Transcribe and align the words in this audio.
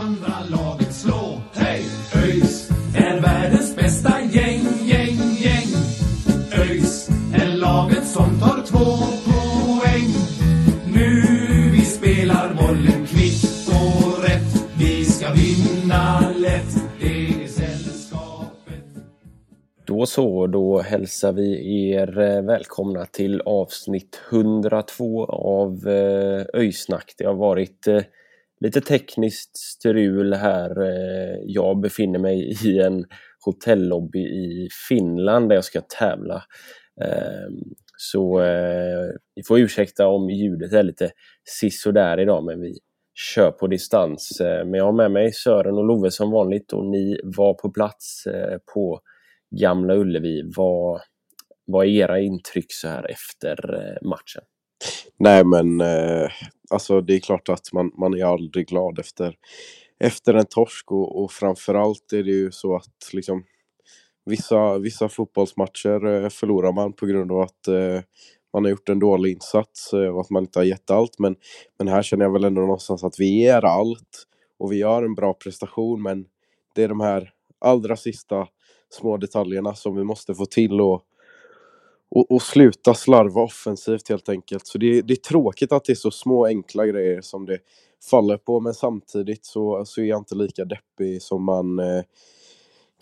andra 0.00 0.34
laget 0.50 0.94
slå. 0.94 1.40
Hej! 1.52 1.84
ÖIS 2.14 2.70
är 2.96 3.20
världens 3.20 3.76
bästa 3.76 4.20
gäng, 4.20 4.64
gäng, 4.84 5.18
gäng. 5.38 5.68
ÖIS 6.52 7.08
är 7.34 7.56
laget 7.56 8.06
som 8.06 8.40
tar 8.40 8.62
två 8.66 8.86
poäng. 9.30 10.10
Nu 10.94 11.22
vi 11.72 11.80
spelar 11.80 12.54
bollen 12.54 13.06
kvitt 13.06 13.68
och 13.68 14.24
rätt. 14.24 14.64
Vi 14.78 15.04
ska 15.04 15.26
vinna 15.32 16.20
lätt. 16.36 16.74
Det 17.00 17.44
är 17.44 17.48
sällskapet. 17.48 18.84
Då 19.86 20.06
så, 20.06 20.46
då 20.46 20.80
hälsar 20.80 21.32
vi 21.32 21.88
er 21.90 22.20
eh, 22.20 22.42
välkomna 22.42 23.04
till 23.04 23.40
avsnitt 23.40 24.20
102 24.32 25.24
av 25.26 25.88
eh, 25.88 26.44
Öjsnack. 26.54 27.14
Det 27.18 27.24
har 27.24 27.34
varit 27.34 27.86
eh, 27.86 28.00
lite 28.60 28.80
tekniskt 28.80 29.56
strul 29.56 30.34
här. 30.34 30.82
Eh, 30.82 31.38
jag 31.44 31.80
befinner 31.80 32.18
mig 32.18 32.56
i 32.64 32.78
en 32.78 33.04
hotellobby 33.44 34.20
i 34.20 34.68
Finland 34.88 35.48
där 35.48 35.54
jag 35.54 35.64
ska 35.64 35.80
tävla. 35.80 36.42
Ehm, 37.04 37.74
så 37.96 38.40
eh, 38.40 39.08
ni 39.36 39.42
får 39.42 39.58
ursäkta 39.58 40.08
om 40.08 40.30
ljudet 40.30 40.72
är 40.72 40.82
lite 40.82 41.10
sisådär 41.44 42.20
idag 42.20 42.44
men 42.44 42.60
vi 42.60 42.78
kör 43.34 43.50
på 43.50 43.66
distans. 43.66 44.40
Eh, 44.40 44.64
men 44.64 44.74
jag 44.74 44.84
har 44.84 44.92
med 44.92 45.10
mig 45.10 45.32
Sören 45.32 45.74
och 45.74 45.84
Love 45.84 46.10
som 46.10 46.30
vanligt 46.30 46.72
och 46.72 46.86
ni 46.86 47.20
var 47.24 47.54
på 47.54 47.70
plats 47.70 48.24
på 48.74 49.00
Gamla 49.60 49.94
Ullevi. 49.94 50.42
Vad, 50.56 51.00
vad 51.66 51.86
är 51.86 51.90
era 51.90 52.20
intryck 52.20 52.66
så 52.68 52.88
här 52.88 53.10
efter 53.10 53.58
matchen? 54.02 54.42
Nej 55.18 55.44
men 55.44 55.80
eh, 55.80 56.30
alltså 56.70 57.00
det 57.00 57.14
är 57.14 57.20
klart 57.20 57.48
att 57.48 57.72
man, 57.72 57.92
man 57.98 58.14
är 58.14 58.24
aldrig 58.24 58.66
glad 58.66 58.98
efter, 58.98 59.36
efter 60.00 60.34
en 60.34 60.46
torsk 60.46 60.92
och, 60.92 61.22
och 61.22 61.32
framförallt 61.32 62.12
är 62.12 62.22
det 62.22 62.30
ju 62.30 62.52
så 62.52 62.76
att 62.76 63.12
liksom 63.12 63.44
vissa, 64.24 64.78
vissa 64.78 65.08
fotbollsmatcher 65.08 66.06
eh, 66.06 66.28
förlorar 66.28 66.72
man 66.72 66.92
på 66.92 67.06
grund 67.06 67.32
av 67.32 67.40
att 67.40 67.68
eh, 67.68 68.00
man 68.52 68.64
har 68.64 68.70
gjort 68.70 68.88
en 68.88 68.98
dålig 68.98 69.32
insats 69.32 69.92
eh, 69.92 70.08
och 70.08 70.20
att 70.20 70.30
man 70.30 70.42
inte 70.42 70.58
har 70.58 70.64
gett 70.64 70.90
allt. 70.90 71.18
Men, 71.18 71.36
men 71.78 71.88
här 71.88 72.02
känner 72.02 72.24
jag 72.24 72.32
väl 72.32 72.44
ändå 72.44 72.60
någonstans 72.60 73.04
att 73.04 73.20
vi 73.20 73.40
ger 73.40 73.64
allt 73.64 74.26
och 74.58 74.72
vi 74.72 74.76
gör 74.76 75.02
en 75.02 75.14
bra 75.14 75.34
prestation. 75.34 76.02
Men 76.02 76.26
det 76.74 76.82
är 76.82 76.88
de 76.88 77.00
här 77.00 77.32
allra 77.58 77.96
sista 77.96 78.46
små 78.90 79.16
detaljerna 79.16 79.74
som 79.74 79.96
vi 79.96 80.04
måste 80.04 80.34
få 80.34 80.46
till 80.46 80.80
och 80.80 81.02
och, 82.10 82.30
och 82.30 82.42
sluta 82.42 82.94
slarva 82.94 83.42
offensivt 83.42 84.08
helt 84.08 84.28
enkelt. 84.28 84.66
Så 84.66 84.78
det, 84.78 85.02
det 85.02 85.14
är 85.14 85.16
tråkigt 85.16 85.72
att 85.72 85.84
det 85.84 85.92
är 85.92 85.96
så 85.96 86.10
små 86.10 86.46
enkla 86.46 86.86
grejer 86.86 87.20
som 87.20 87.46
det 87.46 87.58
faller 88.10 88.36
på 88.36 88.60
men 88.60 88.74
samtidigt 88.74 89.44
så, 89.44 89.84
så 89.84 90.00
är 90.00 90.04
jag 90.04 90.18
inte 90.18 90.34
lika 90.34 90.64
deppig 90.64 91.22
som 91.22 91.44
man 91.44 91.78
eh, 91.78 92.02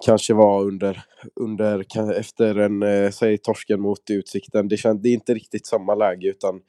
kanske 0.04 0.34
var 0.34 0.62
under, 0.62 1.02
under 1.34 1.84
efter 2.18 2.54
en, 2.54 2.82
eh, 2.82 3.10
säg 3.10 3.38
torsken 3.38 3.80
mot 3.80 4.10
Utsikten. 4.10 4.68
Det, 4.68 4.76
kän, 4.76 5.02
det 5.02 5.08
är 5.08 5.14
inte 5.14 5.34
riktigt 5.34 5.66
samma 5.66 5.94
läge 5.94 6.28
utan 6.28 6.60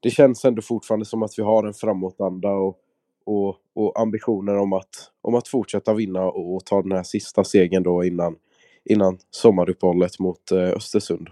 det 0.00 0.10
känns 0.10 0.44
ändå 0.44 0.62
fortfarande 0.62 1.06
som 1.06 1.22
att 1.22 1.38
vi 1.38 1.42
har 1.42 1.64
en 1.64 1.74
framåtanda 1.74 2.50
och, 2.50 2.76
och, 3.24 3.56
och 3.74 4.00
ambitioner 4.00 4.56
om 4.56 4.72
att, 4.72 5.10
om 5.22 5.34
att 5.34 5.48
fortsätta 5.48 5.94
vinna 5.94 6.24
och, 6.24 6.54
och 6.54 6.64
ta 6.64 6.82
den 6.82 6.92
här 6.92 7.02
sista 7.02 7.44
segern 7.44 7.82
då 7.82 8.04
innan, 8.04 8.36
innan 8.84 9.18
sommaruppehållet 9.30 10.18
mot 10.18 10.52
eh, 10.52 10.58
Östersund. 10.58 11.28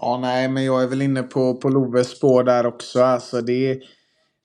Ja, 0.00 0.18
nej, 0.22 0.48
men 0.48 0.64
jag 0.64 0.82
är 0.82 0.86
väl 0.86 1.02
inne 1.02 1.22
på, 1.22 1.54
på 1.54 1.68
Loves 1.68 2.08
spår 2.08 2.44
där 2.44 2.66
också. 2.66 3.02
Alltså 3.02 3.40
det 3.40 3.80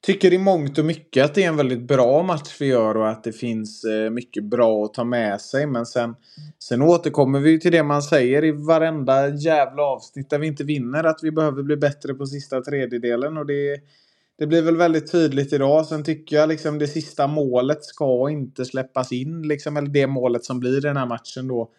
tycker 0.02 0.34
i 0.34 0.38
mångt 0.38 0.78
och 0.78 0.86
mycket 0.86 1.26
att 1.26 1.36
det 1.36 1.44
är 1.44 1.48
en 1.48 1.58
väldigt 1.58 1.88
bra 1.88 2.24
match 2.24 2.58
vi 2.60 2.66
gör 2.66 2.98
och 2.98 3.10
att 3.10 3.24
det 3.24 3.32
finns 3.34 3.84
eh, 3.84 4.10
mycket 4.10 4.44
bra 4.44 4.86
att 4.86 4.94
ta 4.94 5.04
med 5.04 5.42
sig. 5.42 5.66
Men 5.66 5.86
sen, 5.86 6.16
sen 6.60 6.82
återkommer 6.82 7.40
vi 7.40 7.50
ju 7.52 7.58
till 7.58 7.72
det 7.72 7.84
man 7.84 8.02
säger 8.04 8.44
i 8.44 8.52
varenda 8.52 9.30
jävla 9.30 9.84
avsnitt 9.84 10.30
där 10.30 10.40
vi 10.40 10.48
inte 10.48 10.64
vinner. 10.64 11.04
Att 11.04 11.20
vi 11.24 11.32
behöver 11.32 11.64
bli 11.64 11.78
bättre 11.78 12.14
på 12.14 12.26
sista 12.26 12.62
tredjedelen. 12.62 13.38
Och 13.38 13.46
det, 13.46 13.80
det 14.40 14.48
blir 14.48 14.62
väl 14.62 14.78
väldigt 14.78 15.12
tydligt 15.12 15.54
idag. 15.54 15.86
Sen 15.86 16.04
tycker 16.04 16.36
jag 16.36 16.50
liksom 16.50 16.80
det 16.80 16.88
sista 16.88 17.28
målet 17.28 17.84
ska 17.84 18.30
inte 18.30 18.66
släppas 18.66 19.12
in. 19.12 19.42
Liksom, 19.42 19.78
eller 19.78 19.90
det 19.90 20.08
målet 20.08 20.46
som 20.46 20.60
blir 20.60 20.78
i 20.78 20.82
den 20.82 20.98
här 20.98 21.08
matchen 21.08 21.48
då. 21.48 21.70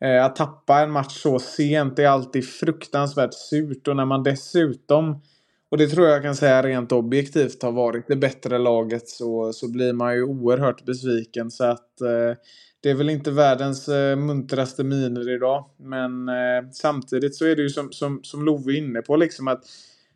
Eh, 0.00 0.24
Att 0.24 0.36
tappa 0.36 0.80
en 0.80 0.90
match 0.90 1.22
så 1.22 1.38
sent 1.38 1.98
är 1.98 2.06
alltid 2.06 2.48
fruktansvärt 2.48 3.34
surt 3.34 3.88
och 3.88 3.96
när 3.96 4.04
man 4.04 4.22
dessutom 4.22 5.22
och 5.70 5.78
det 5.78 5.88
tror 5.88 6.08
jag 6.08 6.22
kan 6.22 6.36
säga 6.36 6.62
rent 6.62 6.92
objektivt 6.92 7.62
har 7.62 7.72
varit 7.72 8.08
det 8.08 8.16
bättre 8.16 8.58
laget 8.58 9.08
så, 9.08 9.52
så 9.52 9.68
blir 9.68 9.92
man 9.92 10.14
ju 10.14 10.22
oerhört 10.22 10.84
besviken 10.84 11.50
så 11.50 11.64
att 11.64 12.00
eh, 12.00 12.36
det 12.82 12.90
är 12.90 12.94
väl 12.94 13.10
inte 13.10 13.30
världens 13.30 13.88
eh, 13.88 14.16
muntraste 14.16 14.84
miner 14.84 15.34
idag 15.34 15.64
men 15.76 16.28
eh, 16.28 16.70
samtidigt 16.72 17.36
så 17.36 17.46
är 17.46 17.56
det 17.56 17.62
ju 17.62 17.68
som, 17.68 17.92
som, 17.92 18.20
som 18.22 18.44
Love 18.44 18.72
är 18.72 18.76
inne 18.76 19.02
på 19.02 19.16
liksom 19.16 19.48
att 19.48 19.64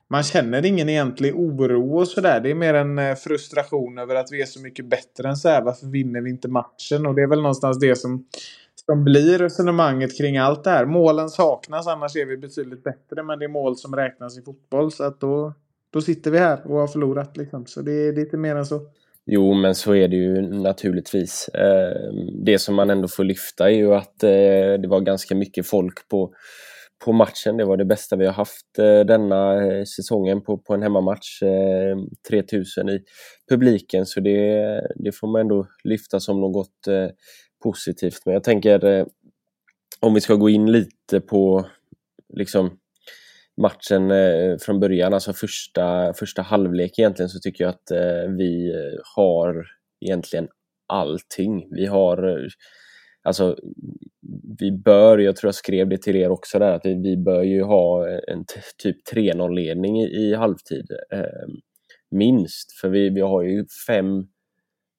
man 0.09 0.23
känner 0.23 0.67
ingen 0.67 0.89
egentlig 0.89 1.35
oro 1.35 1.99
och 1.99 2.09
sådär. 2.09 2.41
Det 2.41 2.51
är 2.51 2.55
mer 2.55 2.75
en 2.75 2.99
eh, 2.99 3.15
frustration 3.15 3.99
över 3.99 4.15
att 4.15 4.33
vi 4.33 4.43
är 4.43 4.47
så 4.47 4.61
mycket 4.61 4.87
bättre 4.87 5.29
än 5.29 5.37
så 5.37 5.49
här. 5.49 5.63
Varför 5.63 5.87
vinner 5.87 6.21
vi 6.21 6.31
inte 6.31 6.49
matchen? 6.49 7.07
Och 7.07 7.15
det 7.15 7.23
är 7.23 7.27
väl 7.27 7.43
någonstans 7.43 7.79
det 7.79 7.97
som 7.97 8.27
som 8.87 9.05
blir 9.05 9.39
resonemanget 9.39 10.19
kring 10.19 10.39
allt 10.39 10.65
det 10.65 10.71
här. 10.71 10.87
Målen 10.87 11.29
saknas, 11.29 11.87
annars 11.87 12.17
är 12.17 12.27
vi 12.27 12.37
betydligt 12.37 12.85
bättre. 12.85 13.23
Men 13.23 13.39
det 13.39 13.45
är 13.45 13.49
mål 13.49 13.77
som 13.77 13.97
räknas 13.97 14.39
i 14.39 14.43
fotboll. 14.43 14.93
Så 14.93 15.05
att 15.05 15.21
då, 15.21 15.55
då 15.93 16.01
sitter 16.01 16.31
vi 16.31 16.39
här 16.39 16.67
och 16.67 16.79
har 16.79 16.87
förlorat. 16.87 17.37
Liksom. 17.37 17.67
Så 17.67 17.83
det 17.83 17.93
är 17.93 18.13
lite 18.13 18.37
mer 18.37 18.57
än 18.57 18.67
så. 18.67 18.81
Jo, 19.27 19.55
men 19.55 19.75
så 19.75 19.95
är 19.95 20.09
det 20.09 20.17
ju 20.17 20.43
naturligtvis. 20.43 21.51
Ehm, 21.55 22.45
det 22.45 22.59
som 22.59 22.75
man 22.75 22.91
ändå 22.91 23.09
får 23.09 23.25
lyfta 23.25 23.71
är 23.71 23.75
ju 23.75 23.95
att 23.95 24.23
eh, 24.23 24.81
det 24.83 24.89
var 24.89 25.01
ganska 25.01 25.35
mycket 25.35 25.67
folk 25.67 26.09
på, 26.09 26.35
på 27.05 27.13
matchen. 27.13 27.57
Det 27.57 27.65
var 27.65 27.77
det 27.77 27.85
bästa 27.85 28.17
vi 28.17 28.27
har 28.27 28.33
haft 28.33 28.79
eh, 28.79 29.01
denna 29.01 29.65
eh, 29.65 29.85
säsongen 29.85 30.43
på, 30.43 30.59
på 30.59 30.75
en 30.75 30.83
hemmamatch. 30.83 31.43
Ehm, 31.43 32.09
3000 32.29 32.89
i 32.89 33.01
publiken, 33.51 34.07
så 34.07 34.21
det, 34.21 34.81
det 34.97 35.13
får 35.13 35.33
man 35.33 35.41
ändå 35.41 35.67
lyfta 35.85 36.21
som 36.21 36.41
något 36.41 36.89
positivt. 37.65 38.23
Men 38.25 38.35
jag 38.35 38.45
tänker, 38.45 38.85
eh, 38.85 39.07
om 40.01 40.15
vi 40.15 40.21
ska 40.21 40.35
gå 40.35 40.49
in 40.49 40.73
lite 40.73 41.21
på 41.21 41.67
liksom 42.35 42.79
matchen 43.57 44.11
eh, 44.11 44.57
från 44.61 44.81
början, 44.81 45.15
alltså 45.15 45.33
första, 45.33 46.15
första 46.15 46.43
halvlek 46.43 46.99
egentligen, 46.99 47.29
så 47.29 47.39
tycker 47.39 47.65
jag 47.65 47.71
att 47.71 47.91
eh, 47.91 48.31
vi 48.39 48.75
har 49.17 49.67
egentligen 50.01 50.49
allting. 50.87 51.69
Vi 51.71 51.87
har, 51.87 52.49
alltså 53.23 53.57
vi 54.59 54.73
bör, 54.73 55.19
jag 55.19 55.37
tror 55.37 55.49
jag 55.49 55.55
skrev 55.55 55.89
det 55.89 56.03
till 56.03 56.17
er 56.17 56.31
också 56.31 56.59
där, 56.59 56.73
att 56.73 56.87
vi, 56.87 56.95
vi 56.95 57.17
bör 57.17 57.43
ju 57.43 57.63
ha 57.63 58.09
en 58.09 58.45
typ 58.79 58.97
3-0-ledning 59.13 60.01
i, 60.01 60.05
i 60.05 60.35
halvtid. 60.35 60.87
Eh, 61.13 61.49
minst, 62.11 62.73
för 62.73 62.89
vi, 62.89 63.11
vi 63.11 63.21
har 63.21 63.43
ju 63.43 63.67
fem, 63.87 64.27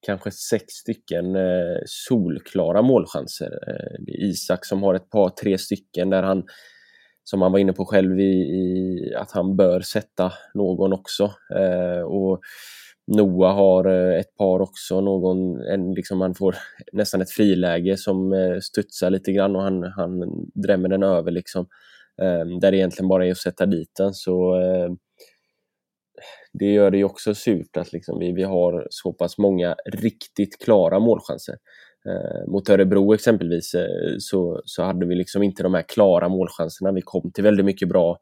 kanske 0.06 0.30
sex 0.30 0.64
stycken 0.72 1.36
eh, 1.36 1.78
solklara 1.86 2.82
målchanser. 2.82 3.58
Eh, 3.68 4.04
det 4.06 4.12
är 4.12 4.24
Isak 4.24 4.64
som 4.64 4.82
har 4.82 4.94
ett 4.94 5.10
par, 5.10 5.28
tre 5.28 5.58
stycken 5.58 6.10
där 6.10 6.22
han 6.22 6.44
som 7.24 7.42
han 7.42 7.52
var 7.52 7.58
inne 7.58 7.72
på 7.72 7.84
själv 7.84 8.20
i, 8.20 8.32
i 8.32 9.14
att 9.16 9.32
han 9.32 9.56
bör 9.56 9.80
sätta 9.80 10.32
någon 10.54 10.92
också. 10.92 11.24
Eh, 11.56 12.00
och 12.00 12.40
Noah 13.06 13.54
har 13.54 13.84
eh, 13.84 14.20
ett 14.20 14.36
par 14.36 14.60
också, 14.60 15.00
någon, 15.00 15.60
en, 15.60 15.94
liksom 15.94 16.20
han 16.20 16.34
får 16.34 16.56
nästan 16.92 17.20
ett 17.20 17.30
friläge 17.30 17.96
som 17.96 18.32
eh, 18.32 18.58
studsar 18.60 19.10
lite 19.10 19.32
grann 19.32 19.56
och 19.56 19.62
han, 19.62 19.82
han 19.82 20.10
drämmer 20.54 20.88
den 20.88 21.02
över 21.02 21.30
liksom. 21.30 21.66
Eh, 22.22 22.58
där 22.60 22.70
det 22.70 22.76
egentligen 22.76 23.08
bara 23.08 23.26
är 23.26 23.30
att 23.30 23.38
sätta 23.38 23.66
dit 23.66 23.90
den. 23.98 24.14
Så 24.14 24.60
eh, 24.60 24.90
det 26.58 26.72
gör 26.72 26.90
det 26.90 26.96
ju 26.98 27.04
också 27.04 27.34
surt 27.34 27.76
att 27.76 27.92
liksom 27.92 28.18
vi, 28.18 28.32
vi 28.32 28.42
har 28.42 28.86
så 28.90 29.12
pass 29.12 29.38
många 29.38 29.76
riktigt 29.92 30.58
klara 30.64 30.98
målchanser. 30.98 31.56
Eh, 32.06 32.50
mot 32.50 32.68
Örebro 32.68 33.14
exempelvis 33.14 33.74
eh, 33.74 34.16
så, 34.18 34.62
så 34.64 34.82
hade 34.82 35.06
vi 35.06 35.14
liksom 35.14 35.42
inte 35.42 35.62
de 35.62 35.74
här 35.74 35.84
klara 35.88 36.28
målchanserna. 36.28 36.92
Vi 36.92 37.02
kom 37.02 37.32
till 37.32 37.44
väldigt 37.44 37.66
mycket 37.66 37.88
bra, 37.88 38.18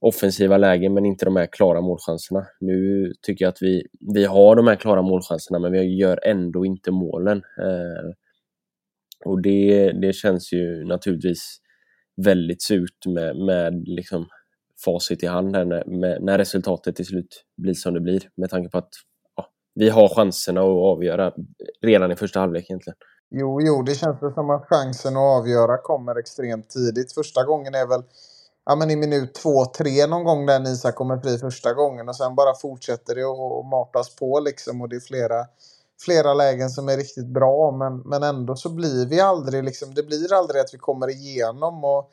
offensiva 0.00 0.56
lägen 0.56 0.94
men 0.94 1.06
inte 1.06 1.24
de 1.24 1.36
här 1.36 1.48
klara 1.52 1.80
målchanserna. 1.80 2.46
Nu 2.60 3.12
tycker 3.22 3.44
jag 3.44 3.50
att 3.50 3.62
vi, 3.62 3.86
vi 4.14 4.24
har 4.24 4.56
de 4.56 4.66
här 4.66 4.76
klara 4.76 5.02
målchanserna 5.02 5.58
men 5.58 5.72
vi 5.72 5.96
gör 5.96 6.20
ändå 6.26 6.66
inte 6.66 6.90
målen. 6.90 7.38
Eh, 7.38 8.12
och 9.24 9.42
det, 9.42 9.92
det 9.92 10.12
känns 10.12 10.52
ju 10.52 10.84
naturligtvis 10.84 11.58
väldigt 12.16 12.62
surt 12.62 13.06
med, 13.06 13.36
med 13.36 13.88
liksom 13.88 14.26
facit 14.84 15.22
i 15.22 15.26
hand 15.26 15.50
när, 15.50 16.20
när 16.20 16.38
resultatet 16.38 16.96
till 16.96 17.06
slut 17.06 17.44
blir 17.62 17.74
som 17.74 17.94
det 17.94 18.00
blir 18.00 18.22
med 18.36 18.50
tanke 18.50 18.70
på 18.70 18.78
att 18.78 18.90
ja, 19.36 19.46
vi 19.74 19.88
har 19.88 20.08
chanserna 20.08 20.60
att 20.60 20.66
avgöra 20.66 21.32
redan 21.82 22.12
i 22.12 22.16
första 22.16 22.40
halvlek 22.40 22.64
egentligen. 22.70 22.96
Jo, 23.30 23.60
jo, 23.60 23.82
det 23.82 23.94
känns 23.94 24.22
väl 24.22 24.34
som 24.34 24.50
att 24.50 24.66
chansen 24.68 25.16
att 25.16 25.38
avgöra 25.38 25.78
kommer 25.78 26.18
extremt 26.18 26.70
tidigt. 26.70 27.12
Första 27.12 27.44
gången 27.44 27.74
är 27.74 27.86
väl 27.86 28.02
ja, 28.64 28.76
men 28.76 28.90
i 28.90 28.96
minut 28.96 29.34
två, 29.34 29.64
tre 29.64 30.06
någon 30.06 30.24
gång 30.24 30.46
där 30.46 30.72
Isak 30.72 30.94
kommer 30.94 31.18
fri 31.18 31.38
första 31.38 31.74
gången 31.74 32.08
och 32.08 32.16
sen 32.16 32.34
bara 32.34 32.54
fortsätter 32.54 33.14
det 33.14 33.24
och, 33.24 33.58
och 33.58 33.64
matas 33.64 34.16
på 34.16 34.40
liksom 34.40 34.80
och 34.80 34.88
det 34.88 34.96
är 34.96 35.00
flera, 35.00 35.46
flera 36.04 36.34
lägen 36.34 36.70
som 36.70 36.88
är 36.88 36.96
riktigt 36.96 37.26
bra 37.26 37.70
men, 37.70 37.98
men 37.98 38.22
ändå 38.22 38.56
så 38.56 38.68
blir 38.68 39.06
vi 39.06 39.20
aldrig 39.20 39.64
liksom, 39.64 39.94
det 39.94 40.02
blir 40.02 40.32
aldrig 40.32 40.60
att 40.60 40.74
vi 40.74 40.78
kommer 40.78 41.10
igenom 41.10 41.84
och 41.84 42.10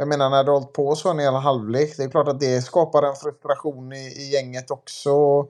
jag 0.00 0.08
menar 0.08 0.30
när 0.30 0.44
det 0.44 0.50
har 0.50 0.58
hållit 0.58 0.72
på 0.72 0.96
så 0.96 1.10
en 1.10 1.18
hel 1.18 1.34
halvlek, 1.34 1.96
det 1.96 2.02
är 2.02 2.10
klart 2.10 2.28
att 2.28 2.40
det 2.40 2.62
skapar 2.62 3.02
en 3.02 3.16
frustration 3.16 3.92
i, 3.92 4.06
i 4.06 4.30
gänget 4.32 4.70
också. 4.70 5.46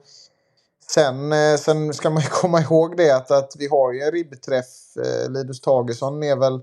Sen, 0.91 1.31
eh, 1.31 1.55
sen 1.57 1.93
ska 1.93 2.09
man 2.09 2.23
ju 2.23 2.29
komma 2.31 2.61
ihåg 2.61 2.97
det 2.97 3.11
att, 3.11 3.31
att 3.31 3.55
vi 3.59 3.67
har 3.67 3.93
ju 3.93 4.01
en 4.01 4.11
ribbträff. 4.11 4.97
Eh, 4.97 5.31
Linus 5.31 5.61
Tagesson 5.61 6.23
är 6.23 6.35
väl, 6.35 6.61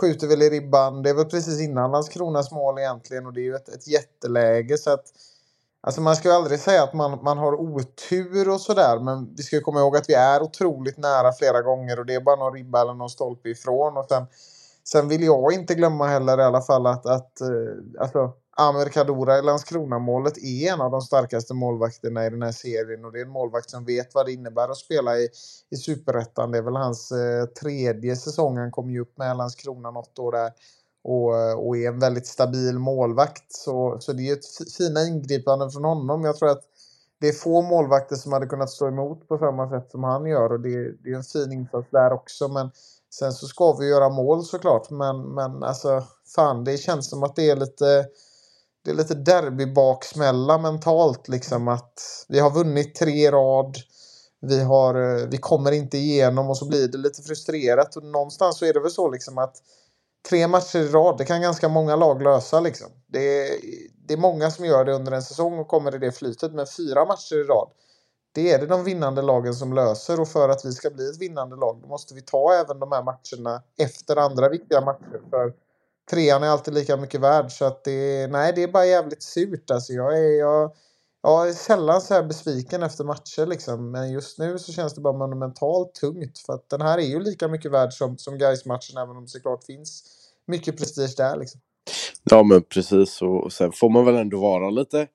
skjuter 0.00 0.26
väl 0.26 0.42
i 0.42 0.50
ribban. 0.50 1.02
Det 1.02 1.10
är 1.10 1.14
väl 1.14 1.24
precis 1.24 1.60
innan 1.60 1.90
Landskronas 1.92 2.52
mål 2.52 2.78
egentligen 2.78 3.26
och 3.26 3.32
det 3.32 3.40
är 3.40 3.44
ju 3.44 3.54
ett, 3.54 3.68
ett 3.68 3.86
jätteläge. 3.86 4.78
Så 4.78 4.90
att, 4.90 5.04
alltså 5.80 6.00
man 6.00 6.16
ska 6.16 6.28
ju 6.28 6.34
aldrig 6.34 6.60
säga 6.60 6.82
att 6.82 6.94
man, 6.94 7.18
man 7.24 7.38
har 7.38 7.60
otur 7.60 8.48
och 8.48 8.60
sådär. 8.60 8.98
Men 8.98 9.34
vi 9.36 9.42
ska 9.42 9.60
komma 9.60 9.80
ihåg 9.80 9.96
att 9.96 10.08
vi 10.08 10.14
är 10.14 10.42
otroligt 10.42 10.98
nära 10.98 11.32
flera 11.32 11.62
gånger 11.62 11.98
och 11.98 12.06
det 12.06 12.14
är 12.14 12.20
bara 12.20 12.36
någon 12.36 12.54
ribba 12.54 12.80
eller 12.80 12.94
någon 12.94 13.10
stolpe 13.10 13.48
ifrån. 13.48 13.96
Och 13.96 14.06
sen, 14.08 14.26
sen 14.88 15.08
vill 15.08 15.22
jag 15.22 15.52
inte 15.52 15.74
glömma 15.74 16.06
heller 16.06 16.38
i 16.38 16.42
alla 16.42 16.62
fall 16.62 16.86
att, 16.86 17.06
att 17.06 17.40
eh, 17.40 18.00
alltså, 18.00 18.32
Amer 18.58 18.88
Kadura 18.88 19.38
i 19.38 19.42
Landskrona-målet 19.42 20.38
är 20.38 20.72
en 20.72 20.80
av 20.80 20.90
de 20.90 21.00
starkaste 21.00 21.54
målvakterna 21.54 22.26
i 22.26 22.30
den 22.30 22.42
här 22.42 22.52
serien 22.52 23.04
och 23.04 23.12
det 23.12 23.20
är 23.20 23.24
en 23.24 23.30
målvakt 23.30 23.70
som 23.70 23.84
vet 23.84 24.14
vad 24.14 24.26
det 24.26 24.32
innebär 24.32 24.68
att 24.68 24.76
spela 24.76 25.16
i, 25.16 25.28
i 25.70 25.76
Superettan. 25.76 26.50
Det 26.50 26.58
är 26.58 26.62
väl 26.62 26.76
hans 26.76 27.12
eh, 27.12 27.46
tredje 27.46 28.16
säsong. 28.16 28.56
Han 28.56 28.70
kom 28.70 28.90
ju 28.90 29.00
upp 29.00 29.18
med 29.18 29.36
Landskrona 29.36 29.90
något 29.90 30.18
år 30.18 30.32
där 30.32 30.52
och, 31.04 31.38
eh, 31.38 31.54
och 31.54 31.76
är 31.76 31.88
en 31.88 31.98
väldigt 31.98 32.26
stabil 32.26 32.78
målvakt. 32.78 33.52
Så, 33.52 33.96
så 34.00 34.12
det 34.12 34.28
är 34.28 34.32
ett 34.32 34.72
fina 34.78 35.02
ingripande 35.02 35.70
från 35.70 35.84
honom. 35.84 36.24
Jag 36.24 36.36
tror 36.36 36.48
att 36.48 36.62
det 37.20 37.28
är 37.28 37.32
få 37.32 37.62
målvakter 37.62 38.16
som 38.16 38.32
hade 38.32 38.46
kunnat 38.46 38.70
stå 38.70 38.88
emot 38.88 39.28
på 39.28 39.38
samma 39.38 39.70
sätt 39.70 39.90
som 39.90 40.04
han 40.04 40.26
gör 40.26 40.52
och 40.52 40.60
det, 40.60 40.92
det 40.92 41.10
är 41.10 41.16
en 41.16 41.22
fin 41.22 41.52
insats 41.52 41.88
där 41.90 42.12
också. 42.12 42.48
Men 42.48 42.70
sen 43.18 43.32
så 43.32 43.46
ska 43.46 43.72
vi 43.72 43.88
göra 43.88 44.08
mål 44.08 44.44
såklart. 44.44 44.90
Men, 44.90 45.34
men 45.34 45.62
alltså, 45.62 46.04
fan, 46.34 46.64
det 46.64 46.78
känns 46.78 47.10
som 47.10 47.22
att 47.22 47.36
det 47.36 47.50
är 47.50 47.56
lite 47.56 48.06
det 48.84 48.90
är 48.90 48.94
lite 48.94 49.14
derbybaksmälla 49.14 50.58
mentalt 50.58 51.28
liksom 51.28 51.68
att 51.68 52.24
vi 52.28 52.38
har 52.38 52.50
vunnit 52.50 52.94
tre 52.94 53.30
rad. 53.30 53.76
Vi, 54.40 54.62
har, 54.62 54.94
eh, 54.94 55.26
vi 55.26 55.38
kommer 55.38 55.72
inte 55.72 55.98
igenom 55.98 56.50
och 56.50 56.58
så 56.58 56.68
blir 56.68 56.88
det 56.88 56.98
lite 56.98 57.22
frustrerat 57.22 57.96
och 57.96 58.04
någonstans 58.04 58.58
så 58.58 58.64
är 58.64 58.72
det 58.72 58.80
väl 58.80 58.90
så 58.90 59.10
liksom 59.10 59.38
att 59.38 59.56
tre 60.28 60.48
matcher 60.48 60.78
i 60.78 60.88
rad, 60.88 61.18
det 61.18 61.24
kan 61.24 61.42
ganska 61.42 61.68
många 61.68 61.96
lag 61.96 62.22
lösa 62.22 62.60
liksom. 62.60 62.88
Det 63.06 63.48
är, 63.48 63.56
det 64.06 64.14
är 64.14 64.18
många 64.18 64.50
som 64.50 64.64
gör 64.64 64.84
det 64.84 64.92
under 64.92 65.12
en 65.12 65.22
säsong 65.22 65.58
och 65.58 65.68
kommer 65.68 65.94
i 65.94 65.98
det 65.98 66.12
flytet, 66.12 66.52
men 66.52 66.66
fyra 66.76 67.04
matcher 67.04 67.36
i 67.36 67.44
rad, 67.44 67.68
det 68.36 68.52
är 68.52 68.58
det 68.58 68.66
de 68.66 68.84
vinnande 68.84 69.22
lagen 69.22 69.54
som 69.54 69.72
löser 69.72 70.20
och 70.20 70.28
för 70.28 70.48
att 70.48 70.64
vi 70.64 70.72
ska 70.72 70.90
bli 70.90 71.10
ett 71.10 71.18
vinnande 71.18 71.56
lag 71.56 71.78
då 71.82 71.88
måste 71.88 72.14
vi 72.14 72.22
ta 72.22 72.52
även 72.52 72.80
de 72.80 72.92
här 72.92 73.02
matcherna 73.02 73.62
efter 73.78 74.16
andra 74.16 74.48
viktiga 74.48 74.80
matcher. 74.80 75.20
För 75.30 75.52
trean 76.10 76.42
är 76.42 76.48
alltid 76.48 76.74
lika 76.74 76.96
mycket 76.96 77.20
värd. 77.20 77.52
Så 77.52 77.64
att 77.64 77.84
det, 77.84 78.26
nej, 78.30 78.52
det 78.56 78.62
är 78.62 78.68
bara 78.68 78.86
jävligt 78.86 79.22
surt. 79.22 79.70
Alltså, 79.70 79.92
jag, 79.92 80.18
är, 80.18 80.38
jag, 80.38 80.72
jag 81.22 81.48
är 81.48 81.52
sällan 81.52 82.00
så 82.00 82.14
här 82.14 82.22
besviken 82.22 82.82
efter 82.82 83.04
matcher. 83.04 83.46
Liksom. 83.46 83.90
Men 83.90 84.12
just 84.12 84.38
nu 84.38 84.58
så 84.58 84.72
känns 84.72 84.94
det 84.94 85.00
bara 85.00 85.12
monumentalt 85.12 85.94
tungt. 85.94 86.38
För 86.38 86.52
att 86.52 86.68
den 86.68 86.80
här 86.80 86.98
är 86.98 87.06
ju 87.06 87.20
lika 87.20 87.48
mycket 87.48 87.70
värd 87.70 87.92
som, 87.92 88.18
som 88.18 88.38
Gais-matchen 88.38 88.96
även 88.96 89.16
om 89.16 89.22
det 89.22 89.28
såklart 89.28 89.64
finns 89.64 90.04
mycket 90.46 90.78
prestige 90.78 91.14
där. 91.16 91.36
Liksom. 91.36 91.60
Ja 92.24 92.42
men 92.42 92.62
precis 92.62 93.22
och 93.22 93.52
sen 93.52 93.72
får 93.72 93.90
man 93.90 94.04
väl 94.04 94.16
ändå 94.16 94.40
vara 94.40 94.70
lite, 94.70 95.06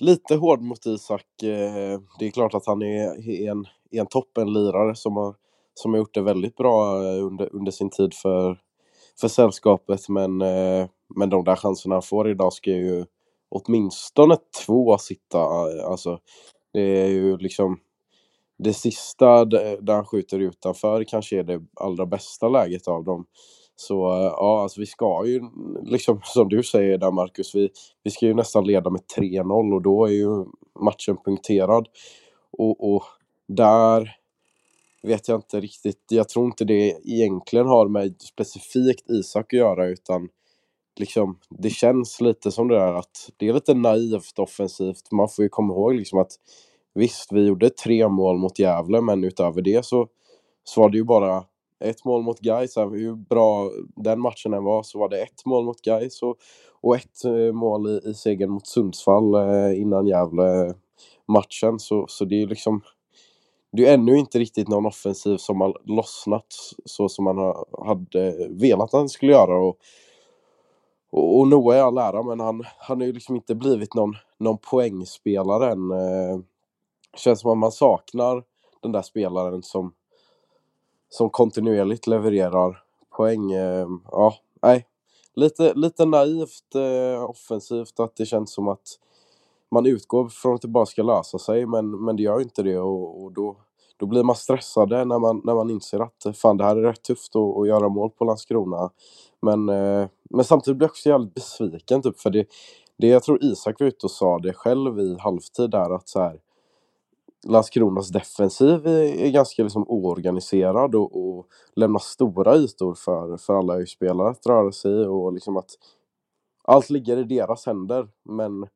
lite 0.00 0.34
hård 0.34 0.62
mot 0.62 0.86
Isak. 0.86 1.42
Eh, 1.42 2.00
det 2.18 2.26
är 2.26 2.30
klart 2.30 2.54
att 2.54 2.66
han 2.66 2.82
är 2.82 3.28
en, 3.48 3.64
en 3.90 4.06
toppenlirare 4.06 4.94
som 4.94 5.16
har, 5.16 5.34
som 5.74 5.92
har 5.92 5.98
gjort 5.98 6.14
det 6.14 6.22
väldigt 6.22 6.56
bra 6.56 7.02
eh, 7.02 7.26
under, 7.26 7.54
under 7.54 7.72
sin 7.72 7.90
tid 7.90 8.14
för, 8.14 8.58
för 9.20 9.28
sällskapet 9.28 10.08
men, 10.08 10.40
eh, 10.40 10.86
men 11.16 11.30
de 11.30 11.44
där 11.44 11.56
chanserna 11.56 11.94
han 11.94 12.02
får 12.02 12.30
idag 12.30 12.52
ska 12.52 12.70
ju 12.70 13.04
åtminstone 13.48 14.36
två 14.66 14.98
sitta. 14.98 15.38
Alltså, 15.86 16.18
det 16.72 16.80
är 16.80 17.08
ju 17.08 17.36
liksom 17.36 17.80
det 18.58 18.74
sista 18.74 19.44
där 19.44 19.92
han 19.92 20.06
skjuter 20.06 20.38
utanför 20.38 21.04
kanske 21.04 21.38
är 21.38 21.44
det 21.44 21.62
allra 21.76 22.06
bästa 22.06 22.48
läget 22.48 22.88
av 22.88 23.04
dem. 23.04 23.26
Så 23.80 23.94
ja, 24.36 24.62
alltså 24.62 24.80
vi 24.80 24.86
ska 24.86 25.26
ju 25.26 25.40
liksom 25.82 26.20
som 26.24 26.48
du 26.48 26.62
säger 26.62 26.98
där 26.98 27.10
Marcus, 27.10 27.54
vi, 27.54 27.70
vi 28.02 28.10
ska 28.10 28.26
ju 28.26 28.34
nästan 28.34 28.66
leda 28.66 28.90
med 28.90 29.00
3-0 29.16 29.74
och 29.74 29.82
då 29.82 30.06
är 30.06 30.10
ju 30.10 30.44
matchen 30.80 31.16
punkterad. 31.24 31.88
Och, 32.50 32.94
och 32.94 33.02
där 33.48 34.16
vet 35.02 35.28
jag 35.28 35.38
inte 35.38 35.60
riktigt. 35.60 36.04
Jag 36.08 36.28
tror 36.28 36.46
inte 36.46 36.64
det 36.64 37.00
egentligen 37.04 37.66
har 37.66 37.88
med 37.88 38.22
specifikt 38.22 39.10
Isak 39.10 39.54
att 39.54 39.58
göra 39.58 39.86
utan 39.86 40.28
liksom 40.96 41.38
det 41.48 41.70
känns 41.70 42.20
lite 42.20 42.50
som 42.50 42.68
det 42.68 42.74
där 42.74 42.94
att 42.94 43.30
det 43.36 43.48
är 43.48 43.52
lite 43.52 43.74
naivt 43.74 44.38
offensivt. 44.38 45.12
Man 45.12 45.28
får 45.28 45.42
ju 45.42 45.48
komma 45.48 45.74
ihåg 45.74 45.94
liksom 45.94 46.18
att 46.18 46.32
visst, 46.94 47.32
vi 47.32 47.46
gjorde 47.46 47.70
tre 47.70 48.08
mål 48.08 48.38
mot 48.38 48.58
Gävle 48.58 49.00
men 49.00 49.24
utöver 49.24 49.62
det 49.62 49.84
så, 49.84 50.08
så 50.64 50.80
var 50.80 50.90
det 50.90 50.98
ju 50.98 51.04
bara 51.04 51.44
ett 51.80 52.04
mål 52.04 52.22
mot 52.22 52.40
Gais. 52.40 52.76
Hur 52.76 53.14
bra 53.14 53.70
den 53.96 54.20
matchen 54.20 54.54
än 54.54 54.64
var 54.64 54.82
så 54.82 54.98
var 54.98 55.08
det 55.08 55.22
ett 55.22 55.46
mål 55.46 55.64
mot 55.64 55.82
Gais 55.82 56.22
och, 56.22 56.36
och 56.80 56.96
ett 56.96 57.24
eh, 57.24 57.52
mål 57.52 57.88
i, 57.88 58.10
i 58.10 58.14
segern 58.14 58.50
mot 58.50 58.66
Sundsvall 58.66 59.34
eh, 59.34 59.80
innan 59.80 60.06
Gävle 60.06 60.66
eh, 60.66 60.72
matchen 61.28 61.78
så, 61.78 62.06
så 62.08 62.24
det 62.24 62.34
är 62.34 62.40
ju 62.40 62.46
liksom 62.46 62.82
det 63.72 63.86
är 63.86 63.94
ännu 63.94 64.18
inte 64.18 64.38
riktigt 64.38 64.68
någon 64.68 64.86
offensiv 64.86 65.36
som 65.36 65.60
har 65.60 65.76
lossnat 65.84 66.46
så 66.84 67.08
som 67.08 67.24
man 67.24 67.54
hade 67.86 68.48
velat 68.50 68.94
att 68.94 69.00
den 69.00 69.08
skulle 69.08 69.32
göra. 69.32 69.58
Och, 69.58 69.76
och, 71.10 71.38
och 71.38 71.48
Noah 71.48 71.76
är 71.76 71.82
all 71.82 71.98
ära, 71.98 72.22
men 72.22 72.40
han, 72.40 72.64
han 72.78 73.00
har 73.00 73.06
ju 73.06 73.12
liksom 73.12 73.36
inte 73.36 73.54
blivit 73.54 73.94
någon, 73.94 74.16
någon 74.38 74.58
poängspelare 74.58 75.72
än. 75.72 75.90
Eh, 75.90 76.40
känns 77.16 77.40
som 77.40 77.50
att 77.50 77.58
man 77.58 77.72
saknar 77.72 78.42
den 78.82 78.92
där 78.92 79.02
spelaren 79.02 79.62
som, 79.62 79.92
som 81.10 81.30
kontinuerligt 81.30 82.06
levererar 82.06 82.82
poäng. 83.16 83.52
Eh, 83.52 83.88
ja, 84.10 84.34
nej. 84.62 84.86
Lite, 85.34 85.74
lite 85.74 86.04
naivt 86.04 86.74
eh, 86.74 87.30
offensivt 87.30 88.00
att 88.00 88.16
det 88.16 88.26
känns 88.26 88.52
som 88.52 88.68
att 88.68 88.98
man 89.70 89.86
utgår 89.86 90.28
från 90.28 90.54
att 90.54 90.62
det 90.62 90.68
bara 90.68 90.86
ska 90.86 91.02
lösa 91.02 91.38
sig 91.38 91.66
men, 91.66 92.04
men 92.04 92.16
det 92.16 92.22
gör 92.22 92.40
inte 92.40 92.62
det 92.62 92.78
och, 92.78 93.22
och 93.22 93.32
då, 93.32 93.56
då 93.96 94.06
blir 94.06 94.22
man 94.22 94.36
stressade 94.36 95.04
när 95.04 95.18
man, 95.18 95.40
när 95.44 95.54
man 95.54 95.70
inser 95.70 96.00
att 96.00 96.36
fan 96.36 96.56
det 96.56 96.64
här 96.64 96.76
är 96.76 96.82
rätt 96.82 97.02
tufft 97.02 97.36
att, 97.36 97.56
att 97.56 97.68
göra 97.68 97.88
mål 97.88 98.10
på 98.10 98.24
Landskrona. 98.24 98.90
Men, 99.42 99.68
eh, 99.68 100.08
men 100.30 100.44
samtidigt 100.44 100.78
blir 100.78 100.84
jag 100.86 100.90
också 100.90 101.08
jävligt 101.08 101.34
besviken 101.34 102.02
typ 102.02 102.20
för 102.20 102.30
det, 102.30 102.46
det 102.96 103.06
jag 103.06 103.22
tror 103.22 103.44
Isak 103.44 103.80
var 103.80 103.86
ute 103.86 104.06
och 104.06 104.10
sa 104.10 104.38
det 104.38 104.52
själv 104.52 105.00
i 105.00 105.16
halvtid 105.18 105.70
där 105.70 105.94
att 105.94 106.08
så 106.08 106.20
här, 106.20 106.40
Landskronas 107.46 108.08
defensiv 108.08 108.86
är, 108.86 109.30
ganska 109.30 109.62
liksom 109.62 109.84
oorganiserad 109.88 110.94
och, 110.94 111.16
och 111.16 111.46
lämnar 111.76 111.98
stora 111.98 112.56
ytor 112.56 112.94
för, 112.94 113.36
för 113.36 113.54
alla 113.54 113.86
spelare 113.86 114.28
att 114.28 114.46
röra 114.46 114.72
sig 114.72 115.02
i 115.02 115.06
och 115.06 115.32
liksom 115.32 115.56
att 115.56 115.70
allt 116.64 116.90
ligger 116.90 117.16
i 117.16 117.24
deras 117.24 117.66
händer 117.66 118.08
men 118.24 118.66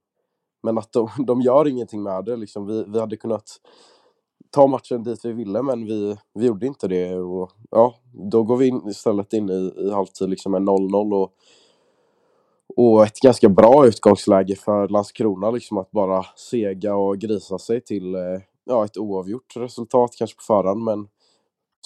men 0.64 0.78
att 0.78 0.92
de, 0.92 1.08
de 1.26 1.40
gör 1.40 1.68
ingenting 1.68 2.02
med 2.02 2.24
det. 2.24 2.36
Liksom, 2.36 2.66
vi, 2.66 2.84
vi 2.88 3.00
hade 3.00 3.16
kunnat 3.16 3.60
ta 4.50 4.66
matchen 4.66 5.02
dit 5.02 5.24
vi 5.24 5.32
ville 5.32 5.62
men 5.62 5.84
vi, 5.84 6.16
vi 6.34 6.46
gjorde 6.46 6.66
inte 6.66 6.88
det. 6.88 7.14
Och, 7.14 7.50
ja, 7.70 7.94
då 8.12 8.42
går 8.42 8.56
vi 8.56 8.66
in, 8.66 8.88
istället 8.88 9.32
in 9.32 9.50
i, 9.50 9.74
i 9.76 9.90
halvtid 9.90 10.28
liksom 10.28 10.52
med 10.52 10.62
0-0 10.62 11.14
och, 11.14 11.32
och 12.76 13.04
ett 13.04 13.20
ganska 13.20 13.48
bra 13.48 13.86
utgångsläge 13.86 14.56
för 14.56 14.88
Landskrona 14.88 15.50
liksom 15.50 15.78
att 15.78 15.90
bara 15.90 16.24
sega 16.36 16.94
och 16.94 17.18
grisa 17.18 17.58
sig 17.58 17.80
till 17.80 18.14
eh, 18.14 18.20
ja, 18.64 18.84
ett 18.84 18.96
oavgjort 18.96 19.56
resultat 19.56 20.10
kanske 20.18 20.36
på 20.36 20.42
förhand 20.42 20.84
men 20.84 21.08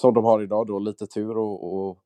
som 0.01 0.15
de 0.15 0.25
har 0.25 0.43
idag 0.43 0.67
då 0.67 0.79
lite 0.79 1.07
tur 1.07 1.39
och, 1.39 1.75
och, 1.75 1.99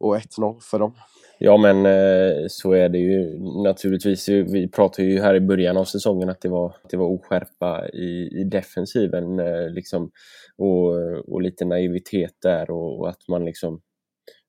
och 0.00 0.16
1-0 0.16 0.60
för 0.60 0.78
dem. 0.78 0.94
Ja 1.38 1.56
men 1.56 1.86
eh, 1.86 2.46
så 2.48 2.72
är 2.72 2.88
det 2.88 2.98
ju 2.98 3.38
naturligtvis. 3.64 4.28
Vi 4.28 4.68
pratade 4.68 5.08
ju 5.08 5.20
här 5.20 5.34
i 5.34 5.40
början 5.40 5.76
av 5.76 5.84
säsongen 5.84 6.28
att 6.28 6.40
det 6.40 6.48
var, 6.48 6.76
det 6.90 6.96
var 6.96 7.06
oskärpa 7.06 7.88
i, 7.88 8.40
i 8.40 8.44
defensiven 8.44 9.38
eh, 9.38 9.70
liksom, 9.70 10.10
och, 10.56 10.92
och 11.32 11.42
lite 11.42 11.64
naivitet 11.64 12.34
där 12.42 12.70
och, 12.70 13.00
och 13.00 13.08
att 13.08 13.28
man 13.28 13.44
liksom 13.44 13.80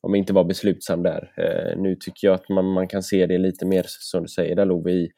om 0.01 0.15
inte 0.15 0.33
var 0.33 0.43
beslutsam 0.43 1.03
där. 1.03 1.33
Eh, 1.37 1.81
nu 1.81 1.95
tycker 1.95 2.27
jag 2.27 2.35
att 2.35 2.49
man, 2.49 2.65
man 2.65 2.87
kan 2.87 3.03
se 3.03 3.25
det 3.25 3.37
lite 3.37 3.65
mer 3.65 3.85
som 3.87 4.21
du 4.21 4.27
säger 4.27 4.55
där 4.55 4.65
Love 4.65 4.91
i, 4.91 5.11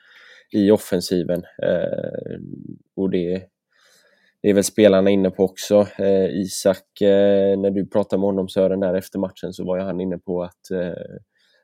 i 0.51 0.71
offensiven. 0.71 1.43
Eh, 1.63 2.39
och 2.95 3.09
det, 3.09 3.43
det 4.45 4.49
är 4.49 4.53
väl 4.53 4.63
spelarna 4.63 5.09
inne 5.09 5.29
på 5.29 5.43
också. 5.43 5.87
Eh, 5.97 6.25
Isak, 6.25 7.01
eh, 7.01 7.57
när 7.57 7.71
du 7.71 7.87
pratade 7.87 8.19
med 8.19 8.25
honom 8.25 8.49
Sören 8.49 8.79
där 8.79 8.93
efter 8.93 9.19
matchen 9.19 9.53
så 9.53 9.65
var 9.65 9.77
ju 9.77 9.83
han 9.83 10.01
inne 10.01 10.17
på 10.17 10.43
att 10.43 10.71
eh, 10.71 10.93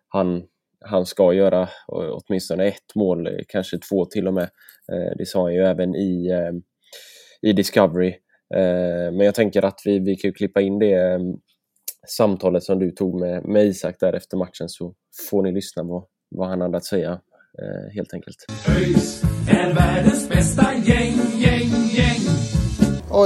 han, 0.08 0.44
han 0.86 1.06
ska 1.06 1.34
göra 1.34 1.70
åtminstone 1.88 2.68
ett 2.68 2.96
mål, 2.96 3.30
kanske 3.48 3.78
två 3.78 4.06
till 4.06 4.28
och 4.28 4.34
med. 4.34 4.50
Eh, 4.92 5.12
det 5.18 5.26
sa 5.26 5.42
han 5.42 5.54
ju 5.54 5.60
även 5.60 5.96
i, 5.96 6.30
eh, 6.30 6.52
i 7.50 7.54
Discovery. 7.54 8.10
Eh, 8.56 9.12
men 9.12 9.20
jag 9.20 9.36
tänker 9.36 9.66
att 9.66 9.80
vi, 9.86 10.00
vi 10.00 10.16
kan 10.16 10.34
klippa 10.34 10.62
in 10.62 10.80
det 10.80 11.20
samtalet 12.08 12.64
som 12.64 12.80
du 12.80 12.92
tog 12.92 13.20
med, 13.20 13.46
med 13.46 13.66
Isak 13.66 13.96
där 14.00 14.14
efter 14.14 14.38
matchen 14.38 14.70
så 14.70 14.94
får 15.30 15.44
ni 15.44 15.52
lyssna 15.52 15.84
på 15.84 16.08
vad 16.30 16.50
han 16.50 16.62
hade 16.62 16.78
att 16.78 16.86
säga 16.86 17.20
helt 17.94 18.14
enkelt. 18.14 18.38
ÖIS 18.78 19.24
är 19.50 19.74
världens 19.74 20.30
bästa 20.30 20.74
gäng, 20.74 21.01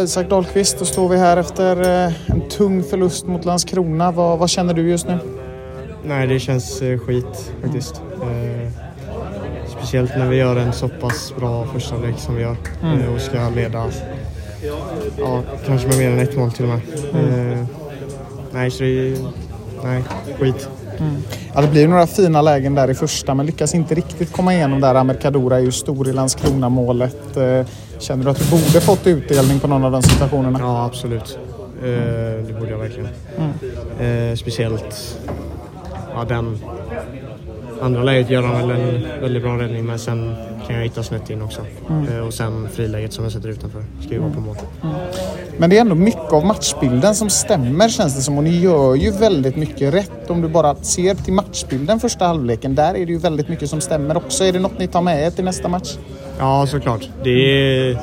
Isak 0.05 0.29
Dahlqvist, 0.29 0.79
då 0.79 0.85
står 0.85 1.09
vi 1.09 1.17
här 1.17 1.37
efter 1.37 1.75
en 2.27 2.49
tung 2.49 2.83
förlust 2.83 3.27
mot 3.27 3.45
Landskrona. 3.45 4.11
Vad, 4.11 4.39
vad 4.39 4.49
känner 4.49 4.73
du 4.73 4.89
just 4.89 5.07
nu? 5.07 5.17
Nej, 6.03 6.27
det 6.27 6.39
känns 6.39 6.81
eh, 6.81 6.99
skit 6.99 7.51
faktiskt. 7.61 8.01
Eh, 8.21 8.71
speciellt 9.77 10.17
när 10.17 10.29
vi 10.29 10.35
gör 10.35 10.55
en 10.55 10.73
så 10.73 10.87
pass 10.87 11.33
bra 11.39 11.65
första 11.73 11.97
lek 11.97 12.17
som 12.17 12.35
vi 12.35 12.41
gör 12.41 12.55
mm. 12.83 13.01
Eh, 13.01 13.13
och 13.13 13.21
ska 13.21 13.49
leda 13.49 13.85
ja, 15.17 15.41
kanske 15.65 15.87
med 15.87 15.97
mer 15.97 16.09
än 16.09 16.19
ett 16.19 16.37
mål 16.37 16.51
till 16.51 16.65
och 16.65 16.69
med. 16.69 16.81
Mm. 17.13 17.67
nej, 18.51 18.71
så 18.71 18.83
det 18.83 19.17
nej, 19.83 20.03
skit. 20.39 20.69
Mm. 20.99 21.15
Ja, 21.53 21.61
det 21.61 21.67
blir 21.67 21.87
några 21.87 22.07
fina 22.07 22.41
lägen 22.41 22.75
där 22.75 22.89
i 22.89 22.93
första 22.93 23.33
men 23.33 23.45
lyckas 23.45 23.75
inte 23.75 23.95
riktigt 23.95 24.31
komma 24.31 24.53
igenom 24.53 24.81
där. 24.81 24.95
Ahmed 24.95 25.21
Kadura 25.21 25.55
är 25.55 25.61
ju 25.61 25.71
stor 25.71 26.07
i 26.07 26.13
Landskrona-målet. 26.13 27.37
Känner 27.99 28.23
du 28.23 28.29
att 28.29 28.39
du 28.39 28.45
borde 28.51 28.81
fått 28.81 29.07
utdelning 29.07 29.59
på 29.59 29.67
någon 29.67 29.83
av 29.83 29.91
de 29.91 30.03
situationerna? 30.03 30.59
Ja, 30.59 30.85
absolut. 30.85 31.39
Det 32.47 32.55
borde 32.59 32.71
jag 32.71 32.77
verkligen. 32.77 33.07
Mm. 33.99 34.37
Speciellt 34.37 35.19
ja, 36.13 36.25
den 36.27 36.59
andra 37.81 38.03
läget 38.03 38.29
gör 38.29 38.41
han 38.41 38.67
väl 38.67 38.79
en 38.79 39.21
väldigt 39.21 39.43
bra 39.43 39.57
räddning 39.57 39.85
men 39.85 39.99
sen 39.99 40.35
kan 40.67 40.75
jag 40.75 40.83
hitta 40.83 41.03
snett 41.03 41.29
in 41.29 41.41
också. 41.41 41.61
Mm. 41.89 42.07
Eh, 42.07 42.19
och 42.19 42.33
sen 42.33 42.69
friläget 42.69 43.13
som 43.13 43.23
jag 43.23 43.33
sätter 43.33 43.49
utanför 43.49 43.83
ska 44.01 44.13
ju 44.13 44.19
vara 44.19 44.31
på 44.31 44.39
mål. 44.39 44.55
Mm. 44.83 44.95
Men 45.57 45.69
det 45.69 45.77
är 45.77 45.81
ändå 45.81 45.95
mycket 45.95 46.33
av 46.33 46.45
matchbilden 46.45 47.15
som 47.15 47.29
stämmer 47.29 47.89
känns 47.89 48.15
det 48.15 48.21
som 48.21 48.37
och 48.37 48.43
ni 48.43 48.59
gör 48.59 48.95
ju 48.95 49.11
väldigt 49.11 49.55
mycket 49.55 49.93
rätt. 49.93 50.29
Om 50.29 50.41
du 50.41 50.47
bara 50.47 50.75
ser 50.75 51.15
till 51.15 51.33
matchbilden 51.33 51.99
första 51.99 52.25
halvleken, 52.25 52.75
där 52.75 52.89
är 52.95 53.05
det 53.05 53.11
ju 53.11 53.17
väldigt 53.17 53.47
mycket 53.47 53.69
som 53.69 53.81
stämmer 53.81 54.17
också. 54.17 54.43
Är 54.43 54.53
det 54.53 54.59
något 54.59 54.79
ni 54.79 54.87
tar 54.87 55.01
med 55.01 55.27
er 55.27 55.31
till 55.31 55.45
nästa 55.45 55.67
match? 55.67 55.97
Ja, 56.39 56.67
såklart. 56.67 57.09
Det 57.23 57.29
är... 57.29 57.99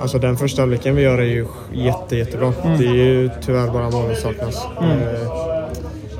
Alltså 0.00 0.18
den 0.18 0.36
första 0.36 0.62
halvleken 0.62 0.96
vi 0.96 1.02
gör 1.02 1.18
är 1.18 1.22
ju 1.22 1.46
jätte, 1.72 2.16
jättebra. 2.16 2.52
Mm. 2.64 2.78
Det 2.78 2.86
är 2.86 2.94
ju 2.94 3.30
tyvärr 3.40 3.70
bara 3.70 3.90
målet 3.90 4.18
saknas. 4.18 4.66
Mm. 4.80 4.98
Eh, 4.98 5.48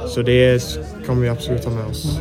så 0.07 0.23
det 0.23 0.63
kommer 1.07 1.23
vi 1.23 1.29
absolut 1.29 1.65
ha 1.65 1.73
med 1.73 1.87
oss. 1.87 2.21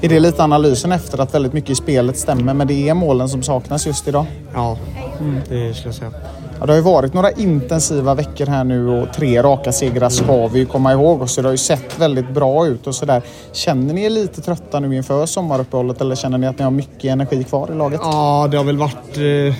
Är 0.00 0.08
det 0.08 0.20
lite 0.20 0.44
analysen 0.44 0.92
efter 0.92 1.20
att 1.20 1.34
väldigt 1.34 1.52
mycket 1.52 1.70
i 1.70 1.74
spelet 1.74 2.18
stämmer 2.18 2.54
men 2.54 2.66
det 2.66 2.88
är 2.88 2.94
målen 2.94 3.28
som 3.28 3.42
saknas 3.42 3.86
just 3.86 4.08
idag? 4.08 4.26
Ja, 4.54 4.78
mm. 5.20 5.40
det 5.48 5.74
skulle 5.74 5.88
jag 5.88 5.94
säga. 5.94 6.12
Ja, 6.60 6.66
det 6.66 6.72
har 6.72 6.76
ju 6.76 6.82
varit 6.82 7.14
några 7.14 7.30
intensiva 7.30 8.14
veckor 8.14 8.46
här 8.46 8.64
nu 8.64 8.88
och 8.88 9.12
tre 9.12 9.42
raka 9.42 9.72
segrar 9.72 10.08
ska 10.08 10.46
vi 10.46 10.58
ju 10.58 10.66
komma 10.66 10.92
ihåg. 10.92 11.22
Och 11.22 11.30
så 11.30 11.42
det 11.42 11.48
har 11.48 11.52
ju 11.52 11.58
sett 11.58 11.98
väldigt 11.98 12.30
bra 12.30 12.66
ut 12.66 12.86
och 12.86 12.94
sådär. 12.94 13.22
Känner 13.52 13.94
ni 13.94 14.04
er 14.04 14.10
lite 14.10 14.40
trötta 14.40 14.80
nu 14.80 14.96
inför 14.96 15.26
sommaruppehållet 15.26 16.00
eller 16.00 16.14
känner 16.14 16.38
ni 16.38 16.46
att 16.46 16.58
ni 16.58 16.64
har 16.64 16.70
mycket 16.70 17.04
energi 17.04 17.44
kvar 17.44 17.70
i 17.72 17.74
laget? 17.74 18.00
Ja, 18.02 18.48
det 18.50 18.56
har 18.56 18.64
väl 18.64 18.78
varit 18.78 19.16
eh, 19.16 19.54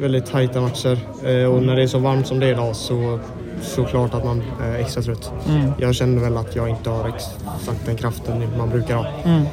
väldigt 0.00 0.26
tajta 0.26 0.60
matcher 0.60 0.98
eh, 1.24 1.44
och 1.44 1.62
när 1.62 1.76
det 1.76 1.82
är 1.82 1.86
så 1.86 1.98
varmt 1.98 2.26
som 2.26 2.40
det 2.40 2.46
är 2.46 2.50
idag 2.50 2.76
så 2.76 3.18
såklart 3.64 4.14
att 4.14 4.24
man 4.24 4.42
är 4.62 4.78
extra 4.78 5.02
trött. 5.02 5.32
Mm. 5.48 5.72
Jag 5.78 5.94
känner 5.94 6.22
väl 6.22 6.36
att 6.36 6.56
jag 6.56 6.68
inte 6.68 6.90
har 6.90 7.08
exakt 7.08 7.86
den 7.86 7.96
kraften 7.96 8.58
man 8.58 8.70
brukar 8.70 8.94
ha. 8.94 9.06
Mm. 9.24 9.46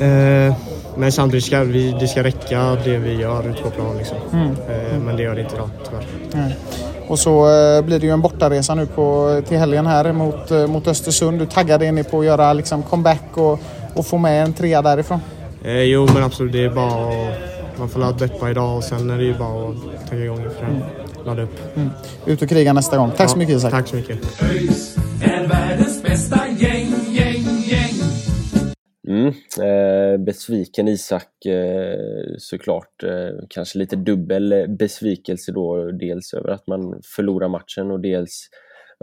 Eh, 0.00 0.54
men 0.96 1.12
samtidigt 1.12 1.44
ska 1.44 1.64
vi, 1.64 1.96
det 2.00 2.08
ska 2.08 2.22
räcka 2.22 2.76
det 2.84 2.98
vi 2.98 3.14
gör 3.14 3.48
ute 3.48 3.62
på 3.62 3.70
plan. 3.70 3.96
Liksom. 3.98 4.16
Mm. 4.32 4.48
Eh, 4.48 4.98
men 4.98 5.16
det 5.16 5.22
gör 5.22 5.34
det 5.34 5.40
inte 5.40 5.54
idag 5.54 5.70
tyvärr. 5.84 6.56
Och 7.08 7.18
så 7.18 7.48
eh, 7.50 7.82
blir 7.82 7.98
det 7.98 8.06
ju 8.06 8.12
en 8.12 8.20
bortaresa 8.20 8.74
nu 8.74 8.86
på, 8.86 9.40
till 9.48 9.58
helgen 9.58 9.86
här 9.86 10.12
mot, 10.12 10.50
eh, 10.50 10.66
mot 10.66 10.88
Östersund. 10.88 11.38
Du 11.38 11.46
taggade 11.46 11.92
ni 11.92 12.04
på 12.04 12.20
att 12.20 12.26
göra 12.26 12.52
liksom, 12.52 12.82
comeback 12.82 13.36
och, 13.36 13.60
och 13.94 14.06
få 14.06 14.18
med 14.18 14.44
en 14.44 14.52
trea 14.52 14.82
därifrån? 14.82 15.20
Eh, 15.64 15.82
jo 15.82 16.08
men 16.14 16.22
absolut, 16.22 16.52
det 16.52 16.64
är 16.64 16.70
bara 16.70 16.86
att 16.86 17.78
man 17.78 17.88
får 17.88 18.18
deppa 18.18 18.50
idag 18.50 18.76
och 18.76 18.84
sen 18.84 19.10
är 19.10 19.18
det 19.18 19.24
ju 19.24 19.38
bara 19.38 19.68
att 19.68 20.10
tagga 20.10 20.24
igång 20.24 20.44
inför 20.44 20.64
mm 20.64 20.82
ladda 21.26 21.42
upp. 21.42 21.76
Mm. 21.76 21.90
Ut 22.26 22.42
och 22.42 22.48
kriga 22.48 22.72
nästa 22.72 22.96
gång. 22.96 23.10
Tack 23.10 23.20
ja, 23.20 23.28
så 23.28 23.38
mycket 23.38 23.56
Isak. 23.56 23.70
Tack 23.70 23.88
så 23.88 23.96
mycket. 23.96 24.42
ÖIS 24.42 24.96
är 25.22 25.48
världens 25.48 26.02
bästa 26.02 26.48
gäng, 26.48 26.92
gäng, 27.08 27.44
gäng. 27.64 27.94
Mm, 29.08 29.28
eh, 29.60 30.24
besviken 30.24 30.88
Isak 30.88 31.46
eh, 31.46 32.34
såklart. 32.38 33.02
Eh, 33.02 33.44
kanske 33.48 33.78
lite 33.78 33.96
dubbel 33.96 34.66
besvikelse 34.78 35.52
då. 35.52 35.90
Dels 35.90 36.34
över 36.34 36.48
att 36.48 36.66
man 36.66 37.00
förlorar 37.16 37.48
matchen 37.48 37.90
och 37.90 38.00
dels 38.00 38.48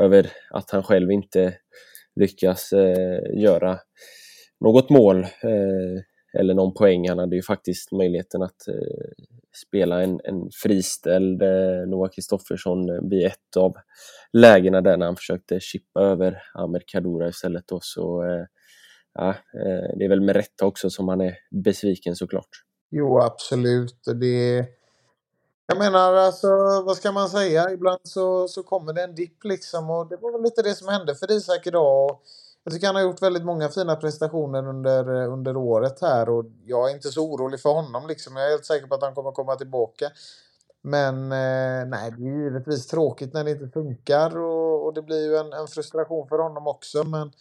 över 0.02 0.28
att 0.50 0.72
han 0.72 0.84
själv 0.84 1.12
inte 1.12 1.54
lyckas 2.20 2.74
eh, 2.74 3.42
göra 3.42 3.80
något 4.66 4.90
mål 4.90 5.24
eh, 5.24 6.02
eller 6.40 6.54
någon 6.54 6.74
poäng. 6.74 7.10
Han 7.10 7.20
hade 7.20 7.36
ju 7.36 7.42
faktiskt 7.42 7.92
möjligheten 7.92 8.42
att 8.42 8.68
eh, 8.68 9.26
spela 9.68 10.04
en, 10.04 10.20
en 10.24 10.50
friställd 10.64 11.42
eh, 11.42 11.88
Noah 11.88 12.10
Kristoffersson 12.10 12.90
eh, 12.90 13.10
vid 13.10 13.26
ett 13.26 13.58
av 13.58 13.76
lägena 14.34 14.82
där 14.82 14.98
när 14.98 15.06
han 15.06 15.16
försökte 15.16 15.60
chippa 15.60 16.02
över 16.02 16.42
Amer 16.54 16.84
Kadura 16.88 17.28
istället. 17.28 17.68
Då, 17.68 17.80
så 17.82 18.24
eh, 18.24 18.46
ja, 19.14 19.30
eh, 19.30 19.98
det 19.98 20.06
är 20.06 20.10
väl 20.10 20.22
med 20.22 20.36
rätta 20.36 20.66
också 20.66 20.90
som 20.90 21.08
han 21.08 21.22
är 21.22 21.36
besviken 21.64 22.16
såklart. 22.16 22.50
Jo, 22.92 23.20
absolut. 23.20 24.02
Det 24.20 24.66
jag 25.70 25.78
menar, 25.78 26.14
alltså, 26.14 26.48
vad 26.86 26.98
ska 26.98 27.12
man 27.12 27.30
säga? 27.30 27.72
Ibland 27.72 28.00
så, 28.04 28.48
så 28.48 28.64
kommer 28.64 28.94
det 28.94 29.04
en 29.04 29.16
dipp 29.16 29.44
liksom 29.44 29.90
och 29.90 30.10
det 30.10 30.18
var 30.18 30.32
väl 30.32 30.42
lite 30.42 30.62
det 30.62 30.76
som 30.76 30.88
hände 30.88 31.16
för 31.16 31.32
Isak 31.32 31.68
idag. 31.68 32.20
Jag 32.68 32.74
tycker 32.74 32.88
han 32.88 32.96
har 32.96 33.04
gjort 33.04 33.22
väldigt 33.22 33.46
många 33.46 33.70
fina 33.70 33.96
prestationer 33.96 34.68
under, 34.68 35.22
eh, 35.22 35.34
under 35.34 35.58
året 35.58 36.02
här 36.02 36.30
och 36.30 36.46
jag 36.66 36.90
är 36.90 36.96
inte 36.96 37.10
så 37.10 37.22
orolig 37.22 37.60
för 37.62 37.70
honom 37.70 38.08
liksom. 38.08 38.36
Jag 38.36 38.46
är 38.46 38.50
helt 38.50 38.66
säker 38.66 38.88
på 38.88 38.96
att 38.96 39.02
han 39.02 39.16
kommer 39.16 39.32
komma 39.32 39.56
tillbaka. 39.56 40.12
Men 40.82 41.24
eh, 41.24 41.88
nej, 41.88 42.12
det 42.18 42.28
är 42.28 42.44
givetvis 42.44 42.88
tråkigt 42.88 43.34
när 43.34 43.44
det 43.44 43.52
inte 43.52 43.68
funkar 43.68 44.38
och, 44.38 44.86
och 44.86 44.94
det 44.94 45.02
blir 45.02 45.26
ju 45.26 45.38
en, 45.38 45.54
en, 45.54 45.68
frustration 45.68 46.28
för 46.28 46.40
honom 46.40 46.68
också. 46.68 47.04
Men 47.04 47.32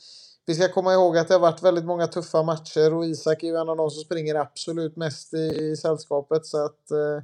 vi 0.47 0.55
ska 0.55 0.69
komma 0.69 0.93
ihåg 0.93 1.19
att 1.19 1.29
det 1.29 1.35
har 1.35 1.41
varit 1.41 1.63
väldigt 1.63 1.85
många 1.85 2.07
tuffa 2.07 2.43
matcher 2.43 2.95
och 2.95 3.07
Isak 3.07 3.43
är 3.43 3.47
ju 3.47 3.57
en 3.57 3.69
av 3.69 3.77
de 3.77 3.91
som 3.91 4.03
springer 4.03 4.35
absolut 4.35 4.97
mest 4.97 5.35
i, 5.35 5.71
i 5.71 5.77
sällskapet. 5.77 6.47
Så 6.47 6.65
att 6.65 6.91
eh, 6.91 7.23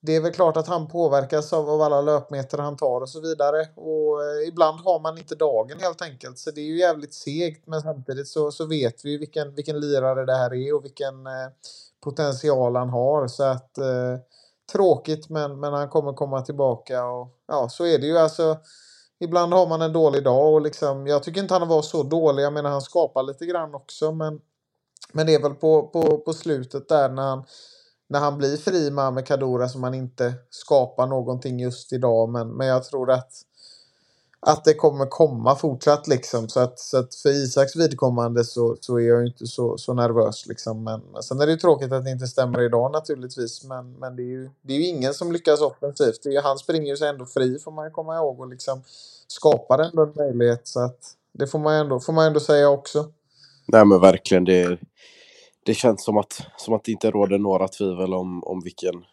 det 0.00 0.16
är 0.16 0.20
väl 0.20 0.32
klart 0.32 0.56
att 0.56 0.66
han 0.66 0.88
påverkas 0.88 1.52
av, 1.52 1.70
av 1.70 1.82
alla 1.82 2.00
löpmeter 2.00 2.58
han 2.58 2.76
tar 2.76 3.00
och 3.00 3.08
så 3.08 3.20
vidare. 3.20 3.68
Och 3.74 4.24
eh, 4.24 4.48
ibland 4.48 4.80
har 4.80 5.00
man 5.00 5.18
inte 5.18 5.34
dagen 5.34 5.80
helt 5.80 6.02
enkelt. 6.02 6.38
Så 6.38 6.50
det 6.50 6.60
är 6.60 6.64
ju 6.64 6.78
jävligt 6.78 7.14
segt. 7.14 7.66
Men 7.66 7.80
samtidigt 7.80 8.28
så, 8.28 8.50
så 8.52 8.66
vet 8.66 9.04
vi 9.04 9.18
vilken, 9.18 9.54
vilken 9.54 9.80
lirare 9.80 10.24
det 10.24 10.36
här 10.36 10.54
är 10.54 10.74
och 10.74 10.84
vilken 10.84 11.26
eh, 11.26 11.48
potential 12.00 12.76
han 12.76 12.88
har. 12.88 13.28
Så 13.28 13.44
att 13.44 13.78
eh, 13.78 14.16
tråkigt 14.72 15.28
men, 15.28 15.60
men 15.60 15.72
han 15.72 15.88
kommer 15.88 16.12
komma 16.12 16.42
tillbaka. 16.42 17.04
Och 17.04 17.28
ja, 17.46 17.68
så 17.68 17.86
är 17.86 17.98
det 17.98 18.06
ju. 18.06 18.18
Alltså, 18.18 18.58
ibland 19.20 19.52
har 19.52 19.66
man 19.66 19.82
en 19.82 19.92
dålig 19.92 20.24
dag 20.24 20.54
och 20.54 20.60
liksom, 20.60 21.06
jag 21.06 21.22
tycker 21.22 21.40
inte 21.40 21.54
han 21.54 21.68
var 21.68 21.82
så 21.82 22.02
dålig. 22.02 22.42
Jag 22.42 22.52
menar 22.52 22.70
han 22.70 22.82
skapar 22.82 23.22
lite 23.22 23.46
grann 23.46 23.74
också. 23.74 24.12
Men, 24.12 24.40
men 25.12 25.26
det 25.26 25.34
är 25.34 25.42
väl 25.42 25.54
på, 25.54 25.82
på, 25.82 26.18
på 26.18 26.32
slutet 26.32 26.88
där 26.88 27.08
när 27.08 27.22
han 27.22 27.44
när 28.08 28.20
han 28.20 28.38
blir 28.38 28.56
fri 28.56 28.90
med 28.90 29.26
Kadura 29.26 29.68
som 29.68 29.82
han 29.82 29.94
inte 29.94 30.34
skapar 30.50 31.06
någonting 31.06 31.60
just 31.60 31.92
idag. 31.92 32.28
Men, 32.28 32.48
men 32.48 32.66
jag 32.66 32.84
tror 32.84 33.10
att, 33.10 33.32
att 34.40 34.64
det 34.64 34.74
kommer 34.74 35.06
komma 35.06 35.56
fortsatt 35.56 36.08
liksom. 36.08 36.48
Så 36.48 36.60
att, 36.60 36.78
så 36.78 36.98
att 36.98 37.14
för 37.14 37.28
Isaks 37.28 37.76
vidkommande 37.76 38.44
så, 38.44 38.76
så 38.80 38.96
är 38.96 39.08
jag 39.08 39.26
inte 39.26 39.46
så, 39.46 39.78
så 39.78 39.94
nervös 39.94 40.46
liksom. 40.46 40.84
Men, 40.84 41.00
men 41.12 41.22
sen 41.22 41.40
är 41.40 41.46
det 41.46 41.52
ju 41.52 41.58
tråkigt 41.58 41.92
att 41.92 42.04
det 42.04 42.10
inte 42.10 42.26
stämmer 42.26 42.62
idag 42.62 42.92
naturligtvis. 42.92 43.64
Men, 43.64 43.92
men 43.92 44.16
det, 44.16 44.22
är 44.22 44.26
ju, 44.26 44.50
det 44.62 44.72
är 44.72 44.76
ju 44.76 44.86
ingen 44.86 45.14
som 45.14 45.32
lyckas 45.32 45.60
offensivt. 45.60 46.22
Det 46.22 46.36
är, 46.36 46.42
han 46.42 46.58
springer 46.58 46.90
ju 46.90 46.96
sig 46.96 47.08
ändå 47.08 47.26
fri 47.26 47.58
får 47.58 47.72
man 47.72 47.86
ju 47.86 47.90
komma 47.90 48.16
ihåg 48.16 48.40
och 48.40 48.48
liksom 48.48 48.82
skapar 49.26 49.78
ändå 49.78 50.02
en 50.02 50.12
möjlighet. 50.16 50.68
Så 50.68 50.80
att 50.80 50.98
det 51.32 51.46
får 51.46 51.58
man 51.58 51.74
ändå, 51.74 52.00
får 52.00 52.12
man 52.12 52.26
ändå 52.26 52.40
säga 52.40 52.68
också. 52.68 53.12
Nej 53.66 53.84
men 53.84 54.00
verkligen, 54.00 54.44
det, 54.44 54.78
det 55.64 55.74
känns 55.74 56.04
som 56.04 56.16
att, 56.16 56.46
som 56.56 56.74
att 56.74 56.84
det 56.84 56.92
inte 56.92 57.10
råder 57.10 57.38
några 57.38 57.68
tvivel 57.68 58.14
om, 58.14 58.44
om 58.44 58.60
vilken, 58.60 59.04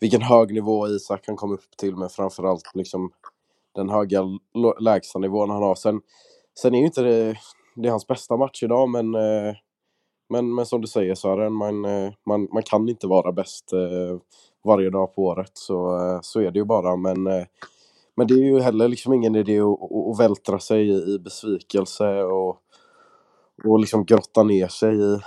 vilken 0.00 0.22
hög 0.22 0.54
nivå 0.54 0.88
Isak 0.88 1.24
kan 1.24 1.36
komma 1.36 1.54
upp 1.54 1.76
till, 1.76 1.96
men 1.96 2.08
framförallt 2.08 2.70
liksom 2.74 3.10
den 3.74 3.88
höga 3.88 4.22
lägsta 4.80 5.18
nivån 5.18 5.50
han 5.50 5.62
har. 5.62 5.74
Sen, 5.74 6.00
sen 6.58 6.74
är 6.74 6.78
ju 6.78 6.86
inte 6.86 7.02
det, 7.02 7.36
det 7.76 7.88
är 7.88 7.90
hans 7.90 8.06
bästa 8.06 8.36
match 8.36 8.62
idag, 8.62 8.88
men, 8.88 9.14
eh, 9.14 9.54
men, 10.28 10.54
men 10.54 10.66
som 10.66 10.80
du 10.80 10.86
säger 10.86 11.14
Sören, 11.14 11.52
man, 11.52 11.84
eh, 11.84 12.12
man, 12.26 12.48
man 12.52 12.62
kan 12.62 12.88
inte 12.88 13.06
vara 13.06 13.32
bäst 13.32 13.72
eh, 13.72 14.18
varje 14.64 14.90
dag 14.90 15.14
på 15.14 15.22
året, 15.22 15.50
så, 15.54 15.98
så 16.22 16.40
är 16.40 16.50
det 16.50 16.58
ju 16.58 16.64
bara. 16.64 16.96
Men, 16.96 17.22
men 18.14 18.26
det 18.26 18.34
är 18.34 18.44
ju 18.44 18.60
heller 18.60 18.88
liksom 18.88 19.12
ingen 19.12 19.36
idé 19.36 19.60
att, 19.60 19.78
att 19.92 20.20
vältra 20.20 20.58
sig 20.58 21.14
i 21.14 21.18
besvikelse 21.18 22.22
och, 22.22 22.56
och 23.64 23.80
liksom 23.80 24.04
grotta 24.04 24.42
ner 24.42 24.68
sig 24.68 24.94
i, 24.94 25.18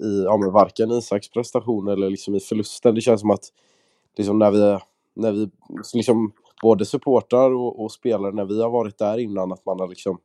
i 0.00 0.24
ja, 0.24 0.36
men 0.36 0.52
varken 0.52 0.90
Isaks 0.90 1.30
prestation 1.30 1.88
eller 1.88 2.10
liksom 2.10 2.34
i 2.34 2.40
förlusten. 2.40 2.94
Det 2.94 3.00
känns 3.00 3.20
som 3.20 3.30
att 3.30 3.44
liksom 4.16 4.38
när 4.38 4.50
vi, 4.50 4.78
när 5.14 5.32
vi 5.32 5.50
liksom, 5.94 6.32
både 6.62 6.84
supportrar 6.84 7.50
och, 7.50 7.84
och, 7.84 7.92
spelare, 7.92 8.32
när 8.32 8.44
vi 8.44 8.62
har 8.62 8.70
varit 8.70 8.98
där 8.98 9.18
innan, 9.18 9.52
att 9.52 9.66
man 9.66 9.80
har 9.80 9.88
liksom 9.88 10.18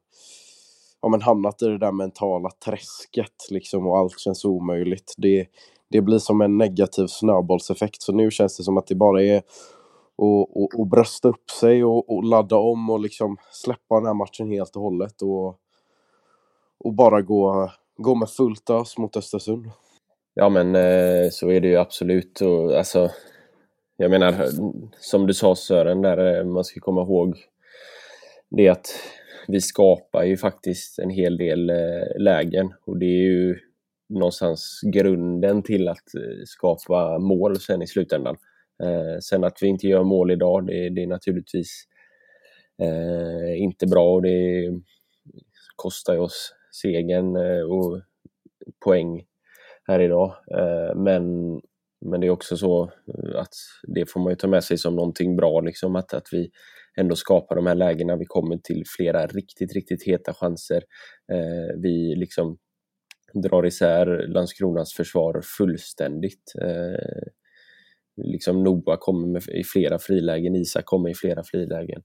ja, 1.01 1.09
men 1.09 1.21
hamnat 1.21 1.61
i 1.61 1.65
det 1.65 1.77
där 1.77 1.91
mentala 1.91 2.49
träsket 2.65 3.47
liksom 3.49 3.87
och 3.87 3.97
allt 3.97 4.19
känns 4.19 4.45
omöjligt. 4.45 5.13
Det, 5.17 5.47
det 5.89 6.01
blir 6.01 6.17
som 6.17 6.41
en 6.41 6.57
negativ 6.57 7.07
snöbollseffekt. 7.07 8.01
Så 8.01 8.13
nu 8.13 8.31
känns 8.31 8.57
det 8.57 8.63
som 8.63 8.77
att 8.77 8.87
det 8.87 8.95
bara 8.95 9.23
är 9.23 9.41
att, 10.19 10.55
och, 10.55 10.79
och 10.79 10.87
brösta 10.87 11.27
upp 11.27 11.49
sig 11.51 11.83
och, 11.83 12.09
och 12.09 12.23
ladda 12.23 12.57
om 12.57 12.89
och 12.89 12.99
liksom 12.99 13.37
släppa 13.51 13.95
den 13.95 14.05
här 14.05 14.13
matchen 14.13 14.51
helt 14.51 14.75
och 14.75 14.81
hållet 14.81 15.21
och, 15.21 15.55
och 16.79 16.93
bara 16.93 17.21
gå, 17.21 17.71
gå 18.03 18.15
med 18.15 18.29
fullt 18.29 18.69
ös 18.69 18.97
mot 18.97 19.17
Östersund. 19.17 19.65
Ja 20.33 20.49
men 20.49 20.75
eh, 20.75 21.29
så 21.31 21.49
är 21.49 21.61
det 21.61 21.67
ju 21.67 21.77
absolut. 21.77 22.41
Och, 22.41 22.77
alltså, 22.77 23.11
jag 23.97 24.11
menar, 24.11 24.47
som 24.99 25.27
du 25.27 25.33
sa 25.33 25.55
Sören, 25.55 26.01
där 26.01 26.39
eh, 26.39 26.45
man 26.45 26.63
ska 26.63 26.79
komma 26.79 27.01
ihåg 27.01 27.37
det 28.49 28.69
att 28.69 28.87
vi 29.47 29.61
skapar 29.61 30.23
ju 30.23 30.37
faktiskt 30.37 30.99
en 30.99 31.09
hel 31.09 31.37
del 31.37 31.69
eh, 31.69 32.17
lägen 32.19 32.73
och 32.85 32.97
det 32.97 33.05
är 33.05 33.23
ju 33.23 33.59
någonstans 34.09 34.81
grunden 34.93 35.63
till 35.63 35.87
att 35.87 36.15
eh, 36.15 36.43
skapa 36.45 37.19
mål 37.19 37.59
sen 37.59 37.81
i 37.81 37.87
slutändan. 37.87 38.35
Eh, 38.83 39.19
sen 39.19 39.43
att 39.43 39.57
vi 39.61 39.67
inte 39.67 39.87
gör 39.87 40.03
mål 40.03 40.31
idag, 40.31 40.67
det, 40.67 40.89
det 40.89 41.03
är 41.03 41.07
naturligtvis 41.07 41.85
inte 43.57 43.87
bra 43.87 44.13
och 44.13 44.21
det 44.21 44.71
kostar 45.75 46.13
ju 46.13 46.19
oss 46.19 46.53
segern 46.81 47.35
eh, 47.35 47.61
och 47.61 48.01
poäng 48.85 49.23
här 49.87 49.99
idag. 49.99 50.35
Eh, 50.51 50.95
men 50.95 51.23
men 52.05 52.21
det 52.21 52.27
är 52.27 52.31
också 52.31 52.57
så 52.57 52.83
eh, 52.83 53.39
att 53.39 53.53
det 53.87 54.09
får 54.09 54.19
man 54.19 54.31
ju 54.31 54.35
ta 54.35 54.47
med 54.47 54.63
sig 54.63 54.77
som 54.77 54.95
någonting 54.95 55.35
bra, 55.35 55.61
liksom, 55.61 55.95
att, 55.95 56.13
att 56.13 56.27
vi 56.31 56.49
ändå 56.97 57.15
skapar 57.15 57.55
de 57.55 57.67
här 57.67 57.75
lägena. 57.75 58.15
Vi 58.15 58.25
kommer 58.25 58.57
till 58.57 58.83
flera 58.97 59.27
riktigt, 59.27 59.73
riktigt 59.73 60.03
heta 60.03 60.33
chanser. 60.33 60.83
Vi 61.81 62.15
liksom 62.15 62.57
drar 63.33 63.65
isär 63.65 64.27
Landskronas 64.27 64.93
försvar 64.93 65.41
fullständigt. 65.57 66.53
Eh, 66.61 67.27
liksom 68.15 68.63
Noah 68.63 68.97
kommer 68.99 69.27
med, 69.27 69.43
i 69.49 69.63
flera 69.63 69.99
frilägen, 69.99 70.55
Isak 70.55 70.85
kommer 70.85 71.09
i 71.09 71.15
flera 71.15 71.43
frilägen. 71.43 72.01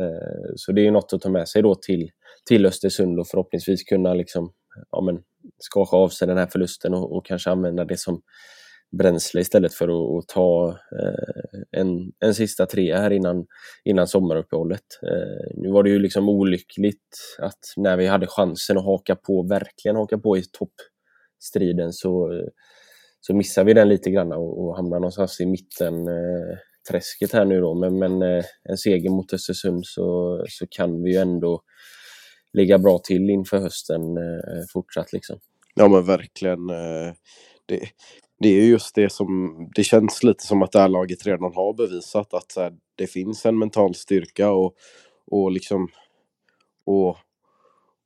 Eh, 0.00 0.52
så 0.56 0.72
det 0.72 0.86
är 0.86 0.90
något 0.90 1.12
att 1.12 1.20
ta 1.20 1.30
med 1.30 1.48
sig 1.48 1.62
då 1.62 1.74
till, 1.74 2.10
till 2.48 2.66
Östersund 2.66 3.20
och 3.20 3.28
förhoppningsvis 3.28 3.82
kunna 3.82 4.14
liksom, 4.14 4.52
ja, 4.90 5.00
men, 5.00 5.22
skaka 5.58 5.96
av 5.96 6.08
sig 6.08 6.28
den 6.28 6.38
här 6.38 6.46
förlusten 6.46 6.94
och, 6.94 7.16
och 7.16 7.26
kanske 7.26 7.50
använda 7.50 7.84
det 7.84 8.00
som 8.00 8.22
bränsle 8.98 9.40
istället 9.40 9.74
för 9.74 9.88
att, 9.88 10.18
att 10.18 10.28
ta 10.28 10.68
eh, 10.68 11.80
en, 11.80 12.12
en 12.20 12.34
sista 12.34 12.66
trea 12.66 13.00
här 13.00 13.10
innan, 13.10 13.46
innan 13.84 14.06
sommaruppehållet. 14.06 14.84
Eh, 15.02 15.56
nu 15.56 15.70
var 15.70 15.82
det 15.82 15.90
ju 15.90 15.98
liksom 15.98 16.28
olyckligt 16.28 17.16
att 17.38 17.58
när 17.76 17.96
vi 17.96 18.06
hade 18.06 18.26
chansen 18.26 18.78
att 18.78 18.84
haka 18.84 19.16
på, 19.16 19.42
verkligen 19.42 19.96
haka 19.96 20.18
på 20.18 20.36
i 20.36 20.42
toppstriden 20.42 21.92
så, 21.92 22.42
så 23.20 23.34
missar 23.34 23.64
vi 23.64 23.74
den 23.74 23.88
lite 23.88 24.10
grann 24.10 24.32
och, 24.32 24.64
och 24.64 24.76
hamnar 24.76 24.98
någonstans 24.98 25.40
i 25.40 25.46
mitten 25.46 26.08
eh, 26.08 26.58
träsket 26.88 27.32
här 27.32 27.44
nu 27.44 27.60
då. 27.60 27.74
Men, 27.74 27.98
men 27.98 28.22
eh, 28.22 28.44
en 28.64 28.78
seger 28.78 29.10
mot 29.10 29.32
Östersund 29.32 29.86
så, 29.86 30.38
så 30.48 30.66
kan 30.70 31.02
vi 31.02 31.12
ju 31.12 31.16
ändå 31.16 31.62
ligga 32.52 32.78
bra 32.78 32.98
till 32.98 33.30
inför 33.30 33.58
hösten 33.58 34.00
eh, 34.16 34.64
fortsatt 34.72 35.12
liksom. 35.12 35.38
Ja 35.74 35.88
men 35.88 36.04
verkligen. 36.04 36.70
Eh, 36.70 37.12
det, 37.66 37.80
det 38.40 38.48
är 38.48 38.64
just 38.64 38.94
det 38.94 39.12
som, 39.12 39.56
det 39.74 39.84
känns 39.84 40.22
lite 40.22 40.46
som 40.46 40.62
att 40.62 40.72
det 40.72 40.80
här 40.80 40.88
laget 40.88 41.26
redan 41.26 41.54
har 41.54 41.74
bevisat 41.74 42.34
att 42.34 42.56
här, 42.56 42.72
det 42.94 43.06
finns 43.06 43.46
en 43.46 43.58
mental 43.58 43.94
styrka 43.94 44.50
och, 44.50 44.74
och 45.30 45.52
liksom 45.52 45.88
och, 46.86 47.16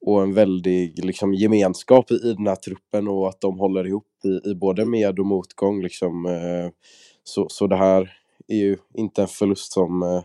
och 0.07 0.23
en 0.23 0.35
väldig 0.35 1.05
liksom, 1.05 1.35
gemenskap 1.35 2.11
i, 2.11 2.15
i 2.15 2.35
den 2.35 2.47
här 2.47 2.57
truppen 2.57 3.09
och 3.09 3.29
att 3.29 3.41
de 3.41 3.59
håller 3.59 3.87
ihop 3.87 4.07
i, 4.25 4.51
i 4.51 4.55
både 4.55 4.85
med 4.85 5.19
och 5.19 5.27
motgång. 5.27 5.83
Liksom. 5.83 6.39
Så, 7.25 7.47
så 7.49 7.67
det 7.67 7.77
här 7.77 8.22
är 8.49 8.57
ju 8.57 8.79
inte 8.95 9.23
en 9.23 9.29
förlust 9.29 9.73
som, 9.73 10.03
eh, 10.03 10.23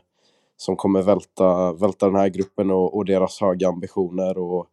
som 0.57 0.75
kommer 0.75 1.01
välta, 1.01 1.73
välta 1.73 2.05
den 2.05 2.15
här 2.15 2.29
gruppen 2.29 2.71
och, 2.71 2.97
och 2.97 3.05
deras 3.05 3.41
höga 3.41 3.67
ambitioner. 3.69 4.37
Och, 4.37 4.67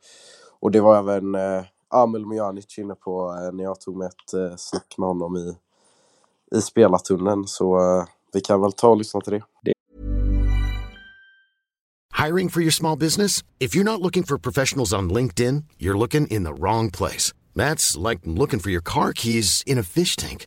och 0.61 0.71
det 0.71 0.81
var 0.81 0.99
även 0.99 1.35
eh, 1.35 1.65
Amel 1.89 2.27
Mjanic 2.27 2.79
inne 2.79 2.95
på 2.95 3.39
eh, 3.41 3.53
när 3.53 3.65
jag 3.65 3.81
tog 3.81 3.97
med 3.97 4.07
ett 4.07 4.35
eh, 4.35 4.57
snack 4.57 4.95
med 4.99 5.09
honom 5.09 5.37
i, 5.37 5.57
i 6.57 6.61
spelartunneln. 6.61 7.47
Så 7.47 7.77
eh, 7.77 8.05
vi 8.33 8.41
kan 8.41 8.61
väl 8.61 8.73
ta 8.73 8.89
och 8.89 8.97
lyssna 8.97 9.21
till 9.21 9.33
det. 9.33 9.43
Hiring 12.25 12.49
for 12.49 12.63
your 12.63 12.73
small 12.73 12.97
business? 12.99 13.45
If 13.59 13.75
you're 13.77 13.85
not 13.85 14.01
looking 14.01 14.23
for 14.25 14.39
professionals 14.39 14.93
on 14.93 15.11
LinkedIn, 15.11 15.65
you're 15.79 15.99
looking 15.99 16.27
in 16.27 16.45
the 16.45 16.55
wrong 16.55 16.91
place. 16.91 17.35
That's 17.55 17.97
like 17.97 18.21
looking 18.25 18.61
for 18.61 18.71
your 18.71 18.83
car 18.83 19.13
keys 19.13 19.63
in 19.67 19.79
a 19.79 19.83
fish 19.83 20.17
tank. 20.17 20.47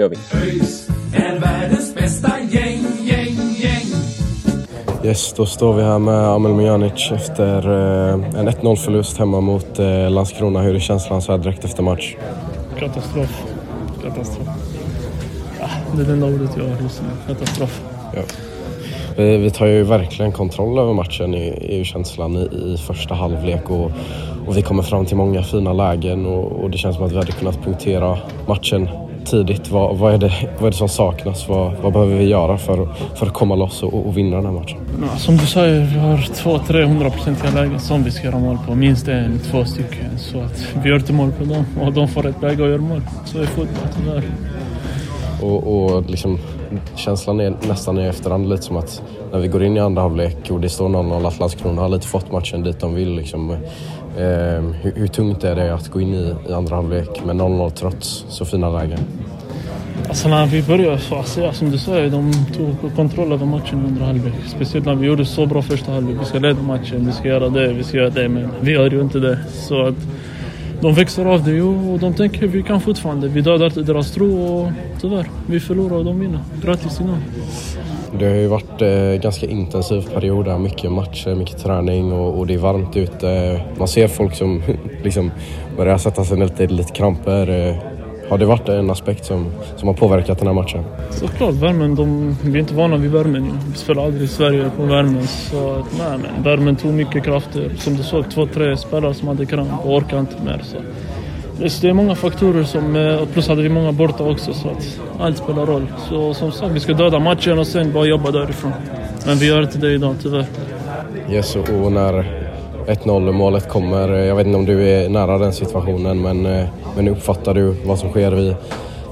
ÖIS 0.00 0.88
är 1.14 1.38
världens 1.38 1.94
bästa 1.94 2.32
gäng, 2.50 2.84
gäng, 3.02 3.36
gäng. 3.56 3.86
Yes, 5.04 5.32
då 5.32 5.46
står 5.46 5.74
vi 5.74 5.82
här 5.82 5.98
med 5.98 6.28
Amel 6.28 6.52
Mijanic 6.52 7.10
efter 7.12 7.68
eh, 7.68 8.14
en 8.14 8.48
1-0 8.48 8.76
förlust 8.76 9.18
hemma 9.18 9.40
mot 9.40 9.78
eh, 9.78 10.10
Landskrona. 10.10 10.62
Hur 10.62 10.74
är 10.74 10.78
känslan 10.78 11.22
så 11.22 11.32
här 11.32 11.38
direkt 11.38 11.64
efter 11.64 11.82
match? 11.82 12.16
Katastrof. 12.78 13.42
Katastrof. 14.02 14.48
Ja, 15.60 15.68
det 15.96 16.02
är 16.02 16.06
det 16.06 16.12
enda 16.12 16.26
ordet 16.26 16.50
jag 16.56 16.64
har 16.64 16.82
just 16.82 17.02
nu. 17.02 17.34
Katastrof. 17.34 17.82
Ja. 18.14 18.22
Vi, 19.16 19.36
vi 19.36 19.50
tar 19.50 19.66
ju 19.66 19.82
verkligen 19.82 20.32
kontroll 20.32 20.78
över 20.78 20.92
matchen, 20.92 21.34
är 21.34 21.76
ju 21.76 21.84
känslan 21.84 22.36
i, 22.36 22.74
i 22.74 22.76
första 22.86 23.14
halvlek. 23.14 23.70
Och, 23.70 23.90
och, 24.46 24.56
vi 24.56 24.62
kommer 24.62 24.82
fram 24.82 25.06
till 25.06 25.16
många 25.16 25.42
fina 25.42 25.72
lägen 25.72 26.26
och, 26.26 26.52
och, 26.52 26.70
det 26.70 26.78
känns 26.78 26.96
som 26.96 27.04
att 27.04 27.12
vi 27.12 27.16
hade 27.16 27.32
kunnat 27.32 27.64
punktera 27.64 28.18
matchen 28.46 28.88
tidigt. 29.30 29.70
Vad, 29.70 29.96
vad, 29.96 30.14
är, 30.14 30.18
det, 30.18 30.32
vad 30.58 30.66
är 30.66 30.70
det 30.70 30.76
som 30.76 30.88
saknas? 30.88 31.48
Vad, 31.48 31.72
vad 31.82 31.92
behöver 31.92 32.16
vi 32.16 32.24
göra 32.24 32.58
för, 32.58 32.88
för 33.14 33.26
att 33.26 33.32
komma 33.32 33.54
loss 33.54 33.82
och, 33.82 34.06
och 34.06 34.16
vinna 34.16 34.36
den 34.36 34.44
här 34.44 34.52
matchen? 34.52 34.78
Ja, 35.02 35.18
som 35.18 35.36
du 35.36 35.46
säger, 35.46 35.80
vi 35.80 35.98
har 35.98 36.34
två, 36.34 36.58
tre 36.58 36.84
hundraprocentiga 36.84 37.50
lägen 37.50 37.80
som 37.80 38.04
vi 38.04 38.10
ska 38.10 38.26
göra 38.26 38.38
mål 38.38 38.58
på. 38.66 38.74
Minst 38.74 39.08
en, 39.08 39.40
två 39.50 39.64
stycken. 39.64 40.18
Så 40.18 40.40
att 40.40 40.66
vi 40.82 40.88
gör 40.88 40.96
inte 40.96 41.12
mål 41.12 41.32
på 41.32 41.44
dem 41.44 41.64
och 41.82 41.92
de 41.92 42.08
får 42.08 42.26
ett 42.26 42.42
läge 42.42 42.64
att 42.64 42.70
göra 42.70 42.80
mål. 42.80 43.00
Så 43.24 43.38
är 43.38 43.46
fotboll 43.46 43.88
tyvärr. 43.96 44.22
Och, 45.42 45.84
och 45.84 46.10
liksom, 46.10 46.38
känslan 46.94 47.40
är 47.40 47.54
nästan 47.68 47.98
i 47.98 48.06
efterhand 48.06 48.48
lite 48.48 48.62
som 48.62 48.76
att 48.76 49.02
när 49.32 49.38
vi 49.38 49.48
går 49.48 49.64
in 49.64 49.76
i 49.76 49.80
andra 49.80 50.02
halvlek 50.02 50.50
och 50.50 50.60
det 50.60 50.68
står 50.68 50.88
0-0 50.88 51.26
att 51.26 51.38
Landskrona 51.38 51.82
har 51.82 51.88
lite 51.88 52.06
fått 52.06 52.32
matchen 52.32 52.62
dit 52.62 52.80
de 52.80 52.94
vill. 52.94 53.14
Liksom, 53.14 53.56
eh, 54.18 54.62
hur, 54.82 54.92
hur 54.94 55.06
tungt 55.06 55.44
är 55.44 55.54
det 55.54 55.74
att 55.74 55.88
gå 55.88 56.00
in 56.00 56.14
i, 56.14 56.34
i 56.48 56.52
andra 56.52 56.76
halvlek 56.76 57.24
med 57.24 57.36
0-0 57.36 57.70
trots 57.70 58.24
så 58.28 58.44
fina 58.44 58.70
lägen? 58.70 58.98
Alltså 60.08 60.28
när 60.28 60.46
vi 60.46 60.62
började 60.62 60.98
så, 60.98 61.16
alltså, 61.16 61.40
ja, 61.40 61.52
som 61.52 61.70
du 61.70 61.78
säger, 61.78 62.10
de 62.10 62.32
tog 62.56 62.96
kontroll 62.96 63.32
över 63.32 63.46
matchen 63.46 63.84
under 63.86 64.04
halvlek. 64.04 64.34
Speciellt 64.46 64.86
när 64.86 64.94
vi 64.94 65.06
gjorde 65.06 65.24
så 65.24 65.46
bra 65.46 65.62
första 65.62 65.92
halvlek. 65.92 66.16
Vi 66.20 66.24
ska 66.24 66.38
leda 66.38 66.62
matchen, 66.62 67.06
vi 67.06 67.12
ska 67.12 67.28
göra 67.28 67.48
det, 67.48 67.72
vi 67.72 67.84
ska 67.84 67.96
göra 67.96 68.10
det. 68.10 68.28
Men 68.28 68.48
vi 68.60 68.72
gör 68.72 68.90
ju 68.90 69.00
inte 69.00 69.18
det. 69.18 69.38
Så 69.52 69.86
att 69.86 69.94
de 70.80 70.94
växer 70.94 71.24
av 71.24 71.44
det 71.44 71.62
och 71.62 71.98
de 71.98 72.14
tänker 72.14 72.46
vi 72.46 72.62
kan 72.62 72.80
fortfarande. 72.80 73.28
Vi 73.28 73.40
dödar 73.40 73.82
deras 73.82 74.10
tro 74.10 74.42
och 74.42 74.72
tyvärr, 75.00 75.26
vi 75.46 75.60
förlorar 75.60 75.96
och 75.96 76.04
de 76.04 76.20
vinner. 76.20 76.40
Grattis 76.62 76.96
till 76.96 77.06
dem. 77.06 77.22
Det 78.12 78.26
har 78.26 78.34
ju 78.34 78.46
varit 78.46 78.82
eh, 78.82 79.22
ganska 79.22 79.46
intensiv 79.46 80.08
period 80.14 80.44
där. 80.44 80.58
Mycket 80.58 80.92
matcher, 80.92 81.34
mycket 81.34 81.62
träning 81.62 82.12
och, 82.12 82.38
och, 82.38 82.46
det 82.46 82.54
är 82.54 82.58
varmt 82.58 82.96
ute. 82.96 83.60
Man 83.78 83.88
ser 83.88 84.08
folk 84.08 84.34
som 84.34 84.62
liksom 85.02 85.30
börjar 85.76 85.98
sätta 85.98 86.24
sig 86.24 86.38
lite, 86.38 86.66
lite 86.66 86.92
kramper. 86.92 87.68
Eh, 87.68 87.76
har 88.28 88.38
det 88.38 88.46
varit 88.46 88.68
en 88.68 88.90
aspekt 88.90 89.24
som, 89.24 89.46
som 89.76 89.88
har 89.88 89.94
påverkat 89.94 90.38
den 90.38 90.46
här 90.46 90.54
matchen? 90.54 90.84
Såklart, 91.10 91.54
värmen. 91.54 91.94
De, 91.94 92.36
vi 92.42 92.52
är 92.52 92.58
inte 92.58 92.74
vana 92.74 92.96
vid 92.96 93.10
värmen. 93.10 93.44
Ju. 93.44 93.50
Vi 93.72 93.78
spelar 93.78 94.04
aldrig 94.04 94.22
i 94.22 94.28
Sverige 94.28 94.70
på 94.76 94.82
värmen. 94.82 95.26
Så 95.26 95.74
nej, 95.98 96.18
men 96.18 96.42
värmen 96.42 96.76
tog 96.76 96.94
mycket 96.94 97.24
krafter. 97.24 97.70
Som 97.78 97.96
du 97.96 98.02
såg, 98.02 98.30
två, 98.30 98.46
tre 98.46 98.76
spelare 98.76 99.14
som 99.14 99.28
hade 99.28 99.46
kramp 99.46 99.70
och 99.84 99.96
orkade 99.96 100.20
inte 100.20 100.42
mer. 100.44 100.60
Så. 100.64 100.76
Det 101.58 101.84
är 101.84 101.92
många 101.92 102.14
faktorer 102.14 102.64
som, 102.64 102.96
eh, 102.96 103.26
plus 103.32 103.48
hade 103.48 103.62
vi 103.62 103.68
många 103.68 103.92
borta 103.92 104.24
också 104.24 104.54
så 104.54 104.68
att 104.68 105.00
allt 105.20 105.38
spelar 105.38 105.66
roll. 105.66 105.86
Så 106.08 106.34
som 106.34 106.52
sagt, 106.52 106.72
vi 106.72 106.80
ska 106.80 106.92
döda 106.92 107.18
matchen 107.18 107.58
och 107.58 107.66
sen 107.66 107.92
bara 107.92 108.06
jobba 108.06 108.30
därifrån. 108.30 108.72
Men 109.26 109.36
vi 109.36 109.46
gör 109.46 109.62
inte 109.62 109.78
det 109.78 109.92
idag 109.92 110.14
tyvärr. 110.22 110.46
Yes, 111.30 111.56
och 111.56 111.92
när 111.92 112.24
1-0 112.86 113.32
målet 113.32 113.68
kommer. 113.68 114.08
Jag 114.08 114.36
vet 114.36 114.46
inte 114.46 114.58
om 114.58 114.64
du 114.64 114.88
är 114.88 115.08
nära 115.08 115.38
den 115.38 115.52
situationen 115.52 116.22
men, 116.22 116.46
eh, 116.46 116.66
men 116.96 117.08
uppfattar 117.08 117.54
du 117.54 117.74
vad 117.84 117.98
som 117.98 118.10
sker 118.10 118.30
vid, 118.30 118.54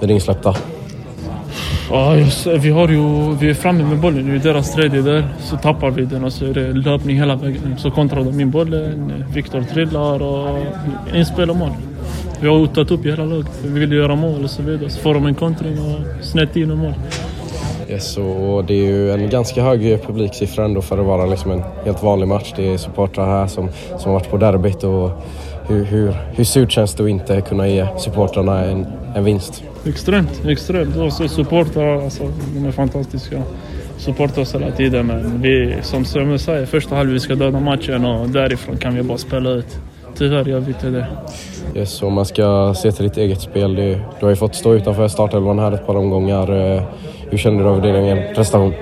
vid 0.00 0.10
insläppta? 0.10 0.54
Ja, 1.90 2.16
just, 2.16 2.46
vi, 2.46 2.70
har 2.70 2.88
ju, 2.88 3.34
vi 3.40 3.50
är 3.50 3.54
framme 3.54 3.84
med 3.84 3.98
bollen 3.98 4.36
i 4.36 4.38
deras 4.38 4.74
tredje 4.74 5.02
där. 5.02 5.28
Så 5.40 5.56
tappar 5.56 5.90
vi 5.90 6.04
den 6.04 6.24
och 6.24 6.32
så 6.32 6.44
är 6.44 6.54
det 6.54 6.72
löpning 6.72 7.16
hela 7.16 7.36
vägen. 7.36 7.74
Så 7.78 7.90
kontrar 7.90 8.24
de 8.24 8.40
in 8.40 8.50
bollen, 8.50 9.24
Viktor 9.34 9.62
trillar 9.62 10.22
och 10.22 10.58
inspel 11.14 11.50
och 11.50 11.56
mål. 11.56 11.70
Vi 12.40 12.48
har 12.48 12.66
tagit 12.66 12.90
upp 12.90 13.06
hela 13.06 13.24
laget. 13.24 13.50
Vi 13.64 13.80
vill 13.80 13.92
göra 13.92 14.14
mål 14.14 14.44
och 14.44 14.50
så 14.50 14.62
vidare. 14.62 14.90
Så 14.90 15.00
får 15.00 15.14
de 15.14 15.26
en 15.26 15.34
kontring 15.34 15.78
och 15.78 16.24
snett 16.24 16.56
in 16.56 16.70
och 16.70 16.78
mål. 16.78 16.94
Yes, 17.88 18.16
och 18.16 18.64
det 18.64 18.74
är 18.74 18.86
ju 18.86 19.10
en 19.10 19.30
ganska 19.30 19.62
hög 19.62 20.02
publiksiffra 20.06 20.64
ändå 20.64 20.82
för 20.82 20.98
att 20.98 21.06
vara 21.06 21.26
liksom 21.26 21.50
en 21.50 21.62
helt 21.84 22.02
vanlig 22.02 22.28
match. 22.28 22.52
Det 22.56 22.72
är 22.72 22.76
supportrar 22.76 23.26
här 23.26 23.46
som, 23.46 23.68
som 23.98 24.12
varit 24.12 24.30
på 24.30 24.36
derbyt 24.36 24.84
och 24.84 25.10
hur, 25.68 25.84
hur, 25.84 26.14
hur 26.32 26.44
surt 26.44 26.72
känns 26.72 26.94
det 26.94 27.04
att 27.04 27.10
inte 27.10 27.40
kunna 27.40 27.68
ge 27.68 27.86
supportrarna 27.98 28.64
en, 28.64 28.86
en 29.14 29.24
vinst? 29.24 29.62
Extremt, 29.86 30.44
extremt. 30.46 30.96
Och 30.96 31.12
så 31.12 31.28
supportrar, 31.28 32.04
alltså, 32.04 32.32
de 32.54 32.66
är 32.66 32.72
fantastiska. 32.72 33.42
Supportar 33.98 34.42
oss 34.42 34.54
hela 34.54 34.70
tiden 34.70 35.06
men 35.06 35.42
vi, 35.42 35.76
som 35.82 36.04
Sömme 36.04 36.38
säger, 36.38 36.66
första 36.66 36.96
halvlek 36.96 37.22
ska 37.22 37.34
döda 37.34 37.60
matchen 37.60 38.04
och 38.04 38.28
därifrån 38.28 38.76
kan 38.76 38.94
vi 38.94 39.02
bara 39.02 39.18
spela 39.18 39.50
ut. 39.50 39.78
Gör 40.24 40.42
vi 40.42 40.68
inte 40.68 40.90
det. 40.90 41.06
Yes, 41.74 42.02
om 42.02 42.12
man 42.12 42.24
ska 42.24 42.74
se 42.76 42.92
till 42.92 43.04
ditt 43.04 43.16
eget 43.16 43.40
spel, 43.40 43.74
du 43.74 44.00
har 44.20 44.28
ju 44.28 44.36
fått 44.36 44.54
stå 44.54 44.74
utanför 44.74 45.08
startelvan 45.08 45.58
här 45.58 45.72
ett 45.72 45.86
par 45.86 45.96
omgångar. 45.96 46.74
Eh, 46.76 46.82
hur 47.30 47.38
känner 47.38 47.64
du 47.64 47.70
över 47.70 47.82
din 47.82 47.94
egen 47.94 48.34
prestation? 48.34 48.74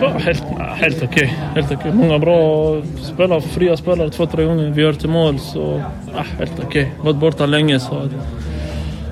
Helt, 0.00 0.44
helt 0.76 0.96
okej. 0.96 1.08
Okay. 1.08 1.28
Helt 1.54 1.72
okay. 1.72 1.92
Många 1.92 2.18
bra 2.18 2.76
spelare, 3.02 3.40
fria 3.40 3.76
spelare 3.76 4.10
två, 4.10 4.26
tre 4.26 4.44
gånger. 4.44 4.70
Vi 4.70 4.82
gör 4.82 4.92
till 4.92 5.08
mål 5.08 5.38
så 5.38 5.82
ja, 6.16 6.22
helt 6.38 6.52
okej. 6.58 6.66
Okay. 6.66 7.04
Varit 7.04 7.16
borta 7.16 7.46
länge 7.46 7.80
så 7.80 7.94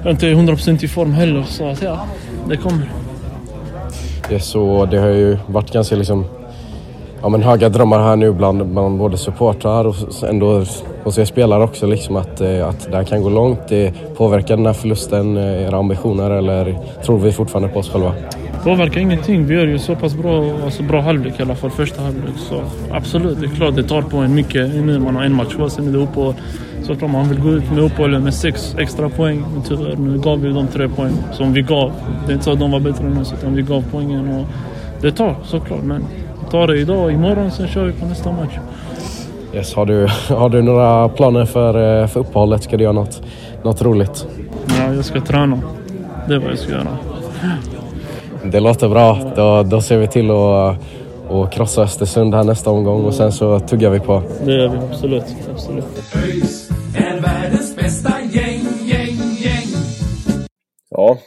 jag 0.02 0.06
är 0.06 0.10
inte 0.10 0.26
100% 0.26 0.84
i 0.84 0.88
form 0.88 1.12
heller 1.12 1.42
så 1.42 1.68
att, 1.68 1.82
ja, 1.82 2.06
det 2.48 2.56
kommer. 2.56 2.90
Yes, 4.30 4.46
så 4.46 4.86
det 4.90 4.98
har 4.98 5.08
ju 5.08 5.38
varit 5.46 5.72
ganska 5.72 5.96
liksom 5.96 6.24
ja, 7.22 7.28
men 7.28 7.42
höga 7.42 7.68
drömmar 7.68 7.98
här 7.98 8.16
nu 8.16 8.32
bland, 8.32 8.66
bland 8.66 8.98
både 8.98 9.16
supportrar 9.16 9.84
och 9.84 9.94
ändå 10.28 10.64
hos 11.04 11.18
er 11.18 11.24
spelare 11.24 11.64
också. 11.64 11.86
Liksom 11.86 12.16
att, 12.16 12.40
eh, 12.40 12.68
att 12.68 12.90
det 12.90 12.96
här 12.96 13.04
kan 13.04 13.22
gå 13.22 13.28
långt. 13.28 13.68
Det 13.68 13.92
påverkar 14.16 14.56
den 14.56 14.66
här 14.66 14.72
förlusten 14.72 15.36
eh, 15.36 15.62
era 15.62 15.76
ambitioner 15.76 16.30
eller 16.30 16.78
tror 17.04 17.18
vi 17.18 17.32
fortfarande 17.32 17.68
på 17.68 17.78
oss 17.78 17.90
själva? 17.90 18.12
påverkar 18.64 19.00
ingenting. 19.00 19.46
Vi 19.46 19.54
gör 19.54 19.66
ju 19.66 19.78
så 19.78 19.96
pass 19.96 20.14
bra, 20.14 20.54
alltså 20.64 20.82
bra 20.82 21.00
halvlek 21.00 21.40
i 21.40 21.42
alla 21.42 21.54
fall, 21.54 21.70
första 21.70 22.02
halvlek. 22.02 22.34
Så 22.36 22.62
absolut, 22.90 23.40
det 23.40 23.46
är 23.46 23.50
klart 23.50 23.76
det 23.76 23.82
tar 23.82 24.02
på 24.02 24.16
en 24.16 24.34
mycket 24.34 24.74
nu 24.74 24.98
man 24.98 25.16
har 25.16 25.22
en 25.24 25.34
match 25.34 25.54
kvar. 25.54 25.68
Sen 25.68 25.88
är 25.88 25.92
det 25.92 25.98
uppehåll. 25.98 26.34
Såklart 26.82 27.10
man 27.10 27.28
vill 27.28 27.40
gå 27.40 27.50
ut 27.50 27.70
med 27.70 27.84
uppehållet 27.84 28.22
med 28.22 28.34
sex 28.34 28.74
extra 28.78 29.08
poäng. 29.08 29.44
Men 29.54 29.62
tyvärr, 29.62 29.96
nu 29.96 30.18
gav 30.18 30.40
vi 30.40 30.48
de 30.48 30.66
tre 30.66 30.88
poäng 30.88 31.12
som 31.32 31.52
vi 31.52 31.62
gav. 31.62 31.92
Det 32.26 32.32
är 32.32 32.34
inte 32.34 32.44
så 32.44 32.52
att 32.52 32.60
de 32.60 32.70
var 32.70 32.80
bättre 32.80 33.06
än 33.06 33.18
oss, 33.18 33.34
utan 33.38 33.54
vi 33.54 33.62
gav 33.62 33.84
poängen. 33.92 34.28
Och 34.34 34.46
det 35.00 35.12
tar 35.12 35.36
såklart, 35.44 35.82
men 35.82 36.04
vi 36.44 36.50
tar 36.50 36.66
det 36.66 36.78
idag 36.78 37.04
och 37.04 37.12
imorgon, 37.12 37.50
sen 37.50 37.68
kör 37.68 37.84
vi 37.84 37.92
på 37.92 38.06
nästa 38.06 38.32
match. 38.32 38.58
Yes, 39.54 39.74
har, 39.74 39.86
du, 39.86 40.06
har 40.28 40.48
du 40.48 40.62
några 40.62 41.08
planer 41.08 41.44
för, 41.44 42.00
eh, 42.02 42.06
för 42.06 42.20
uppehållet? 42.20 42.62
Ska 42.62 42.76
du 42.76 42.84
göra 42.84 42.92
något, 42.92 43.22
något 43.62 43.82
roligt? 43.82 44.26
Ja, 44.66 44.94
jag 44.94 45.04
ska 45.04 45.20
träna. 45.20 45.60
Det 46.28 46.34
är 46.34 46.38
vad 46.38 46.50
jag 46.50 46.58
ska 46.58 46.72
göra. 46.72 46.98
Det 48.44 48.60
låter 48.60 48.88
bra. 48.88 49.32
Då, 49.36 49.62
då 49.62 49.80
ser 49.80 49.98
vi 49.98 50.06
till 50.06 50.30
att 50.30 50.76
och 51.28 51.52
krossa 51.52 51.82
Östersund 51.82 52.34
här 52.34 52.44
nästa 52.44 52.70
omgång 52.70 53.04
och 53.04 53.14
sen 53.14 53.32
så 53.32 53.60
tuggar 53.60 53.90
vi 53.90 54.00
på. 54.00 54.22
Det 54.44 54.52
gör 54.52 54.68
vi 54.68 54.78
absolut. 54.78 55.24
absolut. 55.52 55.84
Ja, 60.90 61.18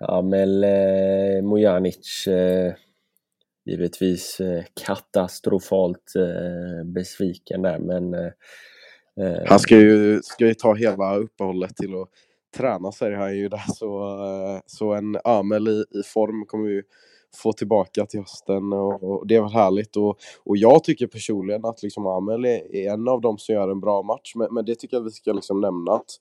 Amel 0.00 0.64
eh, 0.64 1.42
Mojanic 1.42 2.26
eh, 2.26 2.72
givetvis 3.70 4.40
eh, 4.40 4.64
katastrofalt 4.86 6.12
eh, 6.16 6.84
besviken 6.84 7.62
där 7.62 7.78
men... 7.78 8.14
Eh, 8.14 8.30
eh, 9.20 9.42
han 9.46 9.58
ska 9.58 9.76
ju, 9.76 10.20
ska 10.22 10.46
ju 10.46 10.54
ta 10.54 10.74
hela 10.74 11.16
uppehållet 11.16 11.76
till 11.76 11.94
att 11.94 12.08
träna 12.56 12.92
säger 12.92 13.16
han 13.16 13.36
ju 13.36 13.48
där. 13.48 13.64
Så, 13.74 14.18
så 14.66 14.94
en 14.94 15.16
Amel 15.24 15.68
i, 15.68 15.84
i 15.98 16.02
form 16.02 16.46
kommer 16.46 16.68
vi 16.68 16.82
få 17.34 17.52
tillbaka 17.52 18.06
till 18.06 18.20
hösten 18.20 18.72
och, 18.72 19.02
och, 19.02 19.26
det 19.26 19.36
är 19.36 19.40
väl 19.40 19.50
härligt. 19.50 19.96
Och, 19.96 20.18
och 20.44 20.56
jag 20.56 20.84
tycker 20.84 21.06
personligen 21.06 21.64
att 21.64 21.82
liksom 21.82 22.06
Amel 22.06 22.44
är, 22.44 22.74
är 22.74 22.92
en 22.92 23.08
av 23.08 23.20
dem 23.20 23.38
som 23.38 23.54
gör 23.54 23.68
en 23.68 23.80
bra 23.80 24.02
match 24.02 24.32
men, 24.34 24.54
men 24.54 24.64
det 24.64 24.74
tycker 24.74 24.96
jag 24.96 25.04
vi 25.04 25.10
ska 25.10 25.32
liksom 25.32 25.60
nämna 25.60 25.92
att 25.92 26.20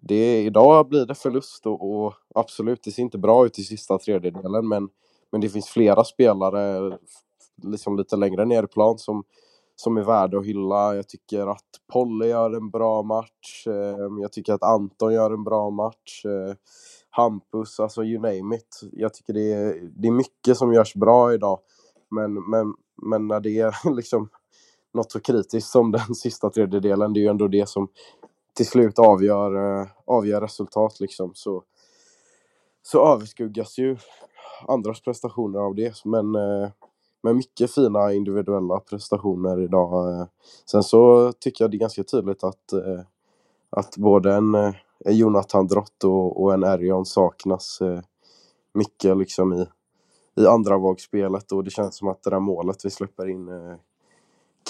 det, 0.00 0.42
idag 0.42 0.88
blir 0.88 1.06
det 1.06 1.14
förlust 1.14 1.66
och, 1.66 2.04
och 2.04 2.14
absolut 2.34 2.82
det 2.84 2.90
ser 2.90 3.02
inte 3.02 3.18
bra 3.18 3.46
ut 3.46 3.58
i 3.58 3.62
sista 3.62 3.98
tredjedelen 3.98 4.68
men 4.68 4.88
men 5.32 5.40
det 5.40 5.48
finns 5.48 5.68
flera 5.68 6.04
spelare 6.04 6.98
liksom 7.62 7.96
lite 7.96 8.16
längre 8.16 8.44
ner 8.44 8.62
i 8.62 8.66
plan 8.66 8.98
som, 8.98 9.24
som 9.76 9.96
är 9.96 10.02
värda 10.02 10.38
att 10.38 10.46
hylla. 10.46 10.94
Jag 10.94 11.08
tycker 11.08 11.46
att 11.46 11.66
Polly 11.92 12.26
gör 12.26 12.56
en 12.56 12.70
bra 12.70 13.02
match. 13.02 13.66
Ehm, 13.66 14.18
jag 14.18 14.32
tycker 14.32 14.52
att 14.52 14.62
Anton 14.62 15.14
gör 15.14 15.30
en 15.30 15.44
bra 15.44 15.70
match. 15.70 16.24
Eh, 16.24 16.54
Hampus, 17.10 17.80
alltså 17.80 18.04
you 18.04 18.20
name 18.20 18.56
it. 18.56 18.80
Jag 18.92 19.14
tycker 19.14 19.32
det 19.32 19.52
är, 19.52 19.90
det 19.96 20.08
är 20.08 20.12
mycket 20.12 20.56
som 20.56 20.72
görs 20.72 20.94
bra 20.94 21.34
idag. 21.34 21.58
Men, 22.10 22.50
men, 22.50 22.74
men 23.02 23.28
när 23.28 23.40
det 23.40 23.58
är 23.58 23.90
liksom 23.94 24.28
något 24.94 25.12
så 25.12 25.20
kritiskt 25.20 25.70
som 25.70 25.92
den 25.92 26.14
sista 26.14 26.50
tredjedelen, 26.50 27.12
det 27.12 27.20
är 27.20 27.22
ju 27.22 27.28
ändå 27.28 27.48
det 27.48 27.68
som 27.68 27.88
till 28.56 28.66
slut 28.66 28.98
avgör, 28.98 29.80
eh, 29.80 29.86
avgör 30.04 30.40
resultat 30.40 31.00
liksom. 31.00 31.30
Så, 31.34 31.62
så 32.82 33.14
överskuggas 33.14 33.78
ju 33.78 33.96
andras 34.68 35.00
prestationer 35.00 35.58
av 35.58 35.74
det. 35.74 36.04
Men, 36.04 36.34
eh, 36.34 36.70
men 37.22 37.36
mycket 37.36 37.74
fina 37.74 38.12
individuella 38.12 38.80
prestationer 38.80 39.60
idag. 39.60 40.20
Eh. 40.20 40.26
Sen 40.70 40.82
så 40.82 41.32
tycker 41.32 41.64
jag 41.64 41.70
det 41.70 41.76
är 41.76 41.78
ganska 41.78 42.04
tydligt 42.04 42.44
att, 42.44 42.72
eh, 42.72 43.00
att 43.70 43.96
både 43.96 44.34
en, 44.34 44.54
en 44.54 45.16
Jonathan 45.16 45.66
Drott 45.66 46.04
och, 46.04 46.42
och 46.42 46.54
en 46.54 46.62
Erion 46.64 47.06
saknas 47.06 47.78
mycket 48.74 49.16
liksom 49.16 49.52
i, 49.52 49.66
i 50.42 50.46
andra 50.46 50.78
vågspelet 50.78 51.52
och 51.52 51.64
det 51.64 51.70
känns 51.70 51.96
som 51.96 52.08
att 52.08 52.22
det 52.22 52.30
där 52.30 52.40
målet 52.40 52.84
vi 52.84 52.90
släpper 52.90 53.28
in 53.28 53.48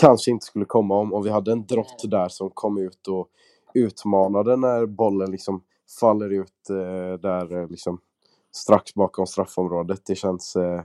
kanske 0.01 0.31
inte 0.31 0.47
skulle 0.47 0.65
komma 0.65 0.95
om, 0.99 1.13
om 1.13 1.23
vi 1.23 1.31
hade 1.31 1.53
en 1.53 1.67
Drott 1.67 2.11
där 2.11 2.29
som 2.29 2.51
kom 2.51 2.79
ut 2.79 3.09
och 3.09 3.29
utmanade 3.75 4.57
när 4.57 4.87
bollen 4.87 5.31
liksom 5.31 5.63
faller 6.01 6.31
ut 6.31 6.71
eh, 6.71 7.21
där 7.21 7.63
eh, 7.63 7.69
liksom 7.69 7.99
strax 8.55 8.95
bakom 8.95 9.27
straffområdet. 9.27 10.01
Det 10.07 10.15
känns, 10.15 10.57
eh, 10.57 10.83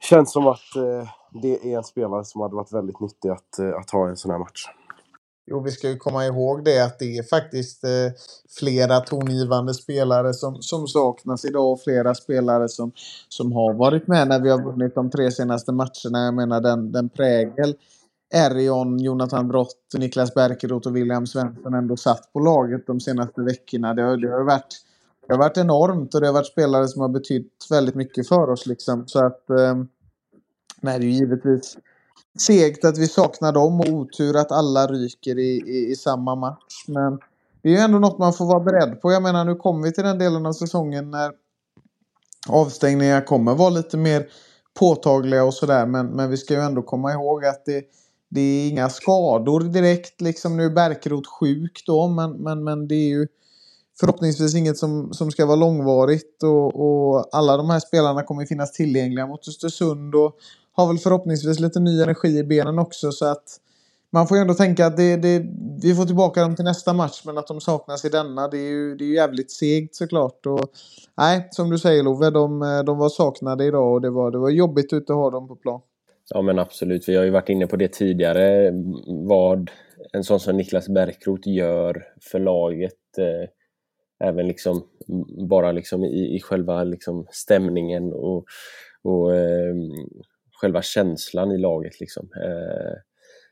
känns 0.00 0.32
som 0.32 0.46
att 0.46 0.76
eh, 0.76 1.08
det 1.42 1.72
är 1.72 1.76
en 1.76 1.84
spelare 1.84 2.24
som 2.24 2.40
hade 2.40 2.56
varit 2.56 2.72
väldigt 2.72 3.00
nyttig 3.00 3.28
att, 3.28 3.58
eh, 3.58 3.76
att 3.76 3.90
ha 3.90 4.06
i 4.06 4.10
en 4.10 4.16
sån 4.16 4.30
här 4.30 4.38
match. 4.38 4.66
Jo, 5.46 5.60
vi 5.60 5.70
ska 5.70 5.88
ju 5.88 5.96
komma 5.96 6.26
ihåg 6.26 6.64
det 6.64 6.84
att 6.84 6.98
det 6.98 7.18
är 7.18 7.22
faktiskt 7.22 7.84
eh, 7.84 7.90
flera 8.58 9.00
tongivande 9.00 9.74
spelare 9.74 10.34
som, 10.34 10.62
som 10.62 10.86
saknas 10.86 11.44
idag 11.44 11.72
och 11.72 11.80
flera 11.80 12.14
spelare 12.14 12.68
som, 12.68 12.92
som 13.28 13.52
har 13.52 13.74
varit 13.74 14.06
med 14.06 14.28
när 14.28 14.40
vi 14.40 14.50
har 14.50 14.62
vunnit 14.62 14.94
de 14.94 15.10
tre 15.10 15.30
senaste 15.30 15.72
matcherna. 15.72 16.24
Jag 16.24 16.34
menar 16.34 16.60
den, 16.60 16.92
den 16.92 17.08
prägel 17.08 17.74
Erion, 18.34 18.98
Jonathan 18.98 19.48
Brott, 19.48 19.94
Niklas 19.98 20.34
Berkerot 20.34 20.86
och 20.86 20.96
William 20.96 21.26
Svensson 21.26 21.74
ändå 21.74 21.96
satt 21.96 22.32
på 22.32 22.40
laget 22.40 22.86
de 22.86 23.00
senaste 23.00 23.40
veckorna. 23.40 23.94
Det 23.94 24.02
har, 24.02 24.16
det 24.16 24.28
har, 24.28 24.44
varit, 24.44 24.76
det 25.26 25.32
har 25.34 25.38
varit 25.38 25.56
enormt 25.56 26.14
och 26.14 26.20
det 26.20 26.26
har 26.26 26.34
varit 26.34 26.46
spelare 26.46 26.88
som 26.88 27.00
har 27.00 27.08
betytt 27.08 27.66
väldigt 27.70 27.94
mycket 27.94 28.28
för 28.28 28.50
oss. 28.50 28.66
Liksom. 28.66 29.06
Så 29.06 29.24
att, 29.24 29.50
eh, 29.50 29.74
nej, 30.80 30.98
det 30.98 31.04
är 31.04 31.08
ju 31.08 31.10
givetvis 31.10 31.76
segt 32.38 32.84
att 32.84 32.98
vi 32.98 33.08
saknar 33.08 33.52
dem 33.52 33.80
och 33.80 33.88
otur 33.88 34.36
att 34.36 34.52
alla 34.52 34.86
ryker 34.86 35.38
i, 35.38 35.62
i, 35.66 35.90
i, 35.90 35.96
samma 35.96 36.34
match. 36.34 36.84
Men 36.88 37.18
det 37.62 37.68
är 37.68 37.72
ju 37.72 37.78
ändå 37.78 37.98
något 37.98 38.18
man 38.18 38.32
får 38.32 38.46
vara 38.46 38.60
beredd 38.60 39.00
på. 39.00 39.12
Jag 39.12 39.22
menar, 39.22 39.44
nu 39.44 39.54
kommer 39.54 39.82
vi 39.82 39.92
till 39.92 40.04
den 40.04 40.18
delen 40.18 40.46
av 40.46 40.52
säsongen 40.52 41.10
när 41.10 41.32
avstängningar 42.48 43.20
kommer 43.20 43.54
vara 43.54 43.70
lite 43.70 43.96
mer 43.96 44.26
påtagliga 44.78 45.44
och 45.44 45.54
sådär. 45.54 45.86
Men, 45.86 46.06
men 46.06 46.30
vi 46.30 46.36
ska 46.36 46.54
ju 46.54 46.60
ändå 46.60 46.82
komma 46.82 47.12
ihåg 47.12 47.44
att 47.44 47.64
det, 47.64 47.84
det 48.28 48.40
är 48.40 48.68
inga 48.68 48.88
skador 48.88 49.60
direkt. 49.60 50.20
Liksom 50.20 50.56
nu 50.56 50.64
är 50.64 50.70
Bärkeroth 50.70 51.30
sjuk 51.40 51.82
då, 51.86 52.08
men, 52.08 52.32
men, 52.32 52.64
men 52.64 52.88
det 52.88 52.94
är 52.94 53.08
ju 53.08 53.26
förhoppningsvis 54.00 54.54
inget 54.54 54.78
som, 54.78 55.12
som 55.12 55.30
ska 55.30 55.46
vara 55.46 55.56
långvarigt. 55.56 56.42
Och, 56.42 56.66
och 56.66 57.28
alla 57.32 57.56
de 57.56 57.70
här 57.70 57.80
spelarna 57.80 58.22
kommer 58.22 58.46
finnas 58.46 58.72
tillgängliga 58.72 59.26
mot 59.26 59.48
Östersund. 59.48 60.14
Och, 60.14 60.38
har 60.74 60.86
väl 60.86 60.98
förhoppningsvis 60.98 61.60
lite 61.60 61.80
ny 61.80 62.02
energi 62.02 62.38
i 62.38 62.44
benen 62.44 62.78
också 62.78 63.12
så 63.12 63.26
att 63.26 63.60
man 64.10 64.28
får 64.28 64.36
ju 64.36 64.40
ändå 64.40 64.54
tänka 64.54 64.86
att 64.86 64.96
det, 64.96 65.16
det, 65.16 65.46
vi 65.82 65.94
får 65.94 66.06
tillbaka 66.06 66.42
dem 66.42 66.56
till 66.56 66.64
nästa 66.64 66.92
match 66.92 67.22
men 67.26 67.38
att 67.38 67.46
de 67.46 67.60
saknas 67.60 68.04
i 68.04 68.08
denna 68.08 68.48
det 68.48 68.58
är 68.58 68.70
ju, 68.70 68.96
det 68.96 69.04
är 69.04 69.06
ju 69.06 69.14
jävligt 69.14 69.50
segt 69.50 69.94
såklart. 69.94 70.46
Och, 70.46 70.70
nej, 71.16 71.48
som 71.50 71.70
du 71.70 71.78
säger 71.78 72.02
Love, 72.02 72.30
de, 72.30 72.60
de 72.86 72.98
var 72.98 73.08
saknade 73.08 73.64
idag 73.64 73.92
och 73.92 74.00
det 74.00 74.10
var, 74.10 74.30
det 74.30 74.38
var 74.38 74.50
jobbigt 74.50 74.92
att 74.92 74.96
inte 74.96 75.12
ha 75.12 75.30
dem 75.30 75.48
på 75.48 75.56
plan. 75.56 75.80
Ja 76.30 76.42
men 76.42 76.58
absolut, 76.58 77.08
vi 77.08 77.16
har 77.16 77.24
ju 77.24 77.30
varit 77.30 77.48
inne 77.48 77.66
på 77.66 77.76
det 77.76 77.92
tidigare 77.92 78.72
vad 79.06 79.70
en 80.12 80.24
sån 80.24 80.40
som 80.40 80.56
Niklas 80.56 80.88
Bärkroth 80.88 81.48
gör 81.48 82.02
för 82.30 82.38
laget. 82.38 83.18
Eh, 83.18 83.48
även 84.28 84.48
liksom 84.48 84.88
bara 85.48 85.72
liksom 85.72 86.04
i, 86.04 86.36
i 86.36 86.40
själva 86.40 86.84
liksom 86.84 87.26
stämningen 87.30 88.12
och, 88.12 88.44
och 89.02 89.36
eh, 89.36 89.74
själva 90.60 90.82
känslan 90.82 91.52
i 91.52 91.58
laget. 91.58 92.00
Liksom. 92.00 92.28
Eh, 92.44 92.94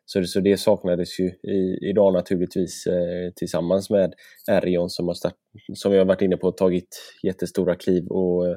så, 0.05 0.25
så 0.25 0.41
det 0.41 0.57
saknades 0.57 1.21
ju 1.21 1.27
i, 1.27 1.79
idag 1.91 2.13
naturligtvis 2.13 2.87
eh, 2.87 3.33
tillsammans 3.37 3.91
med 3.91 4.15
Erion 4.51 4.91
som, 4.91 5.07
har 5.07 5.15
start, 5.15 5.35
som 5.75 5.93
vi 5.93 5.99
har 5.99 6.05
varit 6.05 6.23
inne 6.23 6.37
på 6.37 6.53
tagit 6.53 7.17
jättestora 7.23 7.75
kliv 7.75 8.07
och 8.07 8.49
eh, 8.49 8.57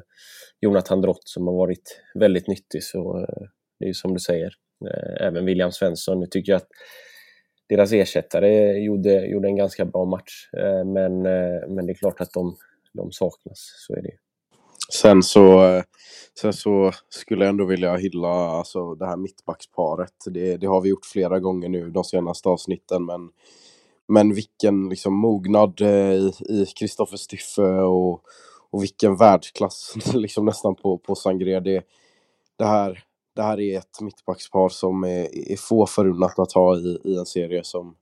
Jonathan 0.60 1.00
Drott 1.00 1.28
som 1.28 1.46
har 1.46 1.54
varit 1.54 2.02
väldigt 2.14 2.48
nyttig. 2.48 2.82
Så 2.82 3.18
eh, 3.18 3.46
det 3.78 3.84
är 3.84 3.88
ju 3.88 3.94
som 3.94 4.14
du 4.14 4.20
säger, 4.20 4.52
eh, 4.90 5.26
även 5.26 5.44
William 5.44 5.72
Svensson. 5.72 6.20
Nu 6.20 6.26
tycker 6.26 6.52
jag 6.52 6.56
att 6.56 6.68
deras 7.68 7.92
ersättare 7.92 8.78
gjorde, 8.78 9.26
gjorde 9.26 9.48
en 9.48 9.56
ganska 9.56 9.84
bra 9.84 10.04
match. 10.04 10.48
Eh, 10.58 10.84
men, 10.84 11.26
eh, 11.26 11.68
men 11.68 11.86
det 11.86 11.92
är 11.92 11.98
klart 11.98 12.20
att 12.20 12.32
de, 12.32 12.56
de 12.92 13.12
saknas, 13.12 13.72
så 13.86 13.92
är 13.92 14.02
det 14.02 14.10
Sen 14.92 15.22
så, 15.22 15.82
sen 16.40 16.52
så 16.52 16.92
skulle 17.08 17.44
jag 17.44 17.50
ändå 17.50 17.64
vilja 17.64 17.96
hylla 17.96 18.28
alltså, 18.28 18.94
det 18.94 19.06
här 19.06 19.16
mittbacksparet. 19.16 20.14
Det, 20.26 20.56
det 20.56 20.66
har 20.66 20.80
vi 20.80 20.88
gjort 20.88 21.06
flera 21.06 21.40
gånger 21.40 21.68
nu 21.68 21.90
de 21.90 22.04
senaste 22.04 22.48
avsnitten. 22.48 23.04
Men, 23.04 23.30
men 24.08 24.34
vilken 24.34 24.88
liksom, 24.88 25.14
mognad 25.14 25.80
i 25.80 26.66
Kristoffer 26.78 27.16
Styffe 27.16 27.62
och, 27.62 28.22
och 28.70 28.82
vilken 28.82 29.16
världsklass 29.16 29.94
liksom, 30.14 30.44
nästan 30.44 30.74
på, 30.74 30.98
på 30.98 31.14
Sangré. 31.14 31.60
Det, 31.60 31.82
det, 32.56 32.64
här, 32.64 33.04
det 33.36 33.42
här 33.42 33.60
är 33.60 33.78
ett 33.78 34.00
mittbackspar 34.00 34.68
som 34.68 35.04
är, 35.04 35.52
är 35.52 35.56
få 35.56 35.86
förunnat 35.86 36.38
att 36.38 36.52
ha 36.52 36.76
i, 36.76 36.98
i 37.04 37.16
en 37.16 37.26
serie 37.26 37.64
som 37.64 37.96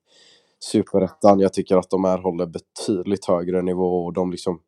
Superettan. 0.59 1.41
Jag 1.41 1.53
tycker 1.53 1.77
att 1.77 1.91
de 1.91 2.05
här 2.05 2.19
håller 2.19 2.47
betydligt 2.47 3.25
högre 3.25 3.63
nivå 3.63 4.05
och 4.05 4.13
de 4.13 4.31
liksom 4.31 4.61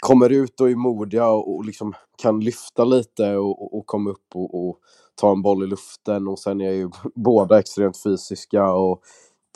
kommer 0.00 0.32
ut 0.32 0.60
och 0.60 0.70
är 0.70 0.74
modiga 0.74 1.28
och, 1.28 1.54
och 1.54 1.64
liksom 1.64 1.94
kan 2.22 2.40
lyfta 2.40 2.84
lite 2.84 3.36
och, 3.36 3.78
och 3.78 3.86
komma 3.86 4.10
upp 4.10 4.26
och, 4.34 4.68
och, 4.68 4.78
ta 5.16 5.32
en 5.32 5.42
boll 5.42 5.64
i 5.64 5.66
luften 5.66 6.28
och 6.28 6.38
sen 6.38 6.60
är 6.60 6.70
ju 6.70 6.90
båda 7.14 7.58
extremt 7.58 8.02
fysiska 8.02 8.72
och 8.72 9.00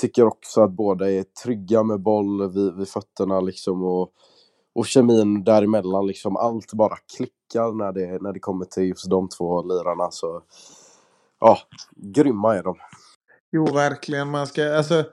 tycker 0.00 0.24
också 0.24 0.60
att 0.60 0.70
båda 0.70 1.10
är 1.10 1.22
trygga 1.22 1.82
med 1.82 2.00
boll 2.00 2.52
vid, 2.52 2.76
vid 2.76 2.88
fötterna 2.88 3.40
liksom 3.40 3.82
och, 3.82 4.12
och 4.74 4.86
kemin 4.86 5.44
däremellan 5.44 6.06
liksom 6.06 6.36
allt 6.36 6.72
bara 6.72 6.96
klickar 7.16 7.72
när 7.72 7.92
det, 7.92 8.22
när 8.22 8.32
det 8.32 8.40
kommer 8.40 8.64
till 8.64 8.88
just 8.88 9.10
de 9.10 9.28
två 9.28 9.62
lirarna 9.62 10.10
så 10.10 10.42
ja, 11.40 11.58
grymma 11.96 12.56
är 12.56 12.62
de. 12.62 12.76
Jo, 13.52 13.64
verkligen. 13.64 14.30
Man 14.30 14.46
ska, 14.46 14.74
alltså, 14.74 15.04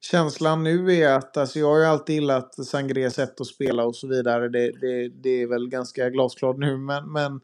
Känslan 0.00 0.64
nu 0.64 0.96
är 0.96 1.12
att, 1.12 1.36
alltså 1.36 1.58
jag 1.58 1.66
har 1.66 1.78
ju 1.78 1.84
alltid 1.84 2.14
gillat 2.14 2.54
Sangrés 2.54 3.14
sätt 3.14 3.40
att 3.40 3.46
spela 3.46 3.84
och 3.84 3.96
så 3.96 4.06
vidare. 4.06 4.48
Det, 4.48 4.72
det, 4.80 5.08
det 5.08 5.42
är 5.42 5.46
väl 5.46 5.68
ganska 5.68 6.10
glasklart 6.10 6.58
nu 6.58 6.76
men, 6.76 7.12
men 7.12 7.40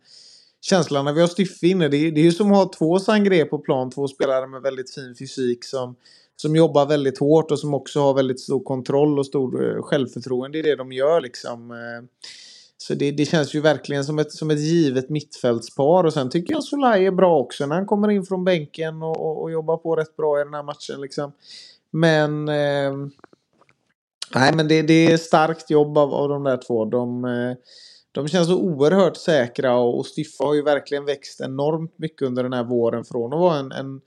känslan 0.60 1.04
när 1.04 1.12
vi 1.12 1.20
har 1.20 1.28
Stiffe 1.28 1.66
inne, 1.66 1.88
det, 1.88 2.10
det 2.10 2.20
är 2.20 2.24
ju 2.24 2.32
som 2.32 2.52
att 2.52 2.56
ha 2.56 2.72
två 2.72 2.98
Sangré 2.98 3.44
på 3.44 3.58
plan, 3.58 3.90
två 3.90 4.08
spelare 4.08 4.46
med 4.46 4.62
väldigt 4.62 4.94
fin 4.94 5.14
fysik 5.18 5.64
som, 5.64 5.96
som 6.36 6.56
jobbar 6.56 6.86
väldigt 6.86 7.18
hårt 7.18 7.50
och 7.50 7.58
som 7.58 7.74
också 7.74 8.00
har 8.00 8.14
väldigt 8.14 8.40
stor 8.40 8.64
kontroll 8.64 9.18
och 9.18 9.26
stor 9.26 9.76
eh, 9.76 9.82
självförtroende 9.82 10.58
i 10.58 10.62
det 10.62 10.76
de 10.76 10.92
gör 10.92 11.20
liksom. 11.20 11.70
Eh, 11.70 12.26
så 12.78 12.94
det, 12.94 13.10
det 13.10 13.24
känns 13.24 13.54
ju 13.54 13.60
verkligen 13.60 14.04
som 14.04 14.18
ett, 14.18 14.32
som 14.32 14.50
ett 14.50 14.60
givet 14.60 15.08
mittfältspar 15.08 16.04
och 16.04 16.12
sen 16.12 16.30
tycker 16.30 16.54
jag 16.54 16.64
Solai 16.64 17.06
är 17.06 17.10
bra 17.10 17.38
också 17.38 17.66
när 17.66 17.76
han 17.76 17.86
kommer 17.86 18.10
in 18.10 18.24
från 18.24 18.44
bänken 18.44 19.02
och, 19.02 19.20
och, 19.20 19.42
och 19.42 19.50
jobbar 19.50 19.76
på 19.76 19.96
rätt 19.96 20.16
bra 20.16 20.40
i 20.40 20.44
den 20.44 20.54
här 20.54 20.62
matchen 20.62 21.00
liksom. 21.00 21.32
Men 21.90 22.48
eh, 22.48 22.92
nej, 24.34 24.54
men 24.54 24.68
det, 24.68 24.82
det 24.82 25.12
är 25.12 25.16
starkt 25.16 25.70
jobb 25.70 25.98
av, 25.98 26.14
av 26.14 26.28
de 26.28 26.44
där 26.44 26.56
två. 26.66 26.84
De, 26.84 27.24
eh, 27.24 27.56
de 28.12 28.28
känns 28.28 28.48
så 28.48 28.58
oerhört 28.58 29.16
säkra 29.16 29.76
och, 29.76 29.98
och 29.98 30.06
Stiffa 30.06 30.44
har 30.44 30.54
ju 30.54 30.62
verkligen 30.62 31.04
växt 31.04 31.40
enormt 31.40 31.98
mycket 31.98 32.22
under 32.22 32.42
den 32.42 32.52
här 32.52 32.64
våren 32.64 33.04
från 33.04 33.32
att 33.32 33.40
vara 33.40 33.58
en, 33.58 33.72
en 33.72 34.00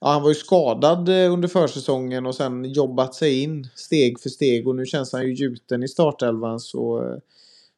Ja, 0.00 0.08
han 0.08 0.22
var 0.22 0.28
ju 0.28 0.34
skadad 0.34 1.08
eh, 1.08 1.32
under 1.32 1.48
försäsongen 1.48 2.26
och 2.26 2.34
sen 2.34 2.64
jobbat 2.64 3.14
sig 3.14 3.42
in 3.42 3.68
steg 3.74 4.20
för 4.20 4.28
steg 4.28 4.68
och 4.68 4.76
nu 4.76 4.86
känns 4.86 5.12
han 5.12 5.26
ju 5.26 5.34
gjuten 5.34 5.82
i 5.82 5.88
startelvan 5.88 6.60
så 6.60 7.04
eh, 7.04 7.18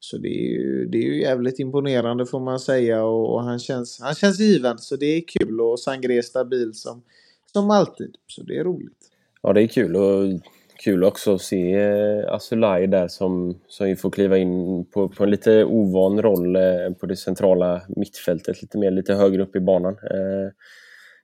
så 0.02 0.18
det 0.18 0.28
är, 0.28 0.50
ju, 0.50 0.86
det 0.86 0.98
är 0.98 1.02
ju 1.02 1.20
jävligt 1.20 1.58
imponerande 1.58 2.26
får 2.26 2.40
man 2.40 2.60
säga 2.60 3.04
och, 3.04 3.34
och 3.34 3.42
han, 3.42 3.58
känns, 3.58 4.00
han 4.00 4.14
känns 4.14 4.40
given 4.40 4.78
så 4.78 4.96
det 4.96 5.06
är 5.06 5.20
kul 5.20 5.60
och 5.60 5.80
Sangre 5.80 6.14
är 6.14 6.22
stabil 6.22 6.74
som, 6.74 7.02
som 7.52 7.70
alltid 7.70 8.14
så 8.26 8.42
det 8.42 8.58
är 8.58 8.64
roligt. 8.64 8.98
Ja, 9.42 9.52
det 9.52 9.62
är 9.62 9.66
kul 9.66 9.96
och 9.96 10.40
kul 10.84 11.04
också 11.04 11.34
att 11.34 11.42
se 11.42 11.72
eh, 11.72 12.34
Asulaj 12.34 12.86
där 12.86 13.08
som, 13.08 13.60
som 13.68 13.96
får 13.96 14.10
kliva 14.10 14.38
in 14.38 14.84
på, 14.84 15.08
på 15.08 15.24
en 15.24 15.30
lite 15.30 15.64
ovan 15.64 16.22
roll 16.22 16.56
på 17.00 17.06
det 17.06 17.16
centrala 17.16 17.82
mittfältet, 17.88 18.62
lite 18.62 18.78
mer 18.78 18.90
lite 18.90 19.14
högre 19.14 19.42
upp 19.42 19.56
i 19.56 19.60
banan 19.60 19.92
eh, 19.92 20.52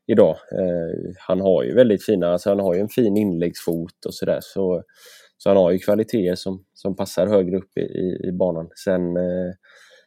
idag. 0.07 0.37
Eh, 0.53 1.13
han 1.19 1.41
har 1.41 1.63
ju 1.63 1.75
väldigt 1.75 2.05
fina, 2.05 2.33
alltså 2.33 2.51
han 2.51 2.61
har 2.61 2.75
ju 2.75 2.81
en 2.81 2.89
fin 2.89 3.17
inläggsfot 3.17 4.07
och 4.07 4.15
sådär 4.15 4.39
så, 4.43 4.83
så 5.39 5.51
han 5.51 5.57
har 5.57 5.71
ju 5.71 5.79
kvaliteter 5.79 6.35
som, 6.35 6.65
som 6.75 6.97
passar 6.97 7.27
högre 7.27 7.57
upp 7.57 7.79
i, 7.79 7.81
i, 7.81 8.29
i 8.29 8.33
banan. 8.33 8.69
Sen, 8.85 9.17
eh, 9.17 9.53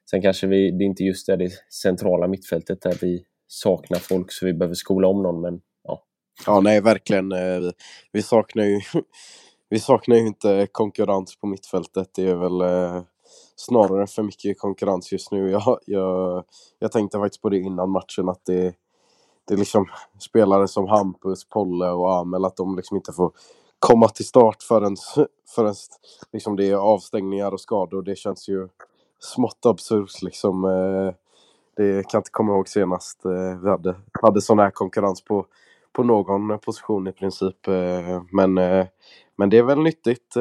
sen 0.09 0.21
kanske 0.21 0.47
vi, 0.47 0.71
det 0.71 0.83
är 0.83 0.85
inte 0.85 1.03
just 1.03 1.27
det, 1.27 1.35
det 1.35 1.51
centrala 1.83 2.27
mittfältet 2.27 2.81
där 2.81 2.97
vi 3.01 3.23
saknar 3.47 3.99
folk 3.99 4.31
så 4.31 4.45
vi 4.45 4.53
behöver 4.53 4.75
skola 4.75 5.07
om 5.07 5.23
någon 5.23 5.41
men 5.41 5.61
Ja, 5.83 6.03
Ja, 6.45 6.61
nej, 6.61 6.81
verkligen. 6.81 7.31
Eh, 7.31 7.71
vi 8.11 8.21
saknar 8.21 8.63
ju, 8.63 8.79
vi 9.69 9.79
saknar 9.79 10.15
ju 10.15 10.27
inte 10.27 10.67
konkurrens 10.71 11.35
på 11.39 11.47
mittfältet. 11.47 12.09
Det 12.15 12.29
är 12.29 12.35
väl 12.35 12.61
eh, 12.61 13.03
snarare 13.55 14.07
för 14.07 14.23
mycket 14.23 14.59
konkurrens 14.59 15.11
just 15.11 15.31
nu. 15.31 15.49
Jag, 15.51 15.79
jag, 15.85 16.43
jag 16.79 16.91
tänkte 16.91 17.17
faktiskt 17.17 17.41
på 17.41 17.49
det 17.49 17.57
innan 17.57 17.89
matchen, 17.89 18.29
att 18.29 18.45
det, 18.45 18.73
det 19.49 19.55
är 19.55 19.57
liksom 19.57 19.85
spelare 20.19 20.67
som 20.67 20.87
Hampus, 20.87 21.49
Polle 21.49 21.89
och 21.89 22.13
Amel, 22.13 22.45
att 22.45 22.57
de 22.57 22.75
liksom 22.75 22.97
inte 22.97 23.13
får 23.13 23.31
komma 23.79 24.09
till 24.09 24.25
start 24.25 24.63
förrän, 24.63 24.95
förrän 25.55 25.73
liksom 26.33 26.55
det 26.55 26.69
är 26.69 26.75
avstängningar 26.75 27.51
och 27.51 27.61
skador. 27.61 28.01
Det 28.01 28.15
känns 28.15 28.49
ju 28.49 28.67
smått 29.19 29.65
absurt 29.65 30.21
liksom. 30.21 30.65
Eh, 30.65 31.13
det 31.75 31.93
kan 31.93 32.09
jag 32.11 32.19
inte 32.19 32.31
komma 32.31 32.51
ihåg 32.51 32.67
senast 32.69 33.25
eh, 33.25 33.59
vi 33.63 33.69
hade, 33.69 33.95
hade 34.21 34.41
sån 34.41 34.59
här 34.59 34.71
konkurrens 34.71 35.23
på 35.23 35.45
på 35.93 36.03
någon 36.03 36.59
position 36.59 37.07
i 37.07 37.11
princip. 37.11 37.67
Eh, 37.67 38.21
men, 38.31 38.53
men 39.37 39.49
det 39.49 39.57
är 39.57 39.63
väl 39.63 39.79
nyttigt 39.79 40.35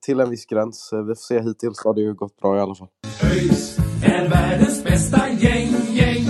till 0.00 0.20
en 0.20 0.30
viss 0.30 0.46
gräns. 0.46 0.90
Vi 0.92 1.14
får 1.14 1.14
se, 1.14 1.40
hittills 1.40 1.84
har 1.84 1.94
det 1.94 2.00
ju 2.00 2.14
gått 2.14 2.36
bra 2.36 2.56
i 2.56 2.60
alla 2.60 2.74
fall. 2.74 2.88
ÖIS 3.24 3.78
är 4.04 4.28
världens 4.28 4.84
bästa 4.84 5.28
gäng, 5.28 5.68
gäng, 5.88 5.94
gäng. 5.94 6.29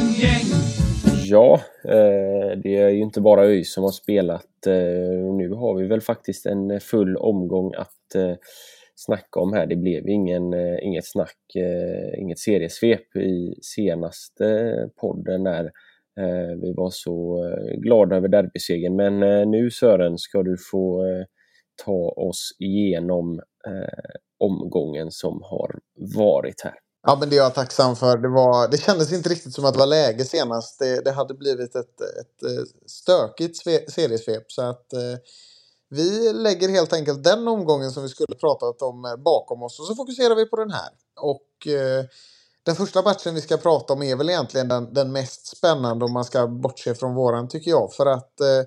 Ja, 1.30 1.60
eh, 1.84 2.58
det 2.62 2.76
är 2.76 2.88
ju 2.88 3.00
inte 3.00 3.20
bara 3.20 3.44
ÖIS 3.44 3.72
som 3.72 3.84
har 3.84 3.90
spelat. 3.90 4.66
Eh, 4.66 5.34
nu 5.34 5.50
har 5.50 5.74
vi 5.74 5.86
väl 5.86 6.00
faktiskt 6.00 6.46
en 6.46 6.80
full 6.80 7.16
omgång 7.16 7.74
att 7.74 8.14
eh, 8.14 8.34
snacka 8.94 9.40
om 9.40 9.52
här. 9.52 9.66
Det 9.66 9.76
blev 9.76 10.08
ingen, 10.08 10.54
inget 10.82 11.06
snack, 11.06 11.36
inget 12.18 12.38
seriesvep 12.38 13.16
i 13.16 13.54
senaste 13.62 14.74
podden 15.00 15.44
där 15.44 15.70
vi 16.62 16.72
var 16.72 16.90
så 16.92 17.44
glada 17.78 18.16
över 18.16 18.28
derbysegern. 18.28 18.96
Men 18.96 19.50
nu 19.50 19.70
Sören 19.70 20.18
ska 20.18 20.42
du 20.42 20.56
få 20.70 21.04
ta 21.84 22.08
oss 22.08 22.56
igenom 22.58 23.40
omgången 24.38 25.10
som 25.10 25.40
har 25.42 25.78
varit 26.16 26.60
här. 26.64 26.74
Ja, 27.02 27.16
men 27.20 27.30
det 27.30 27.36
är 27.36 27.42
jag 27.42 27.54
tacksam 27.54 27.96
för. 27.96 28.18
Det, 28.18 28.28
var, 28.28 28.68
det 28.68 28.78
kändes 28.78 29.12
inte 29.12 29.28
riktigt 29.28 29.54
som 29.54 29.64
att 29.64 29.72
det 29.74 29.78
var 29.78 29.86
läge 29.86 30.24
senast. 30.24 30.78
Det, 30.78 31.04
det 31.04 31.12
hade 31.12 31.34
blivit 31.34 31.76
ett, 31.76 32.00
ett 32.00 32.42
eh, 32.42 32.64
stökigt 32.86 33.56
seriesvep. 33.92 34.52
Så 34.52 34.62
att 34.62 34.92
eh, 34.92 35.16
vi 35.88 36.32
lägger 36.32 36.68
helt 36.68 36.92
enkelt 36.92 37.24
den 37.24 37.48
omgången 37.48 37.90
som 37.90 38.02
vi 38.02 38.08
skulle 38.08 38.36
pratat 38.36 38.82
om 38.82 39.04
eh, 39.04 39.16
bakom 39.16 39.62
oss 39.62 39.80
och 39.80 39.86
så 39.86 39.94
fokuserar 39.94 40.34
vi 40.34 40.46
på 40.46 40.56
den 40.56 40.70
här. 40.70 40.88
Och 41.20 41.66
eh, 41.66 42.04
den 42.62 42.76
första 42.76 43.02
matchen 43.02 43.34
vi 43.34 43.40
ska 43.40 43.56
prata 43.56 43.92
om 43.92 44.02
är 44.02 44.16
väl 44.16 44.30
egentligen 44.30 44.68
den, 44.68 44.94
den 44.94 45.12
mest 45.12 45.46
spännande 45.46 46.04
om 46.04 46.12
man 46.12 46.24
ska 46.24 46.46
bortse 46.46 46.94
från 46.94 47.14
våran 47.14 47.48
tycker 47.48 47.70
jag. 47.70 47.92
För 47.92 48.06
att 48.06 48.40
eh, 48.40 48.62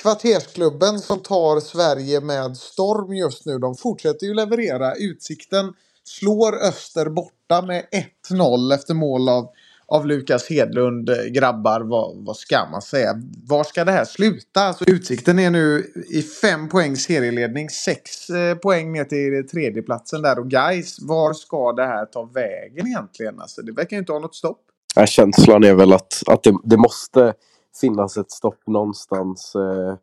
kvartersklubben 0.00 1.00
som 1.00 1.20
tar 1.20 1.60
Sverige 1.60 2.20
med 2.20 2.56
storm 2.56 3.14
just 3.14 3.46
nu, 3.46 3.58
de 3.58 3.74
fortsätter 3.76 4.26
ju 4.26 4.34
leverera. 4.34 4.94
Utsikten 4.94 5.74
slår 6.04 6.54
Öster 6.54 7.08
borta 7.08 7.62
med 7.62 7.84
1-0 8.30 8.74
efter 8.74 8.94
mål 8.94 9.28
av, 9.28 9.48
av 9.86 10.06
Lukas 10.06 10.50
Hedlund. 10.50 11.10
Grabbar, 11.28 11.80
vad, 11.80 12.24
vad 12.24 12.36
ska 12.36 12.66
man 12.70 12.82
säga? 12.82 13.14
Var 13.48 13.64
ska 13.64 13.84
det 13.84 13.92
här 13.92 14.04
sluta? 14.04 14.60
Alltså, 14.60 14.84
utsikten 14.84 15.38
är 15.38 15.50
nu 15.50 15.92
i 16.10 16.22
fem 16.22 16.68
poäng 16.68 16.96
serieledning, 16.96 17.70
sex 17.70 18.30
eh, 18.30 18.56
poäng 18.56 18.92
ner 18.92 19.04
till 19.04 19.48
tredjeplatsen 19.48 20.22
där. 20.22 20.38
Och 20.38 20.50
guys, 20.50 20.98
var 21.00 21.32
ska 21.32 21.72
det 21.72 21.86
här 21.86 22.06
ta 22.06 22.24
vägen 22.24 22.86
egentligen? 22.86 23.40
Alltså, 23.40 23.62
det 23.62 23.72
verkar 23.72 23.96
ju 23.96 24.00
inte 24.00 24.12
ha 24.12 24.18
något 24.18 24.34
stopp. 24.34 24.60
Ja, 24.96 25.06
känslan 25.06 25.64
är 25.64 25.74
väl 25.74 25.92
att, 25.92 26.22
att 26.26 26.42
det, 26.42 26.54
det 26.64 26.76
måste 26.76 27.34
finnas 27.80 28.16
ett 28.16 28.30
stopp 28.30 28.66
någonstans. 28.66 29.54
Eh, 29.54 29.96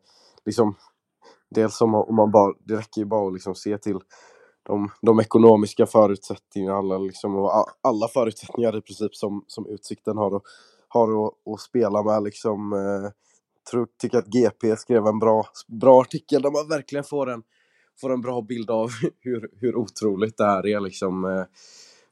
liksom, 0.46 0.76
dels 1.50 1.80
om 1.80 1.90
man, 1.90 2.04
om 2.08 2.16
man 2.16 2.30
bara, 2.30 2.54
det 2.64 2.76
räcker 2.76 3.00
ju 3.00 3.04
bara 3.04 3.26
att 3.26 3.32
liksom 3.32 3.54
se 3.54 3.78
till 3.78 3.98
de, 4.62 4.90
de 5.02 5.20
ekonomiska 5.20 5.86
förutsättningarna, 5.86 6.78
alla, 6.78 6.98
liksom, 6.98 7.36
alla 7.80 8.08
förutsättningar 8.08 8.78
i 8.78 8.80
princip 8.80 9.14
som, 9.14 9.44
som 9.46 9.66
Utsikten 9.66 10.16
har, 10.16 10.34
och, 10.34 10.42
har 10.88 11.26
att, 11.26 11.34
att 11.46 11.60
spela 11.60 12.02
med. 12.02 12.22
Liksom, 12.22 12.72
eh, 12.72 13.10
tror, 13.70 13.86
tycker 13.98 14.18
att 14.18 14.26
GP 14.26 14.76
skrev 14.76 15.06
en 15.06 15.18
bra, 15.18 15.44
bra 15.68 16.00
artikel 16.00 16.42
där 16.42 16.50
man 16.50 16.68
verkligen 16.68 17.04
får 17.04 17.30
en, 17.30 17.42
får 18.00 18.12
en 18.12 18.20
bra 18.20 18.42
bild 18.42 18.70
av 18.70 18.90
hur, 19.20 19.50
hur 19.60 19.76
otroligt 19.76 20.36
det 20.36 20.44
här 20.44 20.66
är. 20.66 20.80
Liksom, 20.80 21.24
eh. 21.24 21.44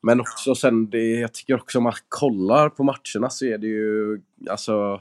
Men 0.03 0.21
också 0.21 0.55
sen, 0.55 0.91
det, 0.91 0.99
jag 0.99 1.35
tycker 1.35 1.55
också 1.55 1.79
om 1.79 1.85
man 1.85 1.93
kollar 2.09 2.69
på 2.69 2.85
matcherna 2.85 3.31
så 3.31 3.45
är 3.45 3.59
det 3.59 3.67
ju, 3.67 4.21
alltså 4.51 5.01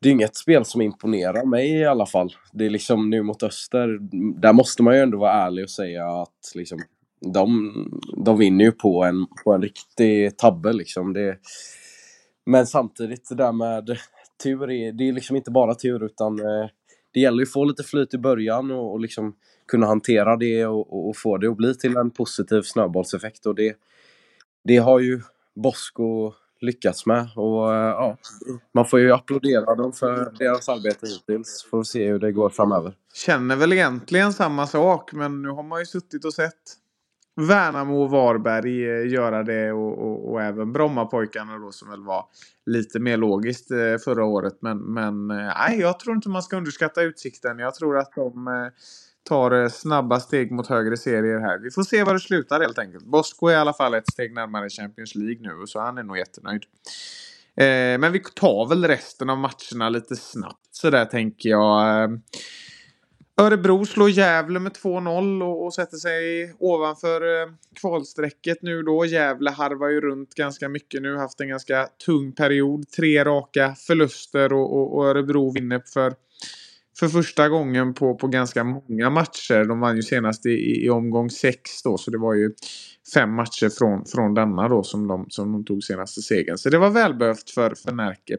det 0.00 0.08
är 0.08 0.12
inget 0.12 0.36
spel 0.36 0.64
som 0.64 0.80
imponerar 0.80 1.44
mig 1.44 1.70
i 1.70 1.84
alla 1.84 2.06
fall. 2.06 2.34
Det 2.52 2.66
är 2.66 2.70
liksom 2.70 3.10
nu 3.10 3.22
mot 3.22 3.42
Öster, 3.42 3.98
där 4.40 4.52
måste 4.52 4.82
man 4.82 4.94
ju 4.94 5.00
ändå 5.00 5.18
vara 5.18 5.32
ärlig 5.32 5.64
och 5.64 5.70
säga 5.70 6.06
att 6.06 6.52
liksom, 6.54 6.78
de, 7.34 7.72
de 8.24 8.38
vinner 8.38 8.64
ju 8.64 8.72
på 8.72 9.04
en, 9.04 9.26
på 9.44 9.52
en 9.52 9.62
riktig 9.62 10.38
tabbe 10.38 10.72
liksom. 10.72 11.12
Det, 11.12 11.38
men 12.46 12.66
samtidigt 12.66 13.28
det 13.28 13.34
där 13.34 13.52
med 13.52 13.98
tur, 14.42 14.70
är, 14.70 14.92
det 14.92 15.08
är 15.08 15.12
liksom 15.12 15.36
inte 15.36 15.50
bara 15.50 15.74
tur 15.74 16.04
utan 16.04 16.38
eh, 16.38 16.68
det 17.12 17.20
gäller 17.20 17.38
ju 17.38 17.42
att 17.42 17.52
få 17.52 17.64
lite 17.64 17.82
flyt 17.82 18.14
i 18.14 18.18
början 18.18 18.70
och, 18.70 18.92
och 18.92 19.00
liksom 19.00 19.36
kunna 19.68 19.86
hantera 19.86 20.36
det 20.36 20.66
och, 20.66 21.08
och, 21.08 21.16
få 21.16 21.36
det 21.36 21.50
att 21.50 21.56
bli 21.56 21.74
till 21.74 21.96
en 21.96 22.10
positiv 22.10 22.62
snöbollseffekt 22.62 23.46
och 23.46 23.54
det, 23.54 23.76
det 24.64 24.76
har 24.76 25.00
ju 25.00 25.20
Bosko 25.54 26.32
lyckats 26.60 27.06
med. 27.06 27.28
Och 27.36 27.74
eh, 27.74 27.90
ja, 27.90 28.16
man 28.74 28.86
får 28.86 29.00
ju 29.00 29.12
applådera 29.12 29.74
dem 29.74 29.92
för 29.92 30.32
deras 30.38 30.68
arbete 30.68 31.06
hittills. 31.06 31.66
Får 31.70 31.82
se 31.82 32.08
hur 32.08 32.18
det 32.18 32.32
går 32.32 32.50
framöver. 32.50 32.94
Känner 33.14 33.56
väl 33.56 33.72
egentligen 33.72 34.32
samma 34.32 34.66
sak, 34.66 35.12
men 35.12 35.42
nu 35.42 35.48
har 35.48 35.62
man 35.62 35.80
ju 35.80 35.86
suttit 35.86 36.24
och 36.24 36.34
sett 36.34 36.76
Värnamo 37.36 38.02
och 38.02 38.10
Varberg 38.10 38.90
eh, 38.90 39.12
göra 39.12 39.42
det 39.42 39.72
och, 39.72 39.98
och, 39.98 40.32
och 40.32 40.42
även 40.42 40.72
Brommapojkarna 40.72 41.58
då 41.58 41.72
som 41.72 41.90
väl 41.90 42.02
var 42.02 42.24
lite 42.66 42.98
mer 43.00 43.16
logiskt 43.16 43.70
eh, 43.70 43.96
förra 44.04 44.24
året. 44.24 44.58
Men, 44.60 44.78
men 44.78 45.26
nej, 45.28 45.80
jag 45.80 45.98
tror 45.98 46.16
inte 46.16 46.28
man 46.28 46.42
ska 46.42 46.56
underskatta 46.56 47.02
Utsikten. 47.02 47.58
Jag 47.58 47.74
tror 47.74 47.98
att 47.98 48.12
de 48.14 48.70
tar 49.28 49.62
eh, 49.62 49.68
snabba 49.68 50.20
steg 50.20 50.52
mot 50.52 50.66
högre 50.66 50.96
serier 50.96 51.38
här. 51.38 51.58
Vi 51.58 51.70
får 51.70 51.82
se 51.82 52.04
var 52.04 52.14
det 52.14 52.20
slutar 52.20 52.60
helt 52.60 52.78
enkelt. 52.78 53.04
Bosko 53.04 53.48
är 53.48 53.52
i 53.52 53.56
alla 53.56 53.72
fall 53.72 53.94
ett 53.94 54.12
steg 54.12 54.34
närmare 54.34 54.68
Champions 54.68 55.14
League 55.14 55.40
nu 55.40 55.66
så 55.66 55.80
han 55.80 55.98
är 55.98 56.02
nog 56.02 56.18
jättenöjd. 56.18 56.62
Eh, 57.56 57.98
men 58.00 58.12
vi 58.12 58.20
tar 58.34 58.68
väl 58.68 58.84
resten 58.84 59.30
av 59.30 59.38
matcherna 59.38 59.88
lite 59.88 60.16
snabbt 60.16 60.60
sådär 60.80 61.04
tänker 61.04 61.48
jag. 61.48 62.02
Eh, 62.02 62.10
Örebro 63.40 63.86
slår 63.86 64.10
Gävle 64.10 64.58
med 64.58 64.72
2-0 64.72 65.42
och, 65.42 65.64
och, 65.64 65.74
sätter 65.74 65.96
sig 65.96 66.54
ovanför 66.58 67.42
eh, 67.42 67.48
kvalstrecket 67.80 68.62
nu 68.62 68.82
då. 68.82 69.04
Gävle 69.04 69.50
harvar 69.50 69.88
ju 69.88 70.00
runt 70.00 70.34
ganska 70.34 70.68
mycket 70.68 71.02
nu, 71.02 71.16
haft 71.16 71.40
en 71.40 71.48
ganska 71.48 71.88
tung 72.06 72.32
period. 72.32 72.90
Tre 72.90 73.24
raka 73.24 73.74
förluster 73.74 74.52
och, 74.52 74.76
och, 74.76 74.96
och 74.96 75.06
Örebro 75.06 75.52
vinner 75.52 75.82
för 75.94 76.14
för 77.00 77.08
första 77.08 77.48
gången 77.48 77.94
på, 77.94 78.14
på 78.14 78.26
ganska 78.26 78.64
många 78.64 79.10
matcher. 79.10 79.64
De 79.64 79.80
vann 79.80 79.96
ju 79.96 80.02
senast 80.02 80.46
i, 80.46 80.84
i 80.84 80.90
omgång 80.90 81.30
sex 81.30 81.82
då, 81.82 81.98
så 81.98 82.10
det 82.10 82.18
var 82.18 82.34
ju 82.34 82.50
fem 83.14 83.34
matcher 83.34 83.68
från, 83.68 84.04
från 84.04 84.34
denna 84.34 84.68
då 84.68 84.82
som 84.82 85.08
de, 85.08 85.26
som 85.28 85.52
de 85.52 85.64
tog 85.64 85.84
senaste 85.84 86.22
segern. 86.22 86.58
Så 86.58 86.70
det 86.70 86.78
var 86.78 86.90
välbehövt 86.90 87.50
för, 87.50 87.74
för 87.74 87.92
Närke. 87.92 88.36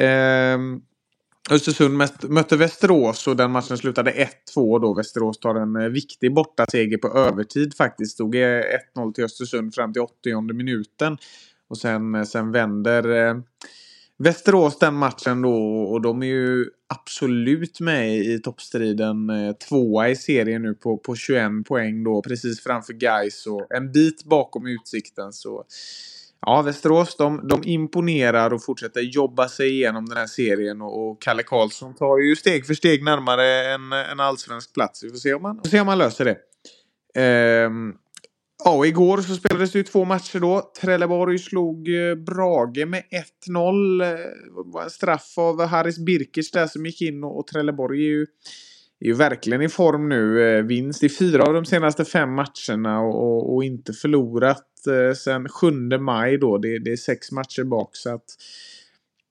Eh, 0.00 0.58
Östersund 1.50 1.96
mötte 2.28 2.56
Västerås 2.56 3.26
och 3.26 3.36
den 3.36 3.50
matchen 3.50 3.78
slutade 3.78 4.28
1-2 4.56 4.80
då. 4.80 4.94
Västerås 4.94 5.38
tar 5.38 5.54
en 5.54 5.76
eh, 5.76 5.88
viktig 5.88 6.34
bortaseger 6.34 6.98
på 6.98 7.08
övertid 7.08 7.74
faktiskt. 7.76 8.12
Stod 8.12 8.34
1-0 8.34 8.64
eh, 8.96 9.12
till 9.12 9.24
Östersund 9.24 9.74
fram 9.74 9.92
till 9.92 10.02
80 10.02 10.52
minuten. 10.52 11.18
Och 11.68 11.78
sen, 11.78 12.14
eh, 12.14 12.22
sen 12.22 12.52
vänder 12.52 13.28
eh, 13.28 13.34
Västerås 14.18 14.78
den 14.78 14.94
matchen 14.94 15.42
då 15.42 15.82
och 15.82 16.02
de 16.02 16.22
är 16.22 16.26
ju 16.26 16.70
absolut 16.88 17.80
med 17.80 18.16
i 18.16 18.38
toppstriden. 18.38 19.30
Eh, 19.30 19.52
tvåa 19.52 20.08
i 20.08 20.16
serien 20.16 20.62
nu 20.62 20.74
på, 20.74 20.98
på 20.98 21.16
21 21.16 21.50
poäng 21.68 22.04
då 22.04 22.22
precis 22.22 22.60
framför 22.60 22.92
Gais 22.92 23.46
och 23.46 23.74
en 23.74 23.92
bit 23.92 24.24
bakom 24.24 24.66
Utsikten. 24.66 25.32
Så 25.32 25.64
Ja, 26.46 26.62
Västerås 26.62 27.16
de, 27.16 27.48
de 27.48 27.60
imponerar 27.64 28.52
och 28.52 28.64
fortsätter 28.64 29.00
jobba 29.00 29.48
sig 29.48 29.68
igenom 29.68 30.06
den 30.06 30.18
här 30.18 30.26
serien 30.26 30.82
och, 30.82 31.10
och 31.10 31.22
Kalle 31.22 31.42
Karlsson 31.42 31.94
tar 31.94 32.18
ju 32.18 32.36
steg 32.36 32.66
för 32.66 32.74
steg 32.74 33.04
närmare 33.04 33.74
en, 33.74 33.92
en 33.92 34.20
allsvensk 34.20 34.74
plats. 34.74 35.04
Vi 35.04 35.10
får 35.10 35.16
se 35.16 35.34
om 35.34 35.44
han 35.44 35.64
se 35.64 35.80
om 35.80 35.88
han 35.88 35.98
löser 35.98 36.24
det. 36.24 36.38
Ehm, 37.20 37.94
Ja, 38.64 38.86
igår 38.86 39.18
så 39.18 39.34
spelades 39.34 39.72
det 39.72 39.78
ju 39.78 39.82
två 39.82 40.04
matcher 40.04 40.40
då. 40.40 40.72
Trelleborg 40.80 41.38
slog 41.38 41.88
eh, 41.88 42.14
Brage 42.14 42.86
med 42.86 43.02
1-0. 43.48 44.02
Eh, 44.02 44.08
det 44.08 44.72
var 44.72 44.82
en 44.82 44.90
straff 44.90 45.34
av 45.38 45.66
Haris 45.66 45.98
Birkic 45.98 46.50
där 46.50 46.66
som 46.66 46.86
gick 46.86 47.02
in 47.02 47.24
och 47.24 47.46
Trelleborg 47.46 47.98
är 47.98 48.10
ju, 48.10 48.26
är 49.00 49.06
ju 49.06 49.14
verkligen 49.14 49.62
i 49.62 49.68
form 49.68 50.08
nu. 50.08 50.42
Eh, 50.42 50.64
vinst 50.64 51.02
i 51.02 51.08
fyra 51.08 51.42
av 51.42 51.54
de 51.54 51.64
senaste 51.64 52.04
fem 52.04 52.34
matcherna 52.34 53.00
och, 53.00 53.54
och 53.54 53.64
inte 53.64 53.92
förlorat 53.92 54.66
sen 54.84 55.16
sedan 55.16 55.48
7 55.48 55.70
maj 55.98 56.38
då. 56.38 56.58
Det, 56.58 56.78
det 56.78 56.92
är 56.92 56.96
sex 56.96 57.32
matcher 57.32 57.64
bak 57.64 57.96
så 57.96 58.14
att 58.14 58.24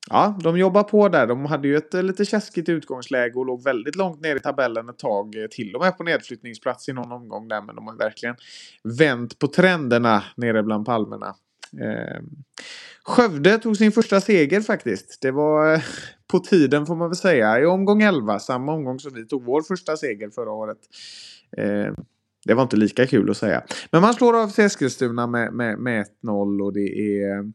Ja, 0.09 0.39
de 0.43 0.57
jobbar 0.57 0.83
på 0.83 1.09
där. 1.09 1.27
De 1.27 1.45
hade 1.45 1.67
ju 1.67 1.77
ett 1.77 1.93
eh, 1.93 2.03
lite 2.03 2.25
käskigt 2.25 2.69
utgångsläge 2.69 3.39
och 3.39 3.45
låg 3.45 3.63
väldigt 3.63 3.95
långt 3.95 4.21
ner 4.21 4.35
i 4.35 4.39
tabellen 4.39 4.89
ett 4.89 4.99
tag. 4.99 5.35
Eh, 5.35 5.47
till 5.47 5.75
och 5.75 5.81
med 5.81 5.97
på 5.97 6.03
nedflyttningsplats 6.03 6.89
i 6.89 6.93
någon 6.93 7.11
omgång 7.11 7.47
där. 7.47 7.61
Men 7.61 7.75
de 7.75 7.87
har 7.87 7.95
verkligen 7.95 8.35
vänt 8.99 9.39
på 9.39 9.47
trenderna 9.47 10.23
nere 10.35 10.63
bland 10.63 10.85
palmerna. 10.85 11.35
Eh, 11.81 12.21
Skövde 13.03 13.59
tog 13.59 13.77
sin 13.77 13.91
första 13.91 14.21
seger 14.21 14.61
faktiskt. 14.61 15.21
Det 15.21 15.31
var 15.31 15.73
eh, 15.73 15.81
på 16.27 16.39
tiden 16.39 16.85
får 16.85 16.95
man 16.95 17.09
väl 17.09 17.15
säga. 17.15 17.59
I 17.59 17.65
omgång 17.65 18.01
11, 18.01 18.39
samma 18.39 18.73
omgång 18.73 18.99
som 18.99 19.13
vi 19.13 19.27
tog 19.27 19.43
vår 19.43 19.61
första 19.61 19.97
seger 19.97 20.29
förra 20.29 20.51
året. 20.51 20.77
Eh, 21.57 21.93
det 22.45 22.53
var 22.53 22.63
inte 22.63 22.77
lika 22.77 23.07
kul 23.07 23.29
att 23.29 23.37
säga. 23.37 23.63
Men 23.91 24.01
man 24.01 24.13
slår 24.13 24.41
av 24.41 24.59
Eskilstuna 24.59 25.27
med, 25.27 25.53
med, 25.53 25.79
med 25.79 26.05
1-0 26.23 26.61
och 26.61 26.73
det 26.73 27.19
är 27.21 27.51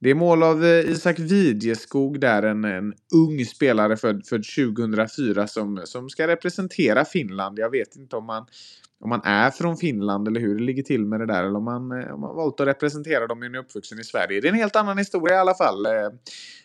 det 0.00 0.10
är 0.10 0.14
mål 0.14 0.42
av 0.42 0.64
eh, 0.64 0.90
Isak 0.90 1.18
Widjeskog 1.18 2.20
där, 2.20 2.42
en, 2.42 2.64
en 2.64 2.94
ung 3.14 3.44
spelare 3.44 3.96
född, 3.96 4.26
född 4.26 4.44
2004 4.56 5.46
som, 5.46 5.82
som 5.84 6.08
ska 6.08 6.26
representera 6.26 7.04
Finland. 7.04 7.58
Jag 7.58 7.70
vet 7.70 7.96
inte 7.96 8.16
om 8.16 8.26
man, 8.26 8.46
om 9.00 9.08
man 9.08 9.20
är 9.24 9.50
från 9.50 9.76
Finland 9.76 10.28
eller 10.28 10.40
hur 10.40 10.58
det 10.58 10.64
ligger 10.64 10.82
till 10.82 11.06
med 11.06 11.20
det 11.20 11.26
där. 11.26 11.44
Eller 11.44 11.56
om 11.56 11.64
man, 11.64 11.92
eh, 11.92 12.14
om 12.14 12.20
man 12.20 12.36
valt 12.36 12.60
att 12.60 12.66
representera 12.66 13.26
dem 13.26 13.40
när 13.40 13.48
man 13.48 13.54
är 13.54 13.58
uppvuxen 13.58 14.00
i 14.00 14.04
Sverige. 14.04 14.40
Det 14.40 14.48
är 14.48 14.52
en 14.52 14.58
helt 14.58 14.76
annan 14.76 14.98
historia 14.98 15.36
i 15.36 15.38
alla 15.38 15.54
fall. 15.54 15.86
Eh, 15.86 16.10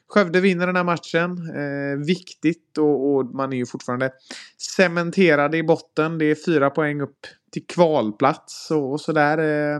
Skövde 0.08 0.42
vinner 0.42 0.68
den 0.68 0.76
här 0.76 0.84
matchen. 0.84 1.32
Eh, 1.56 2.06
viktigt 2.06 2.78
och, 2.78 3.16
och, 3.16 3.26
man 3.26 3.54
är 3.54 3.58
ju 3.58 3.66
fortfarande 3.66 4.12
cementerade 4.58 5.58
i 5.58 5.64
botten. 5.64 6.18
Det 6.18 6.26
är 6.26 6.36
fyra 6.46 6.70
poäng 6.70 7.02
upp 7.02 7.28
till 7.52 7.66
kvalplats 7.66 8.72
och, 8.72 8.92
och 8.92 9.02
sådär. 9.02 9.38
Eh, 9.38 9.80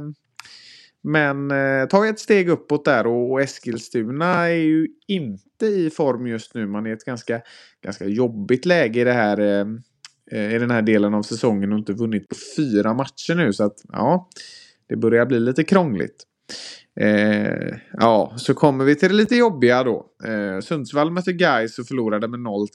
men 1.04 1.52
eh, 1.52 1.88
ta 1.88 2.08
ett 2.08 2.20
steg 2.20 2.50
uppåt 2.50 2.86
där 2.86 3.08
och, 3.08 3.32
och 3.32 3.42
Eskilstuna 3.42 4.50
är 4.50 4.56
ju 4.56 4.88
inte 5.08 5.66
i 5.66 5.90
form 5.90 6.28
just 6.28 6.56
nu. 6.56 6.68
Man 6.68 6.86
är 6.86 6.90
i 6.90 6.94
ett 6.94 7.06
ganska, 7.06 7.42
ganska 7.84 8.06
jobbigt 8.06 8.66
läge 8.66 9.02
i 9.02 9.04
det 9.04 9.14
här 9.14 9.40
eh, 9.40 9.66
eh, 10.32 10.56
i 10.56 10.60
den 10.60 10.72
här 10.72 10.82
delen 10.82 11.14
av 11.14 11.24
säsongen 11.24 11.74
och 11.74 11.80
inte 11.80 11.94
vunnit 11.94 12.30
på 12.30 12.36
fyra 12.58 12.94
matcher 12.94 13.36
nu. 13.36 13.54
Så 13.54 13.64
att 13.64 13.78
ja, 13.92 14.30
det 14.90 14.96
börjar 14.96 15.26
bli 15.26 15.40
lite 15.40 15.64
krångligt. 15.64 16.24
Eh, 17.00 17.78
ja, 17.94 18.34
så 18.38 18.54
kommer 18.54 18.86
vi 18.86 18.96
till 18.96 19.10
det 19.10 19.16
lite 19.16 19.36
jobbiga 19.36 19.84
då. 19.84 20.06
Eh, 20.26 20.62
Sundsvall 20.62 21.12
mötte 21.12 21.34
Gais 21.34 21.80
och 21.80 21.88
förlorade 21.88 22.28
med 22.28 22.40
0-3. 22.40 22.68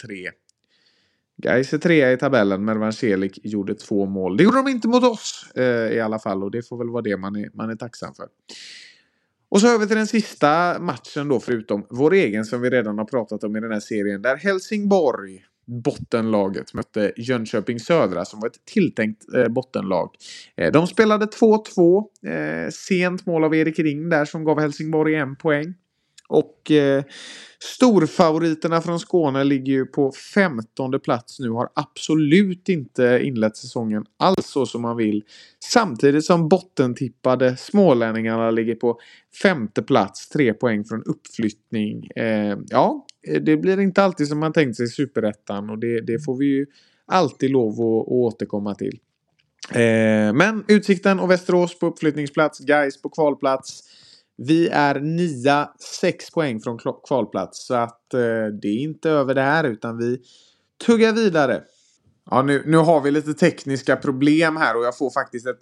Gais 1.36 1.72
är 1.72 1.78
trea 1.78 2.12
i 2.12 2.16
tabellen, 2.16 2.64
men 2.64 2.80
Vanselik 2.80 3.38
gjorde 3.42 3.74
två 3.74 4.06
mål. 4.06 4.36
Det 4.36 4.44
gjorde 4.44 4.56
de 4.56 4.68
inte 4.68 4.88
mot 4.88 5.04
oss 5.04 5.50
eh, 5.54 5.64
i 5.64 6.00
alla 6.00 6.18
fall 6.18 6.44
och 6.44 6.50
det 6.50 6.68
får 6.68 6.78
väl 6.78 6.90
vara 6.90 7.02
det 7.02 7.16
man 7.16 7.36
är, 7.36 7.50
man 7.54 7.70
är 7.70 7.76
tacksam 7.76 8.14
för. 8.14 8.26
Och 9.48 9.60
så 9.60 9.74
över 9.74 9.86
till 9.86 9.96
den 9.96 10.06
sista 10.06 10.78
matchen 10.80 11.28
då, 11.28 11.40
förutom 11.40 11.86
vår 11.90 12.14
egen 12.14 12.44
som 12.44 12.60
vi 12.60 12.70
redan 12.70 12.98
har 12.98 13.04
pratat 13.04 13.44
om 13.44 13.56
i 13.56 13.60
den 13.60 13.72
här 13.72 13.80
serien. 13.80 14.22
Där 14.22 14.36
Helsingborg 14.36 15.44
bottenlaget 15.66 16.74
mötte 16.74 17.12
Jönköping 17.16 17.80
Södra 17.80 18.24
som 18.24 18.40
var 18.40 18.48
ett 18.48 18.64
tilltänkt 18.64 19.34
eh, 19.34 19.48
bottenlag. 19.48 20.10
Eh, 20.56 20.72
de 20.72 20.86
spelade 20.86 21.26
2-2. 21.26 22.04
Eh, 22.26 22.70
sent 22.70 23.26
mål 23.26 23.44
av 23.44 23.54
Erik 23.54 23.78
Ring 23.78 24.08
där 24.08 24.24
som 24.24 24.44
gav 24.44 24.60
Helsingborg 24.60 25.14
en 25.14 25.36
poäng. 25.36 25.74
Och 26.28 26.70
eh, 26.70 27.04
storfavoriterna 27.58 28.80
från 28.80 29.00
Skåne 29.00 29.44
ligger 29.44 29.72
ju 29.72 29.86
på 29.86 30.12
15 30.34 31.00
plats 31.00 31.40
nu. 31.40 31.50
Har 31.50 31.68
absolut 31.74 32.68
inte 32.68 33.20
inlett 33.22 33.56
säsongen 33.56 34.04
alls 34.16 34.46
så 34.46 34.66
som 34.66 34.82
man 34.82 34.96
vill. 34.96 35.24
Samtidigt 35.72 36.24
som 36.24 36.48
bottentippade 36.48 37.56
smålänningarna 37.56 38.50
ligger 38.50 38.74
på 38.74 38.98
femte 39.42 39.82
plats. 39.82 40.28
Tre 40.28 40.54
poäng 40.54 40.84
från 40.84 41.02
uppflyttning. 41.02 42.06
Eh, 42.16 42.58
ja, 42.68 43.06
det 43.40 43.56
blir 43.56 43.80
inte 43.80 44.02
alltid 44.02 44.28
som 44.28 44.38
man 44.38 44.52
tänkt 44.52 44.76
sig 44.76 44.86
i 44.86 44.88
superettan 44.88 45.70
och 45.70 45.78
det, 45.78 46.00
det 46.00 46.24
får 46.24 46.36
vi 46.36 46.46
ju 46.46 46.66
alltid 47.06 47.50
lov 47.50 47.72
att, 47.72 47.78
att 47.80 48.08
återkomma 48.08 48.74
till. 48.74 48.98
Eh, 49.70 50.32
men 50.32 50.64
Utsikten 50.68 51.20
och 51.20 51.30
Västerås 51.30 51.78
på 51.78 51.86
uppflyttningsplats. 51.86 52.58
Gais 52.58 53.02
på 53.02 53.08
kvalplats. 53.08 53.82
Vi 54.36 54.68
är 54.68 55.00
nia, 55.00 55.70
sex 56.00 56.30
poäng 56.30 56.60
från 56.60 56.78
kvalplats. 57.08 57.66
Så 57.66 57.74
att 57.74 58.14
eh, 58.14 58.20
det 58.62 58.68
är 58.68 58.78
inte 58.78 59.10
över 59.10 59.34
det 59.34 59.42
här 59.42 59.64
utan 59.64 59.98
vi 59.98 60.20
tuggar 60.86 61.12
vidare. 61.12 61.62
Ja, 62.30 62.42
nu, 62.42 62.62
nu 62.66 62.76
har 62.76 63.00
vi 63.00 63.10
lite 63.10 63.34
tekniska 63.34 63.96
problem 63.96 64.56
här 64.56 64.76
och 64.76 64.84
jag 64.84 64.98
får 64.98 65.10
faktiskt 65.10 65.46
ett, 65.46 65.60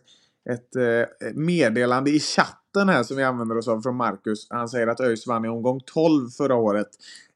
ett 0.51 0.77
eh, 0.77 1.29
meddelande 1.35 2.11
i 2.11 2.20
chatten 2.20 2.89
här 2.89 3.03
som 3.03 3.16
vi 3.16 3.22
använder 3.22 3.59
oss 3.59 3.68
av 3.68 3.81
från 3.81 3.97
Marcus. 3.97 4.47
Han 4.51 4.68
säger 4.68 4.87
att 4.87 5.01
ÖIS 5.01 5.27
vann 5.27 5.45
i 5.45 5.49
omgång 5.49 5.81
12 5.87 6.31
förra 6.31 6.55
året. 6.55 6.89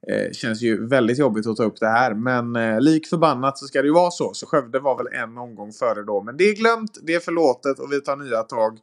Eh, 0.09 0.33
känns 0.33 0.63
ju 0.63 0.87
väldigt 0.87 1.19
jobbigt 1.19 1.47
att 1.47 1.57
ta 1.57 1.65
upp 1.65 1.81
det 1.81 1.89
här. 1.89 2.15
Men 2.15 2.57
eh, 2.57 2.81
lik 2.81 3.07
förbannat 3.07 3.59
så 3.59 3.67
ska 3.67 3.83
det 3.83 3.89
ju 3.89 3.95
vara 3.95 4.11
så. 4.11 4.35
Så 4.35 4.47
Skövde 4.47 4.79
var 4.79 4.97
väl 4.97 5.23
en 5.23 5.39
omgång 5.39 5.73
före 5.73 6.03
då. 6.03 6.23
Men 6.23 6.37
det 6.37 6.45
är 6.45 6.55
glömt, 6.55 6.99
det 7.03 7.15
är 7.15 7.21
förlåtet 7.21 7.79
och 7.79 7.93
vi 7.93 8.01
tar 8.01 8.17
nya 8.17 8.43
tag. 8.43 8.79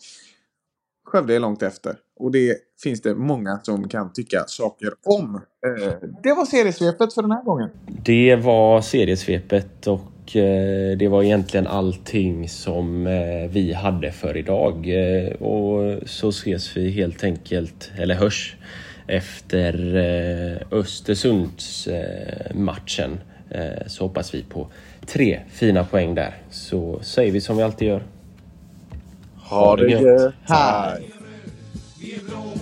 Skövde 1.06 1.36
är 1.36 1.40
långt 1.40 1.64
efter. 1.64 1.98
Och 2.18 2.32
det 2.32 2.58
finns 2.84 3.02
det 3.02 3.16
många 3.16 3.60
som 3.64 3.90
kan 3.90 4.14
tycka 4.14 4.44
saker 4.48 4.90
om. 5.06 5.36
Eh, 5.36 5.42
det 6.24 6.34
var 6.34 6.46
seriesvepet 6.46 7.14
för 7.14 7.22
den 7.22 7.32
här 7.32 7.44
gången. 7.44 7.70
Det 8.04 8.36
var 8.36 8.82
seriesvepet 8.82 9.88
och 9.88 10.36
eh, 10.36 10.98
det 10.98 11.08
var 11.08 11.24
egentligen 11.24 11.68
allting 11.68 12.50
som 12.50 13.08
eh, 13.08 13.50
vi 13.50 13.74
hade 13.74 14.12
för 14.12 14.38
idag. 14.38 14.92
Och 15.40 16.10
så 16.10 16.30
ses 16.30 16.78
vi 16.78 16.90
helt 16.90 17.24
enkelt, 17.24 17.92
eller 17.98 18.16
hörs, 18.16 18.56
efter 19.08 19.96
Östersundsmatchen. 20.72 23.20
Så 23.88 24.04
hoppas 24.04 24.34
vi 24.34 24.44
på 24.44 24.68
tre 25.06 25.40
fina 25.50 25.84
poäng 25.84 26.16
där. 26.16 26.38
Så 26.50 27.00
säger 27.02 27.32
vi 27.32 27.42
som 27.42 27.58
vi 27.58 27.64
alltid 27.64 27.88
gör. 27.88 28.04
Ha 29.36 29.76
det 29.76 29.90
gött. 29.90 30.34
Hej! 30.44 31.15
Vi 32.00 32.16
är 32.16 32.20
blå 32.20 32.54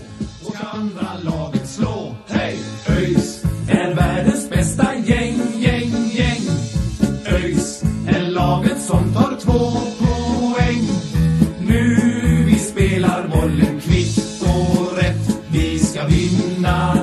och 0.45 0.55
ska 0.55 0.67
andra 0.77 1.07
laget 1.23 1.67
slå. 1.69 2.15
Hej! 2.27 2.59
ÖIS 2.87 3.43
är 3.69 3.93
världens 3.95 4.49
bästa 4.49 4.95
gäng, 4.95 5.39
gäng, 5.59 6.09
gäng. 6.11 6.41
ÖIS 7.25 7.83
är 8.07 8.31
laget 8.31 8.81
som 8.81 9.13
tar 9.13 9.37
två 9.39 9.71
poäng. 9.99 10.87
Nu 11.67 11.95
vi 12.45 12.59
spelar 12.59 13.27
bollen 13.27 13.79
kvitt 13.81 14.41
och 14.41 14.97
rätt. 14.97 15.37
Vi 15.51 15.79
ska 15.79 16.07
vinna 16.07 17.02